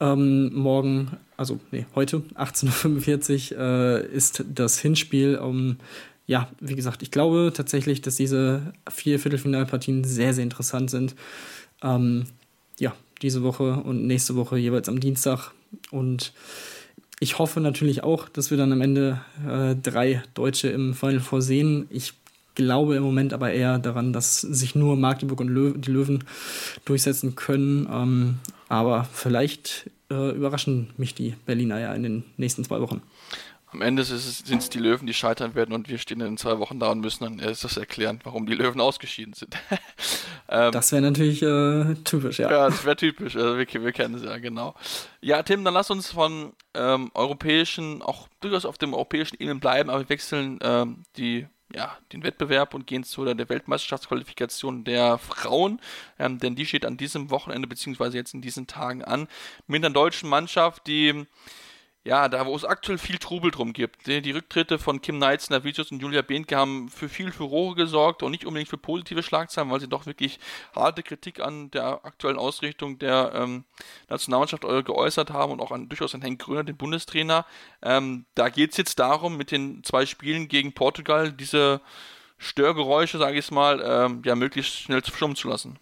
Ähm, 0.00 0.52
morgen, 0.52 1.12
also 1.36 1.60
nee, 1.70 1.86
heute, 1.94 2.24
18.45 2.34 3.52
Uhr, 3.52 3.60
äh, 3.60 4.06
ist 4.08 4.44
das 4.52 4.80
Hinspiel 4.80 5.36
um 5.36 5.76
ja, 6.26 6.48
wie 6.58 6.74
gesagt, 6.74 7.04
ich 7.04 7.12
glaube 7.12 7.52
tatsächlich, 7.54 8.00
dass 8.00 8.16
diese 8.16 8.72
vier 8.90 9.20
Viertelfinalpartien 9.20 10.02
sehr, 10.02 10.34
sehr 10.34 10.42
interessant 10.42 10.90
sind. 10.90 11.14
Ähm, 11.80 12.24
ja, 12.80 12.96
diese 13.22 13.44
Woche 13.44 13.74
und 13.84 14.04
nächste 14.08 14.34
Woche 14.34 14.56
jeweils 14.56 14.88
am 14.88 14.98
Dienstag. 14.98 15.52
Und 15.92 16.32
ich 17.20 17.38
hoffe 17.38 17.60
natürlich 17.60 18.02
auch, 18.02 18.28
dass 18.28 18.50
wir 18.50 18.58
dann 18.58 18.72
am 18.72 18.80
Ende 18.80 19.20
äh, 19.48 19.74
drei 19.74 20.22
Deutsche 20.34 20.68
im 20.68 20.94
Final 20.94 21.20
Four 21.20 21.42
sehen. 21.42 21.86
Ich 21.90 22.12
glaube 22.54 22.96
im 22.96 23.02
Moment 23.02 23.32
aber 23.32 23.52
eher 23.52 23.78
daran, 23.78 24.12
dass 24.12 24.40
sich 24.40 24.74
nur 24.74 24.96
Magdeburg 24.96 25.40
und 25.40 25.48
Löw 25.48 25.74
die 25.76 25.90
Löwen 25.90 26.24
durchsetzen 26.84 27.34
können. 27.34 27.88
Ähm, 27.90 28.38
aber 28.68 29.04
vielleicht 29.12 29.90
äh, 30.10 30.30
überraschen 30.30 30.90
mich 30.96 31.14
die 31.14 31.34
Berliner 31.46 31.78
ja 31.78 31.94
in 31.94 32.02
den 32.02 32.24
nächsten 32.36 32.64
zwei 32.64 32.80
Wochen. 32.80 33.02
Am 33.76 33.82
Ende 33.82 34.04
sind 34.04 34.58
es 34.58 34.70
die 34.70 34.78
Löwen, 34.78 35.06
die 35.06 35.12
scheitern 35.12 35.54
werden 35.54 35.74
und 35.74 35.90
wir 35.90 35.98
stehen 35.98 36.22
in 36.22 36.38
zwei 36.38 36.58
Wochen 36.58 36.80
da 36.80 36.90
und 36.90 37.00
müssen 37.00 37.24
dann 37.24 37.38
erst 37.38 37.62
das 37.62 37.76
erklären, 37.76 38.20
warum 38.24 38.46
die 38.46 38.54
Löwen 38.54 38.80
ausgeschieden 38.80 39.34
sind. 39.34 39.54
ähm, 40.48 40.72
das 40.72 40.92
wäre 40.92 41.02
natürlich 41.02 41.42
äh, 41.42 41.94
typisch, 42.02 42.38
ja. 42.38 42.50
Ja, 42.50 42.70
das 42.70 42.86
wäre 42.86 42.96
typisch. 42.96 43.36
Also 43.36 43.58
wir, 43.58 43.66
wir, 43.66 43.92
kennen 43.92 44.14
es 44.14 44.22
ja, 44.22 44.38
genau. 44.38 44.74
Ja, 45.20 45.42
Tim, 45.42 45.62
dann 45.62 45.74
lass 45.74 45.90
uns 45.90 46.10
von 46.10 46.54
ähm, 46.72 47.10
europäischen, 47.12 48.00
auch 48.00 48.28
durchaus 48.40 48.64
auf 48.64 48.78
dem 48.78 48.94
europäischen 48.94 49.36
Ebene 49.38 49.56
bleiben, 49.60 49.90
aber 49.90 50.00
wir 50.00 50.08
wechseln 50.08 50.58
ähm, 50.62 51.02
die 51.18 51.46
ja, 51.74 51.98
den 52.14 52.22
Wettbewerb 52.22 52.72
und 52.72 52.86
gehen 52.86 53.04
zu 53.04 53.26
der 53.26 53.46
Weltmeisterschaftsqualifikation 53.46 54.84
der 54.84 55.18
Frauen, 55.18 55.82
ähm, 56.18 56.38
denn 56.38 56.54
die 56.54 56.64
steht 56.64 56.86
an 56.86 56.96
diesem 56.96 57.28
Wochenende 57.30 57.68
beziehungsweise 57.68 58.16
jetzt 58.16 58.32
in 58.32 58.40
diesen 58.40 58.66
Tagen 58.66 59.04
an 59.04 59.28
mit 59.66 59.84
einer 59.84 59.92
deutschen 59.92 60.30
Mannschaft, 60.30 60.86
die 60.86 61.26
ja, 62.06 62.28
da 62.28 62.46
wo 62.46 62.54
es 62.54 62.64
aktuell 62.64 62.98
viel 62.98 63.18
Trubel 63.18 63.50
drum 63.50 63.72
gibt. 63.72 64.06
Die, 64.06 64.22
die 64.22 64.30
Rücktritte 64.30 64.78
von 64.78 65.02
Kim 65.02 65.16
Knights, 65.16 65.50
Navicius 65.50 65.90
und 65.90 66.00
Julia 66.00 66.22
Behnke 66.22 66.56
haben 66.56 66.88
für 66.88 67.08
viel 67.08 67.32
Furore 67.32 67.74
gesorgt 67.74 68.22
und 68.22 68.30
nicht 68.30 68.46
unbedingt 68.46 68.70
für 68.70 68.78
positive 68.78 69.24
Schlagzeilen, 69.24 69.70
weil 69.70 69.80
sie 69.80 69.88
doch 69.88 70.06
wirklich 70.06 70.38
harte 70.74 71.02
Kritik 71.02 71.40
an 71.40 71.70
der 71.72 72.04
aktuellen 72.04 72.38
Ausrichtung 72.38 72.98
der 73.00 73.32
ähm, 73.34 73.64
Nationalmannschaft 74.08 74.62
geäußert 74.62 75.30
haben 75.30 75.50
und 75.50 75.60
auch 75.60 75.72
an, 75.72 75.88
durchaus 75.88 76.14
an 76.14 76.22
Henk 76.22 76.40
Gröner, 76.40 76.62
den 76.62 76.76
Bundestrainer. 76.76 77.44
Ähm, 77.82 78.24
da 78.36 78.50
geht 78.50 78.70
es 78.70 78.76
jetzt 78.76 79.00
darum, 79.00 79.36
mit 79.36 79.50
den 79.50 79.82
zwei 79.82 80.06
Spielen 80.06 80.46
gegen 80.46 80.72
Portugal 80.72 81.32
diese 81.32 81.80
Störgeräusche, 82.38 83.18
sage 83.18 83.38
ich 83.38 83.50
mal, 83.50 83.82
ähm, 83.84 84.22
ja, 84.24 84.36
möglichst 84.36 84.74
schnell 84.74 85.02
verschwommen 85.02 85.36
zu 85.36 85.48
lassen. 85.48 85.78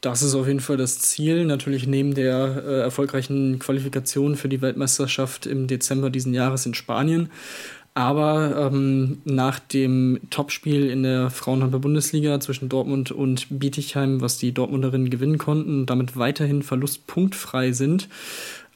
Das 0.00 0.22
ist 0.22 0.34
auf 0.34 0.46
jeden 0.46 0.60
Fall 0.60 0.78
das 0.78 0.98
Ziel. 0.98 1.44
Natürlich 1.44 1.86
neben 1.86 2.14
der 2.14 2.62
äh, 2.64 2.80
erfolgreichen 2.80 3.58
Qualifikation 3.58 4.36
für 4.36 4.48
die 4.48 4.62
Weltmeisterschaft 4.62 5.44
im 5.44 5.66
Dezember 5.66 6.08
diesen 6.08 6.32
Jahres 6.32 6.64
in 6.64 6.74
Spanien. 6.74 7.30
Aber 7.92 8.70
ähm, 8.72 9.20
nach 9.24 9.58
dem 9.58 10.20
Topspiel 10.30 10.88
in 10.88 11.02
der 11.02 11.28
Frauenhandball-Bundesliga 11.28 12.38
zwischen 12.40 12.68
Dortmund 12.68 13.10
und 13.10 13.46
Bietigheim, 13.50 14.20
was 14.20 14.38
die 14.38 14.52
Dortmunderinnen 14.52 15.10
gewinnen 15.10 15.38
konnten 15.38 15.80
und 15.80 15.86
damit 15.86 16.16
weiterhin 16.16 16.62
verlustpunktfrei 16.62 17.72
sind, 17.72 18.08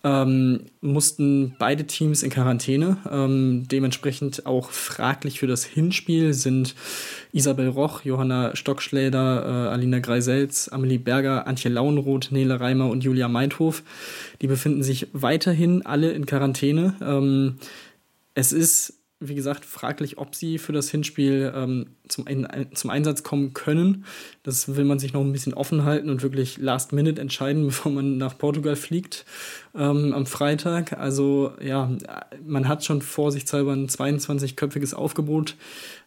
ähm, 0.05 0.67
mussten 0.83 1.57
beide 1.59 1.87
Teams 1.87 2.23
in 2.23 2.31
Quarantäne. 2.31 2.99
Ähm, 3.11 3.67
dementsprechend 3.67 4.45
auch 4.45 4.71
fraglich 4.71 5.41
für 5.41 5.47
das 5.47 5.65
Hinspiel 5.65 6.35
sind 6.35 6.75
Isabel 7.33 7.69
Roch, 7.69 8.03
Johanna 8.05 8.55
Stockschläder, 8.55 9.45
äh, 9.45 9.69
Alina 9.71 10.01
Greiselz, 10.01 10.69
Amelie 10.69 10.99
Berger, 10.99 11.47
Antje 11.47 11.71
Lauenroth, 11.71 12.31
Nele 12.31 12.61
Reimer 12.61 12.91
und 12.91 13.03
Julia 13.03 13.29
Meinthof. 13.29 13.83
Die 14.43 14.47
befinden 14.47 14.83
sich 14.83 15.09
weiterhin 15.15 15.87
alle 15.87 16.13
in 16.13 16.27
Quarantäne. 16.27 16.95
Ähm, 17.01 17.57
es 18.35 18.53
ist 18.53 19.04
wie 19.29 19.35
gesagt, 19.35 19.65
fraglich, 19.65 20.19
ob 20.19 20.35
sie 20.35 20.59
für 20.59 20.73
das 20.73 20.91
Hinspiel 20.91 21.53
ähm, 21.55 21.87
zum, 22.09 22.27
ein, 22.27 22.67
zum 22.75 22.91
Einsatz 22.91 23.23
kommen 23.23 23.55
können. 23.55 24.05
Das 24.43 24.77
will 24.77 24.85
man 24.85 24.99
sich 24.99 25.13
noch 25.13 25.23
ein 25.23 25.33
bisschen 25.33 25.55
offen 25.55 25.85
halten 25.85 26.11
und 26.11 26.23
wirklich 26.23 26.59
last 26.59 26.93
minute 26.93 27.21
entscheiden, 27.21 27.67
bevor 27.67 27.93
man 27.93 28.19
nach 28.19 28.37
Portugal 28.39 28.77
fliegt 28.77 29.25
ähm, 29.75 30.13
am 30.13 30.27
Freitag. 30.27 30.99
Also 30.99 31.53
ja, 31.63 31.91
man 32.45 32.69
hat 32.69 32.85
schon 32.85 33.03
vorsichtshalber 33.03 33.73
ein 33.73 33.89
22-köpfiges 33.89 34.95
Aufgebot 34.95 35.57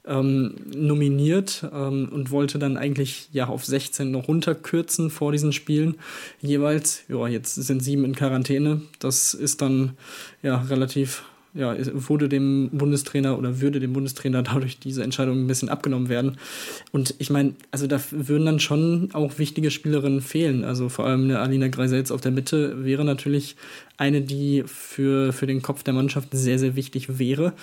ähm, 0.06 0.56
nominiert 0.73 1.65
ähm, 1.73 2.10
und 2.12 2.32
wollte 2.32 2.60
dann 2.60 2.77
eigentlich 2.77 3.30
ja 3.32 3.47
auf 3.47 3.65
16 3.65 4.10
noch 4.10 4.27
runterkürzen 4.27 5.10
vor 5.10 5.32
diesen 5.32 5.53
Spielen 5.53 5.95
jeweils. 6.39 7.03
Ja, 7.10 7.27
jetzt 7.27 7.56
sind 7.56 7.84
sieben 7.84 8.06
in 8.06 8.15
Quarantäne. 8.15 8.82
Das 8.99 9.34
ist 9.34 9.62
dann 9.62 9.97
ja 10.41 10.62
relativ 10.62 11.23
ja, 11.58 11.76
wurde 11.93 12.30
dem 12.30 12.70
Bundestrainer 12.72 13.38
oder 13.38 13.60
würde 13.60 13.80
dem 13.80 13.93
Bundestrainer 13.93 14.43
dadurch 14.43 14.80
diese 14.80 15.04
Entscheidung 15.04 15.43
ein 15.43 15.48
bisschen 15.48 15.70
abgenommen 15.70 16.10
werden. 16.10 16.38
Und 16.91 17.15
ich 17.20 17.30
meine, 17.30 17.54
also 17.72 17.88
da 17.88 18.00
würden 18.12 18.46
dann 18.46 18.60
schon 18.60 19.10
auch 19.13 19.39
wichtige 19.39 19.72
Spielerinnen 19.72 20.22
fehlen. 20.22 20.63
Also 20.63 20.89
vor 20.89 21.06
allem 21.06 21.24
eine 21.24 21.39
Alina 21.39 21.67
Greisels 21.67 22.12
auf 22.12 22.22
der 22.22 22.32
Mitte 22.32 22.84
wäre 22.84 23.04
natürlich 23.04 23.56
eine, 23.98 24.22
die 24.22 24.63
für, 24.65 25.34
für 25.34 25.48
den 25.48 25.62
Kopf 25.62 25.84
der 25.84 25.93
Mannschaft 25.93 26.30
sehr, 26.32 26.60
sehr 26.60 26.76
wichtig 26.76 27.20
wäre. 27.20 27.54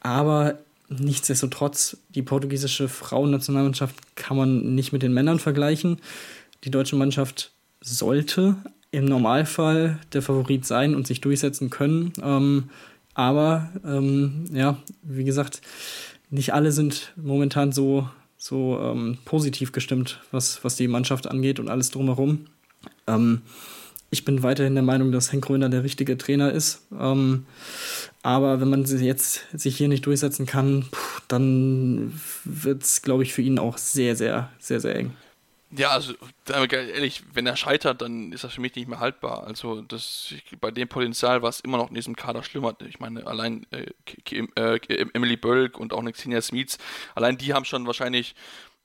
Aber 0.00 0.58
nichtsdestotrotz, 0.88 1.96
die 2.14 2.22
portugiesische 2.22 2.88
Frauennationalmannschaft 2.88 4.16
kann 4.16 4.36
man 4.36 4.74
nicht 4.74 4.92
mit 4.92 5.02
den 5.02 5.12
Männern 5.12 5.38
vergleichen. 5.38 5.98
Die 6.64 6.70
deutsche 6.70 6.96
Mannschaft 6.96 7.52
sollte 7.80 8.56
im 8.90 9.04
Normalfall 9.04 9.98
der 10.12 10.22
Favorit 10.22 10.64
sein 10.64 10.94
und 10.94 11.06
sich 11.06 11.20
durchsetzen 11.20 11.70
können. 11.70 12.12
Ähm, 12.22 12.70
aber 13.16 13.70
ähm, 13.82 14.44
ja, 14.52 14.76
wie 15.02 15.24
gesagt, 15.24 15.62
nicht 16.28 16.52
alle 16.52 16.70
sind 16.70 17.14
momentan 17.16 17.72
so, 17.72 18.08
so 18.36 18.78
ähm, 18.78 19.16
positiv 19.24 19.72
gestimmt, 19.72 20.20
was, 20.32 20.62
was 20.62 20.76
die 20.76 20.86
Mannschaft 20.86 21.26
angeht 21.26 21.58
und 21.58 21.70
alles 21.70 21.90
drumherum. 21.90 22.46
Ähm, 23.06 23.40
ich 24.10 24.26
bin 24.26 24.42
weiterhin 24.42 24.74
der 24.74 24.82
Meinung, 24.84 25.12
dass 25.12 25.32
Henk 25.32 25.48
Röner 25.48 25.70
der 25.70 25.82
richtige 25.82 26.18
Trainer 26.18 26.52
ist. 26.52 26.82
Ähm, 26.98 27.46
aber 28.22 28.60
wenn 28.60 28.68
man 28.68 28.84
jetzt 28.84 29.44
sich 29.52 29.78
hier 29.78 29.88
nicht 29.88 30.04
durchsetzen 30.04 30.44
kann, 30.44 30.84
dann 31.26 32.12
wird 32.44 32.82
es, 32.82 33.00
glaube 33.00 33.22
ich, 33.22 33.32
für 33.32 33.42
ihn 33.42 33.58
auch 33.58 33.78
sehr, 33.78 34.14
sehr, 34.14 34.50
sehr, 34.58 34.80
sehr 34.80 34.94
eng. 34.94 35.12
Ja, 35.70 35.90
also 35.90 36.14
ehrlich, 36.48 37.24
wenn 37.32 37.44
er 37.44 37.56
scheitert, 37.56 38.00
dann 38.00 38.30
ist 38.30 38.44
das 38.44 38.54
für 38.54 38.60
mich 38.60 38.76
nicht 38.76 38.86
mehr 38.86 39.00
haltbar. 39.00 39.44
Also 39.44 39.82
das 39.82 40.32
bei 40.60 40.70
dem 40.70 40.86
Potenzial, 40.86 41.42
was 41.42 41.58
immer 41.58 41.76
noch 41.76 41.88
in 41.88 41.96
diesem 41.96 42.14
Kader 42.14 42.44
schlummert, 42.44 42.82
ich 42.82 43.00
meine, 43.00 43.26
allein 43.26 43.66
äh, 43.72 43.90
äh, 44.30 45.06
Emily 45.12 45.36
Bölk 45.36 45.78
und 45.78 45.92
auch 45.92 45.98
eine 45.98 46.12
Xenia 46.12 46.40
Smits, 46.40 46.78
allein 47.16 47.36
die 47.36 47.52
haben 47.52 47.64
schon 47.64 47.84
wahrscheinlich 47.84 48.36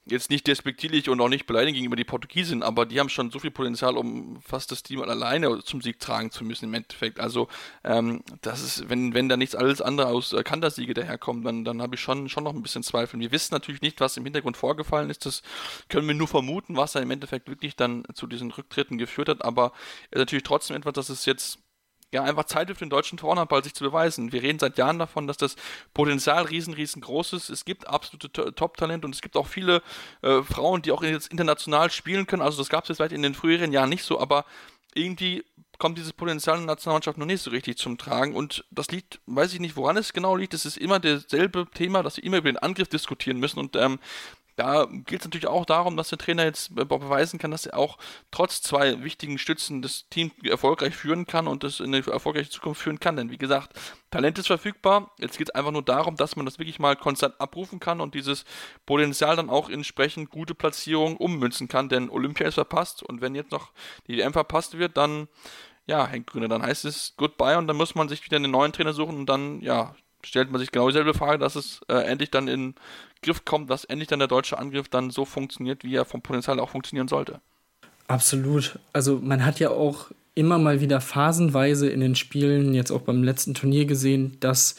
jetzt 0.06 0.30
nicht 0.30 0.48
despektierlich 0.48 1.10
und 1.10 1.22
auch 1.22 1.30
nicht 1.30 1.46
beleidigend 1.46 1.76
gegenüber 1.76 1.96
die 1.96 2.04
Portugiesen, 2.04 2.64
aber 2.64 2.86
die 2.86 3.00
haben 3.00 3.10
schon 3.10 3.30
so 3.30 3.40
viel 3.40 3.52
Potenzial, 3.52 3.98
um 3.98 4.42
fast 4.42 4.72
das 4.72 4.82
Team 4.82 5.02
alleine 5.02 5.64
zum 5.64 5.82
Sieg 5.82 6.00
tragen 6.00 6.32
zu 6.32 6.44
müssen 6.44 6.66
im 6.66 6.74
Endeffekt. 6.74 7.20
Also 7.20 7.48
ähm, 7.84 8.24
das 8.42 8.62
ist, 8.62 8.90
wenn, 8.90 9.14
wenn 9.14 9.30
da 9.30 9.38
nichts 9.38 9.56
alles 9.56 9.82
andere 9.82 10.08
aus 10.08 10.34
äh, 10.34 10.44
Kantersiege 10.44 10.94
daherkommt, 10.94 11.46
dann, 11.46 11.64
dann 11.64 11.82
habe 11.82 11.96
ich 11.96 12.02
schon, 12.02 12.30
schon 12.30 12.44
noch 12.44 12.54
ein 12.54 12.64
bisschen 12.64 12.84
Zweifel. 12.84 13.20
Wir 13.20 13.32
wissen 13.32 13.54
natürlich 13.54 13.82
nicht, 13.82 14.00
was 14.00 14.18
im 14.18 14.24
Hintergrund 14.24 14.58
vorgefallen 14.58 15.10
ist. 15.10 15.26
Das 15.26 15.44
können 15.88 16.08
wir 16.08 16.16
nur 16.16 16.28
vermuten, 16.28 16.76
was 16.76 16.94
da 16.94 17.00
im 17.00 17.12
Endeffekt 17.12 17.48
wirklich 17.48 17.76
dann 17.76 18.04
zu 18.14 18.26
diesen 18.26 18.52
Rücktritten 18.52 18.98
geführt 18.98 19.30
hat, 19.30 19.46
aber 19.46 19.72
ist 20.10 20.18
natürlich 20.18 20.44
trotzdem 20.44 20.78
etwas, 20.78 20.94
das 20.94 21.10
ist 21.10 21.26
jetzt 21.26 21.60
ja, 22.14 22.24
einfach 22.24 22.44
Zeit 22.44 22.68
für 22.70 22.76
den 22.76 22.90
deutschen 22.90 23.18
Frauenhandball 23.18 23.64
sich 23.64 23.74
zu 23.74 23.84
beweisen. 23.84 24.32
Wir 24.32 24.42
reden 24.42 24.60
seit 24.60 24.78
Jahren 24.78 25.00
davon, 25.00 25.28
dass 25.28 25.38
das 25.38 25.56
Potenzial 25.94 26.44
riesen, 26.44 26.74
riesengroß 26.74 27.34
ist. 27.34 27.50
Es 27.50 27.64
gibt 27.64 27.88
absolute 27.88 28.54
Top-Talent 28.54 29.06
und 29.06 29.16
es 29.16 29.22
gibt 29.22 29.38
auch 29.38 29.48
viele 29.48 29.82
äh, 30.22 30.42
Frauen, 30.44 30.82
die 30.82 30.92
auch 30.92 31.04
jetzt 31.04 31.32
international 31.32 31.90
spielen 31.90 32.28
können. 32.28 32.42
Also 32.42 32.58
das 32.58 32.70
gab 32.70 32.84
es 32.84 32.90
jetzt 32.90 32.98
vielleicht 32.98 33.14
in 33.14 33.22
den 33.22 33.34
früheren 33.34 33.72
Jahren 33.72 33.90
nicht 33.90 34.04
so, 34.04 34.20
aber 34.20 34.46
irgendwie 34.94 35.44
kommt 35.82 35.98
dieses 35.98 36.14
Potenzial 36.14 36.58
in 36.58 36.68
der 36.68 36.76
Nationalmannschaft 36.76 37.18
noch 37.18 37.26
nicht 37.26 37.42
so 37.42 37.50
richtig 37.50 37.78
zum 37.78 37.98
Tragen 37.98 38.36
und 38.36 38.64
das 38.70 38.92
liegt, 38.92 39.20
weiß 39.26 39.54
ich 39.54 39.60
nicht, 39.60 39.76
woran 39.76 39.98
es 39.98 40.14
genau 40.14 40.36
liegt. 40.36 40.54
Es 40.54 40.66
ist 40.66 40.78
immer 40.78 41.00
dasselbe 41.00 41.66
Thema, 41.74 42.04
dass 42.04 42.16
sie 42.16 42.22
immer 42.22 42.38
über 42.38 42.52
den 42.52 42.58
Angriff 42.58 42.88
diskutieren 42.88 43.40
müssen 43.40 43.58
und 43.58 43.76
ähm, 43.76 43.98
da 44.62 44.86
geht 44.86 45.22
es 45.22 45.26
natürlich 45.26 45.48
auch 45.48 45.66
darum, 45.66 45.98
dass 45.98 46.10
der 46.10 46.20
Trainer 46.20 46.44
jetzt 46.44 46.76
beweisen 46.76 47.40
kann, 47.40 47.50
dass 47.50 47.66
er 47.66 47.80
auch 47.80 47.98
trotz 48.30 48.62
zwei 48.62 49.04
wichtigen 49.04 49.40
Stützen 49.40 49.82
das 49.82 50.08
Team 50.10 50.32
erfolgreich 50.44 50.96
führen 50.96 51.26
kann 51.26 51.48
und 51.48 51.64
das 51.64 51.80
in 51.80 51.88
eine 51.88 52.06
erfolgreiche 52.06 52.52
Zukunft 52.52 52.84
führen 52.84 53.00
kann. 53.00 53.16
Denn 53.16 53.32
wie 53.32 53.40
gesagt, 53.40 53.72
Talent 54.12 54.38
ist 54.38 54.46
verfügbar. 54.46 55.16
Jetzt 55.18 55.40
geht 55.40 55.50
es 55.50 55.56
einfach 55.56 55.72
nur 55.72 55.82
darum, 55.82 56.16
dass 56.16 56.36
man 56.36 56.46
das 56.46 56.60
wirklich 56.60 56.78
mal 56.78 56.96
konstant 56.96 57.42
abrufen 57.42 57.80
kann 57.80 58.02
und 58.02 58.14
dieses 58.14 58.46
Potenzial 58.86 59.36
dann 59.36 59.50
auch 59.50 59.68
entsprechend 59.68 60.30
gute 60.30 60.54
Platzierungen 60.54 61.18
ummünzen 61.18 61.68
kann. 61.68 61.90
Denn 61.90 62.12
Olympia 62.12 62.48
ist 62.48 62.56
verpasst 62.56 63.02
und 63.02 63.22
wenn 63.22 63.34
jetzt 63.34 63.52
noch 63.52 63.72
die 64.06 64.18
WM 64.18 64.34
verpasst 64.34 64.78
wird, 64.78 64.96
dann 64.96 65.28
ja, 65.88 66.06
Henk 66.06 66.28
Grüner, 66.28 66.48
dann 66.48 66.62
heißt 66.62 66.86
es 66.86 67.16
Goodbye 67.18 67.58
und 67.58 67.66
dann 67.66 67.78
muss 67.78 67.96
man 67.96 68.08
sich 68.10 68.24
wieder 68.24 68.38
einen 68.38 68.52
neuen 68.52 68.74
Trainer 68.74 68.94
suchen 68.94 69.18
und 69.18 69.26
dann, 69.26 69.60
ja, 69.62 69.96
stellt 70.24 70.52
man 70.52 70.60
sich 70.60 70.72
genau 70.72 70.88
dieselbe 70.88 71.14
Frage, 71.14 71.40
dass 71.40 71.56
es 71.56 71.82
äh, 71.88 71.96
endlich 71.96 72.30
dann 72.32 72.48
in 72.48 72.76
Griff 73.22 73.46
kommt, 73.46 73.70
dass 73.70 73.86
endlich 73.86 74.08
dann 74.08 74.20
der 74.20 74.28
deutsche 74.28 74.58
Angriff 74.58 74.90
dann 74.90 75.12
so 75.12 75.26
funktioniert, 75.26 75.84
wie 75.84 75.96
er 75.96 76.06
vom 76.06 76.22
Potenzial 76.22 76.60
auch 76.60 76.70
funktionieren 76.70 77.08
sollte. 77.08 77.40
Absolut. 78.08 78.80
Also 78.94 79.20
man 79.22 79.46
hat 79.46 79.60
ja 79.60 79.70
auch 79.70 80.12
immer 80.34 80.58
mal 80.58 80.82
wieder 80.82 81.02
phasenweise 81.02 81.90
in 81.90 82.00
den 82.00 82.16
Spielen, 82.16 82.74
jetzt 82.74 82.92
auch 82.92 83.02
beim 83.02 83.24
letzten 83.24 83.54
Turnier 83.54 83.86
gesehen, 83.86 84.38
dass 84.40 84.76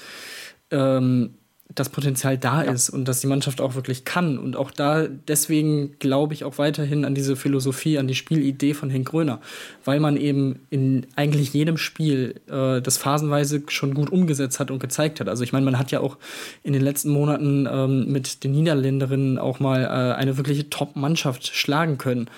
ähm, 0.71 1.35
das 1.75 1.89
Potenzial 1.89 2.37
da 2.37 2.65
ja. 2.65 2.73
ist 2.73 2.91
und 2.91 3.07
dass 3.07 3.21
die 3.21 3.27
Mannschaft 3.27 3.61
auch 3.61 3.75
wirklich 3.75 4.05
kann. 4.05 4.39
Und 4.39 4.57
auch 4.57 4.71
da, 4.71 5.07
deswegen 5.07 5.99
glaube 5.99 6.35
ich 6.35 6.45
auch 6.45 6.59
weiterhin 6.59 7.05
an 7.05 7.15
diese 7.15 7.37
Philosophie, 7.37 7.99
an 7.99 8.09
die 8.09 8.15
Spielidee 8.15 8.75
von 8.75 8.91
Henk 8.91 9.09
Gröner, 9.09 9.41
weil 9.85 10.01
man 10.01 10.17
eben 10.17 10.61
in 10.71 11.07
eigentlich 11.17 11.53
jedem 11.55 11.79
Spiel 11.79 12.41
äh, 12.49 12.83
das 12.83 12.99
phasenweise 12.99 13.63
schon 13.69 13.95
gut 13.95 14.11
umgesetzt 14.11 14.61
hat 14.61 14.71
und 14.71 14.81
gezeigt 14.81 15.21
hat. 15.21 15.29
Also 15.29 15.45
ich 15.45 15.53
meine, 15.53 15.65
man 15.65 15.79
hat 15.79 15.91
ja 15.91 16.01
auch 16.01 16.19
in 16.63 16.73
den 16.73 16.83
letzten 16.83 17.11
Monaten 17.11 17.67
ähm, 17.71 18.13
mit 18.13 18.45
den 18.45 18.53
Niederländerinnen 18.53 19.39
auch 19.39 19.61
mal 19.61 19.83
äh, 19.83 20.15
eine 20.15 20.37
wirkliche 20.37 20.69
Top-Mannschaft 20.69 21.47
schlagen 21.47 21.97
können 21.97 22.29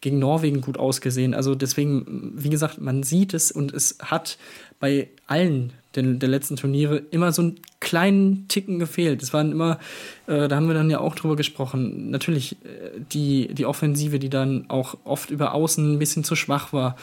gegen 0.00 0.18
Norwegen 0.18 0.60
gut 0.60 0.78
ausgesehen. 0.78 1.34
Also 1.34 1.54
deswegen, 1.54 2.32
wie 2.34 2.50
gesagt, 2.50 2.80
man 2.80 3.02
sieht 3.02 3.34
es 3.34 3.50
und 3.50 3.72
es 3.72 3.98
hat 4.02 4.38
bei 4.78 5.08
allen 5.26 5.72
der, 5.94 6.02
der 6.02 6.28
letzten 6.28 6.56
Turniere 6.56 6.98
immer 7.10 7.32
so 7.32 7.42
einen 7.42 7.60
kleinen 7.80 8.48
Ticken 8.48 8.78
gefehlt. 8.78 9.22
Es 9.22 9.32
waren 9.32 9.52
immer, 9.52 9.78
äh, 10.26 10.48
da 10.48 10.56
haben 10.56 10.68
wir 10.68 10.74
dann 10.74 10.90
ja 10.90 11.00
auch 11.00 11.14
drüber 11.14 11.36
gesprochen, 11.36 12.10
natürlich 12.10 12.56
äh, 12.64 13.00
die, 13.12 13.54
die 13.54 13.66
Offensive, 13.66 14.18
die 14.18 14.30
dann 14.30 14.66
auch 14.68 14.96
oft 15.04 15.30
über 15.30 15.54
Außen 15.54 15.94
ein 15.94 15.98
bisschen 15.98 16.24
zu 16.24 16.36
schwach 16.36 16.72
war. 16.72 16.96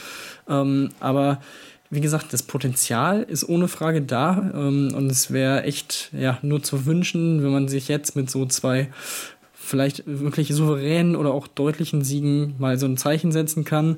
Ähm, 0.49 0.89
aber 0.99 1.41
wie 1.89 2.01
gesagt, 2.01 2.31
das 2.31 2.43
Potenzial 2.43 3.23
ist 3.23 3.47
ohne 3.47 3.67
Frage 3.67 4.01
da 4.01 4.51
ähm, 4.55 4.93
und 4.95 5.11
es 5.11 5.31
wäre 5.31 5.63
echt 5.63 6.09
ja, 6.17 6.39
nur 6.41 6.63
zu 6.63 6.85
wünschen, 6.85 7.43
wenn 7.43 7.51
man 7.51 7.67
sich 7.67 7.89
jetzt 7.89 8.15
mit 8.15 8.29
so 8.31 8.45
zwei 8.45 8.89
vielleicht 9.53 10.03
wirklich 10.05 10.49
souveränen 10.49 11.15
oder 11.15 11.33
auch 11.33 11.47
deutlichen 11.47 12.03
Siegen 12.03 12.55
mal 12.57 12.79
so 12.79 12.85
ein 12.85 12.97
Zeichen 12.97 13.31
setzen 13.31 13.65
kann. 13.65 13.97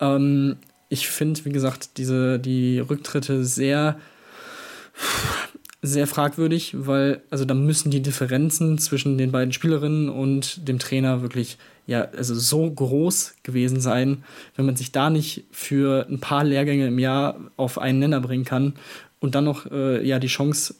Ähm, 0.00 0.56
ich 0.88 1.08
finde, 1.08 1.44
wie 1.46 1.52
gesagt, 1.52 1.96
diese, 1.96 2.38
die 2.38 2.78
Rücktritte 2.78 3.44
sehr, 3.44 3.98
sehr 5.82 6.06
fragwürdig, 6.06 6.74
weil, 6.78 7.22
also 7.30 7.44
da 7.44 7.54
müssen 7.54 7.90
die 7.90 8.02
Differenzen 8.02 8.78
zwischen 8.78 9.18
den 9.18 9.32
beiden 9.32 9.52
Spielerinnen 9.52 10.08
und 10.08 10.68
dem 10.68 10.78
Trainer 10.78 11.22
wirklich, 11.22 11.58
ja, 11.88 12.02
also 12.16 12.36
so 12.36 12.70
groß 12.70 13.34
gewesen 13.42 13.80
sein, 13.80 14.22
wenn 14.54 14.64
man 14.64 14.76
sich 14.76 14.92
da 14.92 15.10
nicht 15.10 15.44
für 15.50 16.06
ein 16.08 16.20
paar 16.20 16.44
Lehrgänge 16.44 16.86
im 16.86 17.00
Jahr 17.00 17.40
auf 17.56 17.78
einen 17.78 17.98
Nenner 17.98 18.20
bringen 18.20 18.44
kann 18.44 18.74
und 19.18 19.34
dann 19.34 19.44
noch, 19.44 19.70
äh, 19.72 20.06
ja, 20.06 20.20
die 20.20 20.28
Chance 20.28 20.76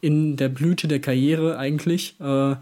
in 0.00 0.36
der 0.36 0.48
Blüte 0.48 0.88
der 0.88 1.00
Karriere 1.00 1.56
eigentlich, 1.56 2.16
äh, 2.20 2.56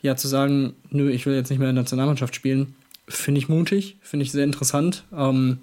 ja, 0.00 0.16
zu 0.16 0.28
sagen, 0.28 0.72
nö, 0.88 1.10
ich 1.10 1.26
will 1.26 1.34
jetzt 1.34 1.50
nicht 1.50 1.58
mehr 1.58 1.68
in 1.68 1.76
der 1.76 1.82
Nationalmannschaft 1.82 2.34
spielen, 2.34 2.74
finde 3.06 3.38
ich 3.38 3.50
mutig, 3.50 3.96
finde 4.00 4.24
ich 4.24 4.32
sehr 4.32 4.44
interessant. 4.44 5.04
Ähm, 5.14 5.58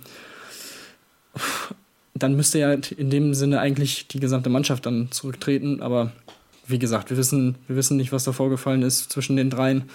dann 2.20 2.36
müsste 2.36 2.59
ja 2.59 2.74
in 2.74 3.09
dem 3.09 3.34
Sinne 3.34 3.59
eigentlich 3.59 4.07
die 4.07 4.20
gesamte 4.20 4.49
Mannschaft 4.49 4.86
dann 4.86 5.11
zurücktreten, 5.11 5.82
aber 5.82 6.11
wie 6.67 6.80
gesagt, 6.80 7.09
wir 7.09 7.17
wissen, 7.17 7.55
wir 7.67 7.76
wissen 7.76 7.97
nicht, 7.97 8.11
was 8.11 8.26
da 8.26 8.32
vorgefallen 8.32 8.84
ist 8.84 9.11
zwischen 9.11 9.36
den 9.36 9.49
dreien. 9.49 9.89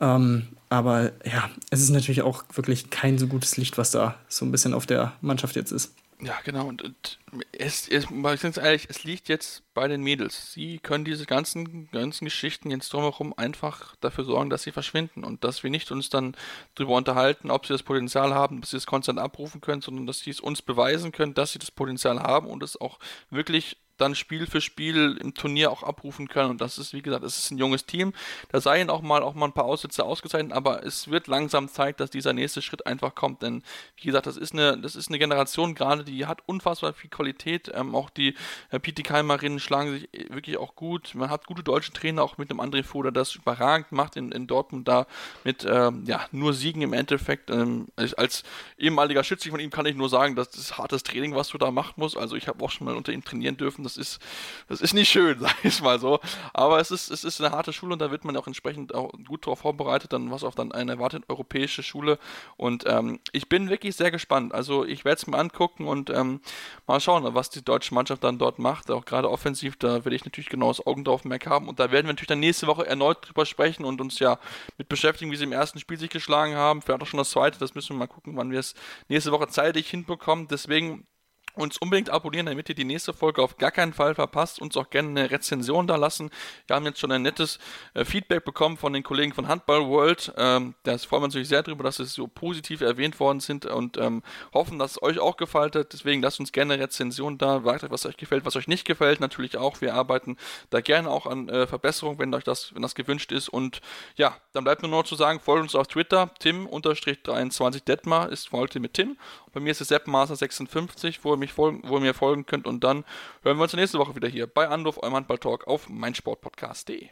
Ähm, 0.00 0.48
aber 0.70 1.12
ja, 1.24 1.50
es 1.70 1.82
ist 1.82 1.90
natürlich 1.90 2.22
auch 2.22 2.44
wirklich 2.54 2.90
kein 2.90 3.18
so 3.18 3.26
gutes 3.26 3.56
Licht, 3.56 3.76
was 3.76 3.90
da 3.90 4.14
so 4.28 4.44
ein 4.44 4.52
bisschen 4.52 4.72
auf 4.72 4.86
der 4.86 5.12
Mannschaft 5.20 5.56
jetzt 5.56 5.72
ist. 5.72 5.92
Ja, 6.22 6.38
genau. 6.44 6.66
Und, 6.66 6.82
und 6.82 7.18
es, 7.52 7.88
es, 7.88 8.06
ganz 8.08 8.56
ehrlich, 8.58 8.88
es 8.90 9.04
liegt 9.04 9.28
jetzt 9.28 9.62
bei 9.72 9.88
den 9.88 10.02
Mädels. 10.02 10.52
Sie 10.52 10.78
können 10.78 11.04
diese 11.04 11.24
ganzen, 11.24 11.90
ganzen 11.90 12.26
Geschichten 12.26 12.70
jetzt 12.70 12.92
drumherum 12.92 13.32
einfach 13.36 13.96
dafür 13.96 14.24
sorgen, 14.24 14.50
dass 14.50 14.62
sie 14.62 14.72
verschwinden 14.72 15.24
und 15.24 15.44
dass 15.44 15.62
wir 15.62 15.70
nicht 15.70 15.90
uns 15.90 16.10
dann 16.10 16.36
darüber 16.74 16.96
unterhalten, 16.96 17.50
ob 17.50 17.66
sie 17.66 17.72
das 17.72 17.82
Potenzial 17.82 18.34
haben, 18.34 18.60
dass 18.60 18.70
sie 18.70 18.76
es 18.76 18.86
konstant 18.86 19.18
abrufen 19.18 19.62
können, 19.62 19.80
sondern 19.80 20.06
dass 20.06 20.20
sie 20.20 20.30
es 20.30 20.40
uns 20.40 20.60
beweisen 20.60 21.12
können, 21.12 21.32
dass 21.32 21.52
sie 21.52 21.58
das 21.58 21.70
Potenzial 21.70 22.20
haben 22.20 22.48
und 22.48 22.62
es 22.62 22.78
auch 22.78 22.98
wirklich 23.30 23.78
dann 24.00 24.14
Spiel 24.14 24.46
für 24.46 24.60
Spiel 24.60 25.18
im 25.20 25.34
Turnier 25.34 25.70
auch 25.70 25.82
abrufen 25.82 26.28
können. 26.28 26.50
Und 26.50 26.60
das 26.60 26.78
ist, 26.78 26.92
wie 26.92 27.02
gesagt, 27.02 27.24
es 27.24 27.38
ist 27.38 27.50
ein 27.50 27.58
junges 27.58 27.86
Team. 27.86 28.12
Da 28.50 28.60
seien 28.60 28.90
auch 28.90 29.02
mal 29.02 29.22
auch 29.22 29.34
mal 29.34 29.46
ein 29.46 29.52
paar 29.52 29.64
Aussätze 29.64 30.04
ausgezeichnet, 30.04 30.52
aber 30.52 30.84
es 30.84 31.10
wird 31.10 31.26
langsam 31.26 31.68
Zeit, 31.68 32.00
dass 32.00 32.10
dieser 32.10 32.32
nächste 32.32 32.62
Schritt 32.62 32.86
einfach 32.86 33.14
kommt. 33.14 33.42
Denn 33.42 33.62
wie 33.96 34.06
gesagt, 34.06 34.26
das 34.26 34.36
ist 34.36 34.52
eine, 34.52 34.78
das 34.78 34.96
ist 34.96 35.08
eine 35.08 35.18
Generation 35.18 35.74
gerade, 35.74 36.04
die 36.04 36.26
hat 36.26 36.40
unfassbar 36.46 36.92
viel 36.92 37.10
Qualität. 37.10 37.70
Ähm, 37.74 37.94
auch 37.94 38.10
die 38.10 38.34
äh, 38.70 38.78
PT 38.78 39.04
Keimerinnen 39.04 39.60
schlagen 39.60 39.92
sich 39.92 40.08
wirklich 40.30 40.56
auch 40.56 40.74
gut. 40.74 41.14
Man 41.14 41.30
hat 41.30 41.46
gute 41.46 41.62
deutsche 41.62 41.92
Trainer, 41.92 42.22
auch 42.22 42.38
mit 42.38 42.50
dem 42.50 42.60
André 42.60 42.82
Foder, 42.82 43.12
das 43.12 43.34
überragend 43.34 43.92
macht 43.92 44.16
in, 44.16 44.32
in 44.32 44.46
Dortmund 44.46 44.88
da 44.88 45.06
mit 45.44 45.66
ähm, 45.68 46.04
ja, 46.06 46.26
nur 46.32 46.54
Siegen 46.54 46.82
im 46.82 46.92
Endeffekt. 46.92 47.50
Ähm, 47.50 47.88
als, 47.96 48.14
als 48.14 48.42
ehemaliger 48.78 49.24
Schütze 49.24 49.50
von 49.50 49.60
ihm 49.60 49.70
kann 49.70 49.86
ich 49.86 49.94
nur 49.94 50.08
sagen, 50.08 50.36
das 50.36 50.78
hartes 50.78 51.02
Training, 51.02 51.34
was 51.34 51.48
du 51.48 51.58
da 51.58 51.70
machen 51.70 51.94
musst. 51.96 52.16
Also 52.16 52.36
ich 52.36 52.48
habe 52.48 52.64
auch 52.64 52.70
schon 52.70 52.86
mal 52.86 52.96
unter 52.96 53.12
ihm 53.12 53.24
trainieren 53.24 53.56
dürfen 53.56 53.82
das 53.90 53.96
ist, 53.96 54.22
das 54.68 54.80
ist 54.80 54.94
nicht 54.94 55.10
schön, 55.10 55.38
sag 55.40 55.64
ich 55.64 55.80
mal 55.82 55.98
so. 55.98 56.20
Aber 56.52 56.80
es 56.80 56.90
ist, 56.90 57.10
es 57.10 57.24
ist 57.24 57.40
eine 57.40 57.54
harte 57.54 57.72
Schule 57.72 57.92
und 57.92 57.98
da 57.98 58.10
wird 58.10 58.24
man 58.24 58.36
auch 58.36 58.46
entsprechend 58.46 58.94
auch 58.94 59.12
gut 59.26 59.46
darauf 59.46 59.60
vorbereitet, 59.60 60.12
dann 60.12 60.30
was 60.30 60.44
auf 60.44 60.54
dann 60.54 60.72
eine 60.72 60.92
erwartet 60.92 61.24
europäische 61.28 61.82
Schule. 61.82 62.18
Und 62.56 62.84
ähm, 62.86 63.20
ich 63.32 63.48
bin 63.48 63.70
wirklich 63.70 63.96
sehr 63.96 64.10
gespannt. 64.10 64.54
Also 64.54 64.84
ich 64.84 65.04
werde 65.04 65.16
es 65.16 65.26
mir 65.26 65.38
angucken 65.38 65.86
und 65.86 66.10
ähm, 66.10 66.40
mal 66.86 67.00
schauen, 67.00 67.24
was 67.34 67.50
die 67.50 67.64
deutsche 67.64 67.94
Mannschaft 67.94 68.24
dann 68.24 68.38
dort 68.38 68.58
macht. 68.58 68.90
Auch 68.90 69.04
gerade 69.04 69.30
offensiv, 69.30 69.76
da 69.76 70.04
werde 70.04 70.14
ich 70.14 70.24
natürlich 70.24 70.48
genau 70.48 70.68
das 70.68 70.86
Augen 70.86 71.04
drauf 71.04 71.24
mehr 71.24 71.40
haben. 71.46 71.68
Und 71.68 71.80
da 71.80 71.90
werden 71.90 72.06
wir 72.06 72.12
natürlich 72.12 72.28
dann 72.28 72.40
nächste 72.40 72.66
Woche 72.66 72.86
erneut 72.86 73.26
drüber 73.26 73.46
sprechen 73.46 73.84
und 73.84 74.00
uns 74.00 74.18
ja 74.18 74.38
mit 74.78 74.88
beschäftigen, 74.88 75.30
wie 75.30 75.36
sie 75.36 75.44
im 75.44 75.52
ersten 75.52 75.78
Spiel 75.78 75.98
sich 75.98 76.10
geschlagen 76.10 76.54
haben. 76.54 76.82
Vielleicht 76.82 77.02
auch 77.02 77.06
schon 77.06 77.18
das 77.18 77.30
zweite. 77.30 77.58
Das 77.58 77.74
müssen 77.74 77.94
wir 77.94 77.98
mal 77.98 78.06
gucken, 78.06 78.36
wann 78.36 78.50
wir 78.50 78.60
es 78.60 78.74
nächste 79.08 79.32
Woche 79.32 79.48
zeitig 79.48 79.88
hinbekommen. 79.88 80.48
Deswegen 80.48 81.06
uns 81.54 81.78
unbedingt 81.78 82.10
abonnieren, 82.10 82.46
damit 82.46 82.68
ihr 82.68 82.74
die 82.74 82.84
nächste 82.84 83.12
Folge 83.12 83.42
auf 83.42 83.56
gar 83.56 83.70
keinen 83.70 83.92
Fall 83.92 84.14
verpasst. 84.14 84.60
Uns 84.60 84.76
auch 84.76 84.90
gerne 84.90 85.08
eine 85.08 85.30
Rezension 85.30 85.86
da 85.86 85.96
lassen. 85.96 86.30
Wir 86.66 86.76
haben 86.76 86.86
jetzt 86.86 87.00
schon 87.00 87.12
ein 87.12 87.22
nettes 87.22 87.58
äh, 87.94 88.04
Feedback 88.04 88.44
bekommen 88.44 88.76
von 88.76 88.92
den 88.92 89.02
Kollegen 89.02 89.32
von 89.32 89.48
Handball 89.48 89.86
World. 89.88 90.32
Ähm, 90.36 90.74
das 90.82 91.04
freuen 91.04 91.22
wir 91.22 91.24
uns 91.26 91.34
natürlich 91.34 91.48
sehr 91.48 91.62
darüber, 91.62 91.84
dass 91.84 91.98
es 91.98 92.14
so 92.14 92.26
positiv 92.26 92.80
erwähnt 92.80 93.18
worden 93.20 93.40
sind 93.40 93.66
und 93.66 93.96
ähm, 93.98 94.22
hoffen, 94.54 94.78
dass 94.78 94.92
es 94.92 95.02
euch 95.02 95.18
auch 95.18 95.36
gefallen 95.36 95.72
hat. 95.74 95.92
Deswegen 95.92 96.22
lasst 96.22 96.40
uns 96.40 96.52
gerne 96.52 96.74
eine 96.74 96.82
Rezension 96.84 97.38
da. 97.38 97.62
Sagt 97.62 97.90
was 97.90 98.06
euch 98.06 98.16
gefällt, 98.16 98.44
was 98.44 98.56
euch 98.56 98.68
nicht 98.68 98.84
gefällt. 98.84 99.20
Natürlich 99.20 99.56
auch. 99.56 99.80
Wir 99.80 99.94
arbeiten 99.94 100.36
da 100.70 100.80
gerne 100.80 101.10
auch 101.10 101.26
an 101.26 101.48
äh, 101.48 101.66
Verbesserungen, 101.66 102.18
wenn 102.18 102.34
euch 102.34 102.44
das, 102.44 102.74
wenn 102.74 102.82
das 102.82 102.94
gewünscht 102.94 103.32
ist. 103.32 103.48
Und 103.48 103.80
ja, 104.16 104.36
dann 104.52 104.64
bleibt 104.64 104.82
nur 104.82 104.90
noch 104.90 105.04
zu 105.04 105.14
sagen, 105.14 105.40
folgt 105.40 105.62
uns 105.62 105.74
auf 105.74 105.86
Twitter. 105.86 106.30
Tim-23 106.38 107.84
Detmar 107.84 108.30
ist 108.30 108.52
heute 108.52 108.80
mit 108.80 108.94
Tim. 108.94 109.16
Bei 109.52 109.60
mir 109.60 109.70
ist 109.70 109.80
es 109.80 109.90
SeppMaster56, 109.90 111.18
wo 111.22 111.32
mich 111.40 111.52
folgen, 111.52 111.82
wo 111.84 111.96
ihr 111.96 112.00
mir 112.00 112.14
folgen 112.14 112.46
könnt. 112.46 112.66
Und 112.66 112.84
dann 112.84 113.04
hören 113.42 113.56
wir 113.56 113.64
uns 113.64 113.72
nächste 113.72 113.98
Woche 113.98 114.14
wieder 114.14 114.28
hier 114.28 114.46
bei 114.46 114.68
Anwurf, 114.68 114.98
eurem 114.98 115.14
Handball-Talk 115.14 115.66
auf 115.66 115.88
meinsportpodcast.de. 115.88 117.08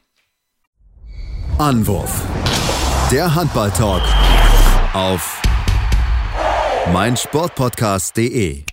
Anwurf. 1.58 2.22
Der 3.10 3.34
Handball-Talk 3.34 4.02
auf 4.94 5.42
meinsportpodcast.de. 6.92 8.64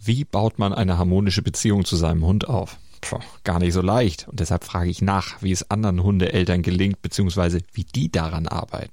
Wie 0.00 0.24
baut 0.24 0.58
man 0.58 0.72
eine 0.72 0.98
harmonische 0.98 1.42
Beziehung 1.42 1.84
zu 1.84 1.96
seinem 1.96 2.24
Hund 2.24 2.48
auf? 2.48 2.78
Puh, 3.00 3.18
gar 3.42 3.58
nicht 3.58 3.74
so 3.74 3.82
leicht. 3.82 4.28
Und 4.28 4.40
deshalb 4.40 4.64
frage 4.64 4.88
ich 4.88 5.02
nach, 5.02 5.42
wie 5.42 5.52
es 5.52 5.70
anderen 5.70 6.02
Hundeeltern 6.02 6.62
gelingt, 6.62 7.02
beziehungsweise 7.02 7.60
wie 7.72 7.84
die 7.84 8.10
daran 8.10 8.48
arbeiten. 8.48 8.92